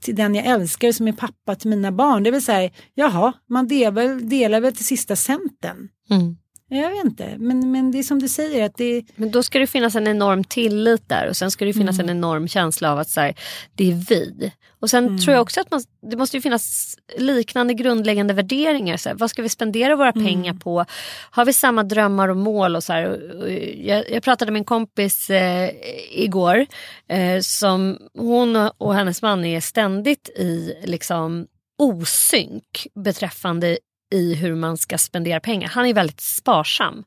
till 0.02 0.16
den 0.16 0.34
jag 0.34 0.46
älskar 0.46 0.92
som 0.92 1.08
är 1.08 1.12
pappa 1.12 1.54
till 1.54 1.70
mina 1.70 1.92
barn. 1.92 2.22
Det 2.22 2.30
vill 2.30 2.44
säga, 2.44 2.70
jaha, 2.94 3.32
man 3.48 3.68
delar 3.68 3.90
väl, 3.90 4.28
delar 4.28 4.60
väl 4.60 4.76
till 4.76 4.84
sista 4.84 5.16
centen. 5.16 5.88
Mm. 6.10 6.36
Jag 6.75 6.91
vet 6.91 7.05
inte, 7.05 7.35
men, 7.39 7.70
men 7.73 7.91
det 7.91 7.99
är 7.99 8.03
som 8.03 8.18
du 8.18 8.29
säger 8.29 8.64
att 8.66 8.77
det 8.77 9.05
Men 9.16 9.31
då 9.31 9.43
ska 9.43 9.59
det 9.59 9.66
finnas 9.66 9.95
en 9.95 10.07
enorm 10.07 10.45
tillit 10.45 11.09
där 11.09 11.29
och 11.29 11.37
sen 11.37 11.51
ska 11.51 11.64
det 11.64 11.73
finnas 11.73 11.99
en 11.99 12.11
enorm 12.11 12.49
känsla 12.49 12.93
av 12.93 12.99
att 12.99 13.09
så 13.09 13.20
här, 13.20 13.35
det 13.75 13.91
är 13.91 13.95
vi. 14.09 14.53
Och 14.81 14.91
sen 14.91 15.18
tror 15.18 15.35
jag 15.35 15.43
också 15.43 15.61
att 15.61 15.70
man, 15.70 15.83
det 16.11 16.16
måste 16.16 16.37
ju 16.37 16.41
finnas 16.41 16.97
liknande 17.18 17.75
grundläggande 17.75 18.35
värderingar. 18.35 18.97
Så 18.97 19.09
här, 19.09 19.16
vad 19.16 19.31
ska 19.31 19.43
vi 19.43 19.49
spendera 19.49 19.97
våra 19.97 20.12
pengar 20.12 20.55
på? 20.55 20.85
Har 21.31 21.45
vi 21.45 21.53
samma 21.53 21.83
drömmar 21.83 22.29
och 22.29 22.37
mål? 22.37 22.77
Och 22.77 22.85
så 22.85 22.93
här, 22.93 23.07
och- 23.09 23.43
och 23.43 23.51
jag, 23.77 24.11
jag 24.11 24.23
pratade 24.23 24.53
med 24.53 24.61
en 24.61 24.64
kompis 24.64 25.31
eh, 25.31 25.70
igår 26.11 26.66
eh, 27.09 27.41
som 27.41 27.99
hon 28.18 28.57
och 28.79 28.95
hennes 28.95 29.23
man 29.23 29.45
är 29.45 29.61
ständigt 29.61 30.29
i 30.29 30.75
liksom 30.85 31.47
osynk 31.79 32.87
beträffande 33.05 33.79
i 34.12 34.34
hur 34.34 34.54
man 34.54 34.76
ska 34.76 34.98
spendera 34.98 35.40
pengar. 35.40 35.68
Han 35.68 35.86
är 35.86 35.94
väldigt 35.94 36.20
sparsam. 36.20 37.04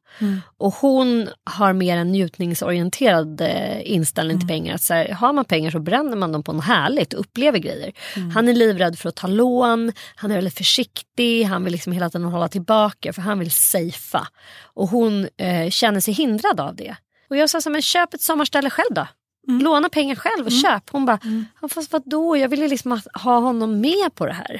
Och 0.57 0.73
hon 0.73 1.29
har 1.43 1.73
mer 1.73 1.97
en 1.97 2.11
njutningsorienterad 2.11 3.41
eh, 3.41 3.91
inställning 3.91 4.39
till 4.39 4.47
pengar. 4.47 4.75
Att 4.75 4.81
så 4.81 4.93
här, 4.93 5.09
har 5.09 5.33
man 5.33 5.45
pengar 5.45 5.71
så 5.71 5.79
bränner 5.79 6.17
man 6.17 6.31
dem 6.31 6.43
på 6.43 6.53
något 6.53 6.65
härligt 6.65 7.13
och 7.13 7.19
upplever 7.19 7.59
grejer. 7.59 7.91
Han 8.33 8.47
är 8.49 8.53
livrädd 8.53 8.99
för 8.99 9.09
att 9.09 9.15
ta 9.15 9.27
lån, 9.27 9.91
han 10.15 10.31
är 10.31 10.35
väldigt 10.35 10.57
försiktig, 10.57 11.43
han 11.43 11.63
vill 11.63 11.71
liksom 11.73 11.93
hela 11.93 12.09
tiden 12.09 12.27
hålla 12.27 12.47
tillbaka 12.47 13.13
för 13.13 13.21
han 13.21 13.39
vill 13.39 13.51
safea. 13.51 14.27
Och 14.63 14.87
hon 14.89 15.27
eh, 15.37 15.69
känner 15.69 15.99
sig 15.99 16.13
hindrad 16.13 16.59
av 16.59 16.75
det. 16.75 16.95
Och 17.29 17.37
jag 17.37 17.49
sa 17.49 17.61
så 17.61 17.69
här, 17.69 17.71
men 17.71 17.81
köp 17.81 18.13
ett 18.13 18.21
sommarställe 18.21 18.69
själv 18.69 18.93
då. 18.95 19.07
Låna 19.47 19.89
pengar 19.89 20.15
själv 20.15 20.45
och 20.45 20.51
köp. 20.51 20.83
Hon 20.91 21.05
bara, 21.05 21.19
ja, 21.61 21.67
fast 21.67 21.93
vadå, 21.93 22.37
jag 22.37 22.49
vill 22.49 22.61
ju 22.61 22.67
liksom 22.67 22.91
ha- 22.91 23.21
ha 23.23 23.39
honom 23.39 23.81
med 23.81 24.15
på 24.15 24.25
det 24.25 24.33
här. 24.33 24.59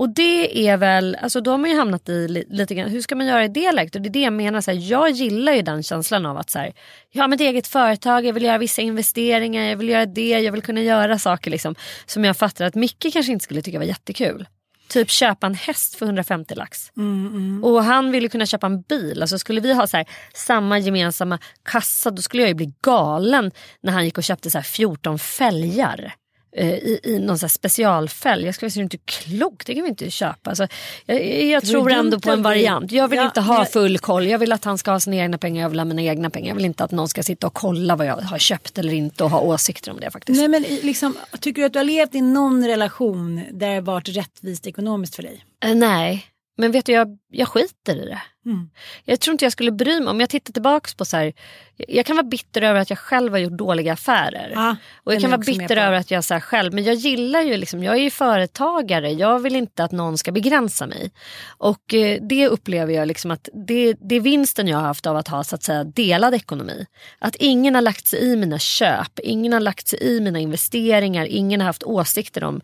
Och 0.00 0.08
det 0.08 0.68
är 0.68 0.76
väl, 0.76 1.16
alltså 1.22 1.40
då 1.40 1.50
har 1.50 1.58
man 1.58 1.70
ju 1.70 1.76
hamnat 1.76 2.08
i 2.08 2.28
li, 2.28 2.44
lite 2.48 2.74
grann, 2.74 2.90
hur 2.90 3.00
ska 3.00 3.14
man 3.14 3.26
göra 3.26 3.44
i 3.44 3.48
det 3.48 3.72
läget? 3.72 3.94
Och 3.94 4.02
det 4.02 4.08
är 4.08 4.10
det 4.10 4.20
jag 4.20 4.32
menar, 4.32 4.60
så 4.60 4.70
här, 4.70 4.78
jag 4.90 5.10
gillar 5.10 5.52
ju 5.52 5.62
den 5.62 5.82
känslan 5.82 6.26
av 6.26 6.38
att 6.38 6.50
så 6.50 6.58
här, 6.58 6.72
jag 7.10 7.22
har 7.22 7.28
mitt 7.28 7.40
eget 7.40 7.66
företag, 7.66 8.26
jag 8.26 8.32
vill 8.32 8.42
göra 8.42 8.58
vissa 8.58 8.82
investeringar, 8.82 9.62
jag 9.62 9.76
vill 9.76 9.88
göra 9.88 10.06
det, 10.06 10.28
jag 10.28 10.52
vill 10.52 10.62
kunna 10.62 10.80
göra 10.80 11.18
saker 11.18 11.50
liksom, 11.50 11.74
som 12.06 12.24
jag 12.24 12.36
fattar 12.36 12.64
att 12.64 12.74
Micke 12.74 13.06
kanske 13.12 13.32
inte 13.32 13.42
skulle 13.42 13.62
tycka 13.62 13.78
var 13.78 13.84
jättekul. 13.84 14.46
Typ 14.88 15.10
köpa 15.10 15.46
en 15.46 15.54
häst 15.54 15.94
för 15.94 16.06
150 16.06 16.54
lax. 16.54 16.92
Och 17.62 17.84
han 17.84 18.10
ville 18.10 18.28
kunna 18.28 18.46
köpa 18.46 18.66
en 18.66 18.82
bil. 18.82 19.22
Alltså 19.22 19.38
skulle 19.38 19.60
vi 19.60 19.72
ha 19.72 19.86
så 19.86 19.96
här, 19.96 20.06
samma 20.34 20.78
gemensamma 20.78 21.38
kassa 21.64 22.10
då 22.10 22.22
skulle 22.22 22.42
jag 22.42 22.48
ju 22.48 22.54
bli 22.54 22.72
galen 22.82 23.50
när 23.82 23.92
han 23.92 24.04
gick 24.04 24.18
och 24.18 24.24
köpte 24.24 24.50
så 24.50 24.58
här 24.58 24.62
14 24.62 25.18
fälgar. 25.18 26.14
Eh, 26.56 26.68
i, 26.74 27.00
i 27.04 27.18
någon 27.18 27.38
specialfälg. 27.38 28.44
Jag 28.46 28.54
skulle 28.54 28.70
säga 28.70 28.82
inte 28.82 28.98
klokt, 28.98 29.66
det 29.66 29.74
kan 29.74 29.82
vi 29.82 29.88
inte 29.88 30.10
köpa. 30.10 30.50
Alltså, 30.50 30.66
jag 31.06 31.44
jag 31.44 31.64
tror 31.64 31.90
ändå 31.92 32.20
på 32.20 32.30
en 32.30 32.42
variant. 32.42 32.92
Jag 32.92 33.08
vill 33.08 33.16
Ja, 33.16 33.24
inte 33.24 33.40
ha 33.40 33.58
jag- 33.58 33.72
full 33.72 33.98
koll. 33.98 34.26
Jag 34.26 34.38
vill 34.38 34.52
att 34.52 34.64
han 34.64 34.78
ska 34.78 34.90
ha 34.90 35.00
sina 35.00 35.16
egna 35.16 35.38
pengar, 35.38 35.62
jag 35.62 35.68
vill 35.70 35.78
ha 35.80 35.84
mina 35.84 36.02
egna 36.02 36.30
pengar. 36.30 36.48
Jag 36.48 36.54
vill 36.54 36.64
inte 36.64 36.84
att 36.84 36.90
någon 36.90 37.08
ska 37.08 37.22
sitta 37.22 37.46
och 37.46 37.54
kolla 37.54 37.96
vad 37.96 38.06
jag 38.06 38.16
har 38.16 38.38
köpt 38.38 38.78
eller 38.78 38.92
inte 38.92 39.24
och 39.24 39.30
ha 39.30 39.40
åsikter 39.40 39.90
om 39.90 40.00
det 40.00 40.10
faktiskt. 40.10 40.38
Nej 40.38 40.48
men 40.48 40.62
liksom, 40.62 41.16
tycker 41.40 41.62
du 41.62 41.66
att 41.66 41.72
du 41.72 41.78
har 41.78 41.84
levt 41.84 42.14
i 42.14 42.20
någon 42.20 42.66
relation 42.66 43.44
där 43.52 43.74
det 43.74 43.80
varit 43.80 44.08
rättvist 44.08 44.66
ekonomiskt 44.66 45.14
för 45.16 45.22
dig? 45.22 45.44
Eh, 45.64 45.74
nej, 45.74 46.26
men 46.58 46.72
vet 46.72 46.86
du, 46.86 46.92
jag, 46.92 47.18
jag 47.32 47.48
skiter 47.48 47.96
i 47.96 48.04
det. 48.06 48.22
Mm. 48.46 48.70
Jag 49.04 49.20
tror 49.20 49.32
inte 49.32 49.44
jag 49.44 49.52
skulle 49.52 49.70
bry 49.72 50.00
mig 50.00 50.08
om 50.08 50.20
jag 50.20 50.30
tittar 50.30 50.52
tillbaka 50.52 50.90
på 50.96 51.04
så 51.04 51.16
här. 51.16 51.32
Jag, 51.76 52.06
kan 52.06 52.16
vara 52.16 52.26
bitter 52.26 52.62
över 52.62 52.80
att 52.80 52.90
jag 52.90 52.98
själv 52.98 53.32
har 53.32 53.38
gjort 53.38 53.52
dåliga 53.52 53.92
affärer. 53.92 54.52
Ja, 54.54 54.76
och 55.04 55.14
jag 55.14 55.20
kan 55.20 55.30
vara 55.30 55.38
bitter 55.38 55.76
över 55.76 55.92
att 55.96 56.10
jag 56.10 56.24
så 56.24 56.34
här 56.34 56.40
själv, 56.40 56.74
men 56.74 56.84
jag 56.84 56.94
gillar 56.94 57.42
ju 57.42 57.56
liksom, 57.56 57.84
jag 57.84 57.94
är 57.94 58.00
ju 58.00 58.10
företagare, 58.10 59.10
jag 59.12 59.38
vill 59.38 59.56
inte 59.56 59.84
att 59.84 59.92
någon 59.92 60.18
ska 60.18 60.32
begränsa 60.32 60.86
mig. 60.86 61.10
Och 61.58 61.94
eh, 61.94 62.18
det 62.22 62.48
upplever 62.48 62.94
jag 62.94 63.08
liksom 63.08 63.30
att 63.30 63.48
det, 63.66 63.94
det 64.00 64.14
är 64.14 64.20
vinsten 64.20 64.68
jag 64.68 64.78
har 64.78 64.86
haft 64.86 65.06
av 65.06 65.16
att 65.16 65.28
ha 65.28 65.44
så 65.44 65.54
att 65.54 65.62
säga 65.62 65.84
delad 65.84 66.34
ekonomi. 66.34 66.86
Att 67.18 67.36
ingen 67.36 67.74
har 67.74 67.82
lagt 67.82 68.06
sig 68.06 68.32
i 68.32 68.36
mina 68.36 68.58
köp, 68.58 69.18
ingen 69.18 69.52
har 69.52 69.60
lagt 69.60 69.88
sig 69.88 69.98
i 70.02 70.20
mina 70.20 70.38
investeringar, 70.38 71.26
ingen 71.26 71.60
har 71.60 71.66
haft 71.66 71.82
åsikter 71.82 72.44
om 72.44 72.60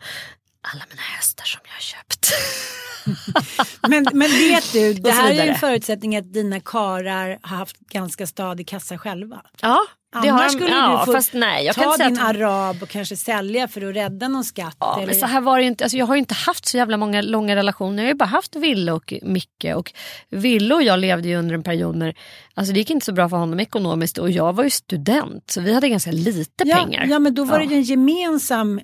alla 0.61 0.83
mina 0.89 1.01
hästar 1.01 1.45
som 1.45 1.61
jag 1.63 1.73
har 1.73 1.81
köpt. 1.81 2.33
Men, 3.87 4.07
men 4.13 4.29
vet 4.29 4.73
du, 4.73 4.93
det 4.93 5.11
här 5.11 5.31
är 5.31 5.33
ju 5.33 5.49
en 5.49 5.55
förutsättning 5.55 6.17
att 6.17 6.33
dina 6.33 6.59
karar 6.59 7.39
har 7.41 7.57
haft 7.57 7.79
ganska 7.79 8.27
stadig 8.27 8.67
kassa 8.67 8.97
själva. 8.97 9.41
Ja, 9.61 9.79
det 10.21 10.29
Annars 10.29 10.51
skulle 10.51 10.69
ja, 10.69 11.03
du 11.05 11.13
få 11.13 11.37
nej, 11.37 11.71
ta 11.73 11.97
din 11.97 12.19
att- 12.19 12.35
arab 12.35 12.83
och 12.83 12.89
kanske 12.89 13.15
sälja 13.15 13.67
för 13.67 13.89
att 13.89 13.95
rädda 13.95 14.27
någon 14.27 14.43
skatt. 14.43 14.77
Ja, 14.79 14.95
eller... 14.97 15.05
men 15.05 15.15
så 15.15 15.25
här 15.25 15.41
var 15.41 15.59
det 15.59 15.65
inte. 15.65 15.83
Alltså, 15.83 15.97
jag 15.97 16.05
har 16.05 16.15
ju 16.15 16.19
inte 16.19 16.33
haft 16.33 16.65
så 16.65 16.77
jävla 16.77 16.97
många 16.97 17.21
långa 17.21 17.55
relationer. 17.55 18.03
Jag 18.03 18.07
har 18.07 18.13
ju 18.13 18.17
bara 18.17 18.25
haft 18.25 18.55
Ville 18.55 18.91
och 18.91 19.13
Micke. 19.21 19.65
Och 19.75 19.93
Ville 20.29 20.75
och 20.75 20.83
jag 20.83 20.99
levde 20.99 21.27
ju 21.27 21.35
under 21.35 21.55
en 21.55 21.63
period 21.63 21.95
när 21.95 22.15
alltså, 22.53 22.73
det 22.73 22.79
gick 22.79 22.89
inte 22.89 23.05
så 23.05 23.13
bra 23.13 23.29
för 23.29 23.37
honom 23.37 23.59
ekonomiskt 23.59 24.17
och 24.17 24.31
jag 24.31 24.53
var 24.53 24.63
ju 24.63 24.69
student. 24.69 25.51
Så 25.51 25.61
vi 25.61 25.73
hade 25.73 25.89
ganska 25.89 26.11
lite 26.11 26.63
ja, 26.67 26.75
pengar. 26.75 27.05
Ja 27.05 27.19
men 27.19 27.35
då 27.35 27.43
var 27.43 27.59
ja. 27.59 27.65
det 27.65 27.73
ju 27.73 27.75
en 27.75 27.83
gemensam 27.83 28.81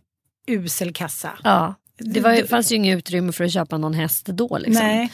usel 0.48 0.94
kassa. 0.94 1.32
Ja, 1.44 1.76
det 2.06 2.20
var, 2.20 2.48
fanns 2.48 2.72
ju 2.72 2.76
inget 2.76 2.98
utrymme 2.98 3.32
för 3.32 3.44
att 3.44 3.54
köpa 3.54 3.78
någon 3.78 3.94
häst 3.94 4.26
då. 4.26 4.58
Liksom. 4.58 4.86
Nej. 4.86 5.12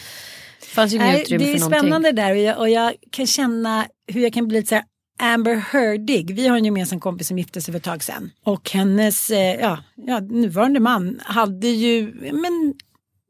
Det 0.60 0.66
fanns 0.66 0.94
ju 0.94 0.96
inget 0.96 1.08
Nej, 1.08 1.22
utrymme 1.22 1.44
det 1.44 1.52
är 1.52 1.54
för 1.54 1.60
någonting. 1.60 1.80
spännande 1.80 2.12
där 2.12 2.32
och 2.32 2.38
jag, 2.38 2.58
och 2.58 2.70
jag 2.70 2.96
kan 3.12 3.28
känna 3.28 3.88
hur 4.08 4.22
jag 4.22 4.34
kan 4.34 4.48
bli 4.48 4.58
lite 4.58 4.70
så 4.70 4.76
här 4.76 4.84
Amber 5.22 5.56
Heardig. 5.56 6.36
Vi 6.36 6.48
har 6.48 6.58
en 6.58 6.66
gemensam 6.66 7.00
kompis 7.00 7.28
som 7.28 7.38
gifte 7.38 7.62
sig 7.62 7.72
för 7.72 7.78
ett 7.78 7.84
tag 7.84 8.04
sedan. 8.04 8.32
Och 8.44 8.72
hennes 8.72 9.30
eh, 9.30 9.56
ja, 9.56 9.84
ja, 9.96 10.20
nuvarande 10.20 10.80
man 10.80 11.20
hade 11.24 11.68
ju 11.68 12.14
men, 12.34 12.74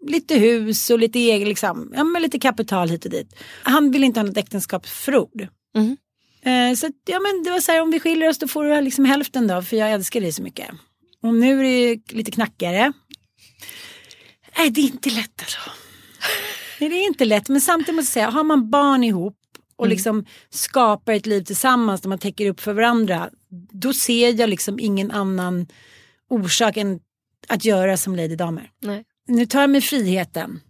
lite 0.07 0.35
hus 0.35 0.89
och 0.89 0.99
lite 0.99 1.19
egen, 1.19 1.49
liksom, 1.49 1.93
ja, 1.95 2.03
men 2.03 2.21
lite 2.21 2.39
kapital 2.39 2.89
hit 2.89 3.05
och 3.05 3.11
dit. 3.11 3.35
Han 3.63 3.91
ville 3.91 4.05
inte 4.05 4.19
ha 4.19 4.27
något 4.27 4.37
äktenskapsförord. 4.37 5.47
Mhm. 5.75 5.97
Eh, 6.41 6.75
så 6.75 6.87
ja, 7.05 7.19
men 7.19 7.43
det 7.43 7.51
var 7.51 7.59
så 7.59 7.71
här, 7.71 7.81
om 7.81 7.91
vi 7.91 7.99
skiljer 7.99 8.29
oss 8.29 8.39
då 8.39 8.47
får 8.47 8.63
du 8.63 8.81
liksom 8.81 9.05
hälften 9.05 9.47
då, 9.47 9.61
för 9.61 9.77
jag 9.77 9.91
älskar 9.91 10.21
dig 10.21 10.31
så 10.31 10.43
mycket. 10.43 10.69
Och 11.23 11.33
nu 11.33 11.59
är 11.59 11.63
det 11.63 12.13
lite 12.13 12.31
knackigare. 12.31 12.93
Nej, 14.59 14.69
det 14.69 14.81
är 14.81 14.85
inte 14.85 15.09
lätt 15.09 15.41
alltså. 15.41 15.59
Nej, 16.79 16.89
det 16.89 16.95
är 16.95 17.07
inte 17.07 17.25
lätt, 17.25 17.49
men 17.49 17.61
samtidigt 17.61 17.95
måste 17.95 18.19
jag 18.19 18.25
säga, 18.25 18.29
har 18.29 18.43
man 18.43 18.69
barn 18.69 19.03
ihop 19.03 19.37
och 19.75 19.87
liksom 19.87 20.25
skapar 20.49 21.13
ett 21.13 21.25
liv 21.25 21.43
tillsammans 21.43 22.01
där 22.01 22.09
man 22.09 22.19
täcker 22.19 22.49
upp 22.49 22.59
för 22.59 22.73
varandra, 22.73 23.29
då 23.71 23.93
ser 23.93 24.39
jag 24.39 24.49
liksom 24.49 24.79
ingen 24.79 25.11
annan 25.11 25.67
orsak 26.29 26.77
än 26.77 26.99
att 27.47 27.65
göra 27.65 27.97
som 27.97 28.15
Lady 28.15 28.35
Damer. 28.35 28.71
Nej. 28.81 29.03
Nu 29.27 29.45
tar 29.45 29.61
jag 29.61 29.69
mig 29.69 29.81
friheten 29.81 30.61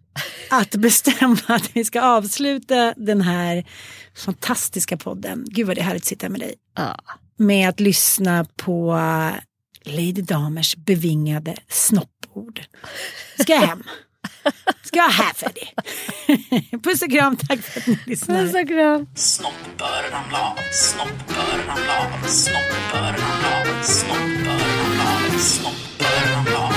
att 0.49 0.75
bestämma 0.75 1.39
att 1.47 1.75
vi 1.75 1.85
ska 1.85 2.01
avsluta 2.01 2.93
den 2.97 3.21
här 3.21 3.65
fantastiska 4.15 4.97
podden. 4.97 5.45
Gud 5.47 5.67
vad 5.67 5.77
det 5.77 5.81
är 5.81 5.85
härligt 5.85 6.03
att 6.03 6.07
sitta 6.07 6.29
med 6.29 6.39
dig. 6.39 6.55
Ja. 6.75 6.99
Med 7.37 7.69
att 7.69 7.79
lyssna 7.79 8.45
på 8.55 8.99
Lady 9.83 10.21
Damers 10.21 10.75
bevingade 10.75 11.55
snoppord. 12.33 12.61
Ska 13.39 13.53
jag 13.53 13.61
hem? 13.61 13.83
Ska 14.83 14.97
jag 14.99 15.09
här 15.09 15.33
för 15.33 15.51
det? 15.55 16.77
Puss 16.83 17.01
och 17.01 17.11
kram, 17.11 17.37
tack 17.37 17.59
för 17.59 17.79
att 17.79 17.87
ni 17.87 17.99
lyssnar. 18.05 18.43
Puss 18.43 18.55
och 18.55 18.67
kram. 18.67 19.07
Snopp 19.15 19.53
bör 19.77 20.11
ramla 20.11 20.39
av, 20.39 20.57
snopp 20.71 21.27
bör 21.27 21.57
ramla 21.67 21.99
av, 21.99 22.27
snopp 22.27 22.91
bör 22.91 22.99
ramla 22.99 23.59
av, 23.59 23.83
snopp 23.83 24.17
bör 24.43 24.51
ramla 24.51 25.03
av, 25.03 25.39
snopp 25.39 25.99
bör 25.99 26.35
ramla 26.35 26.57
av. 26.57 26.73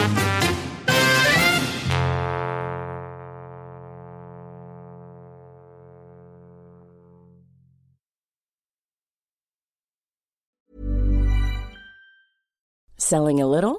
Selling 12.99 13.43
a 13.43 13.47
little 13.47 13.79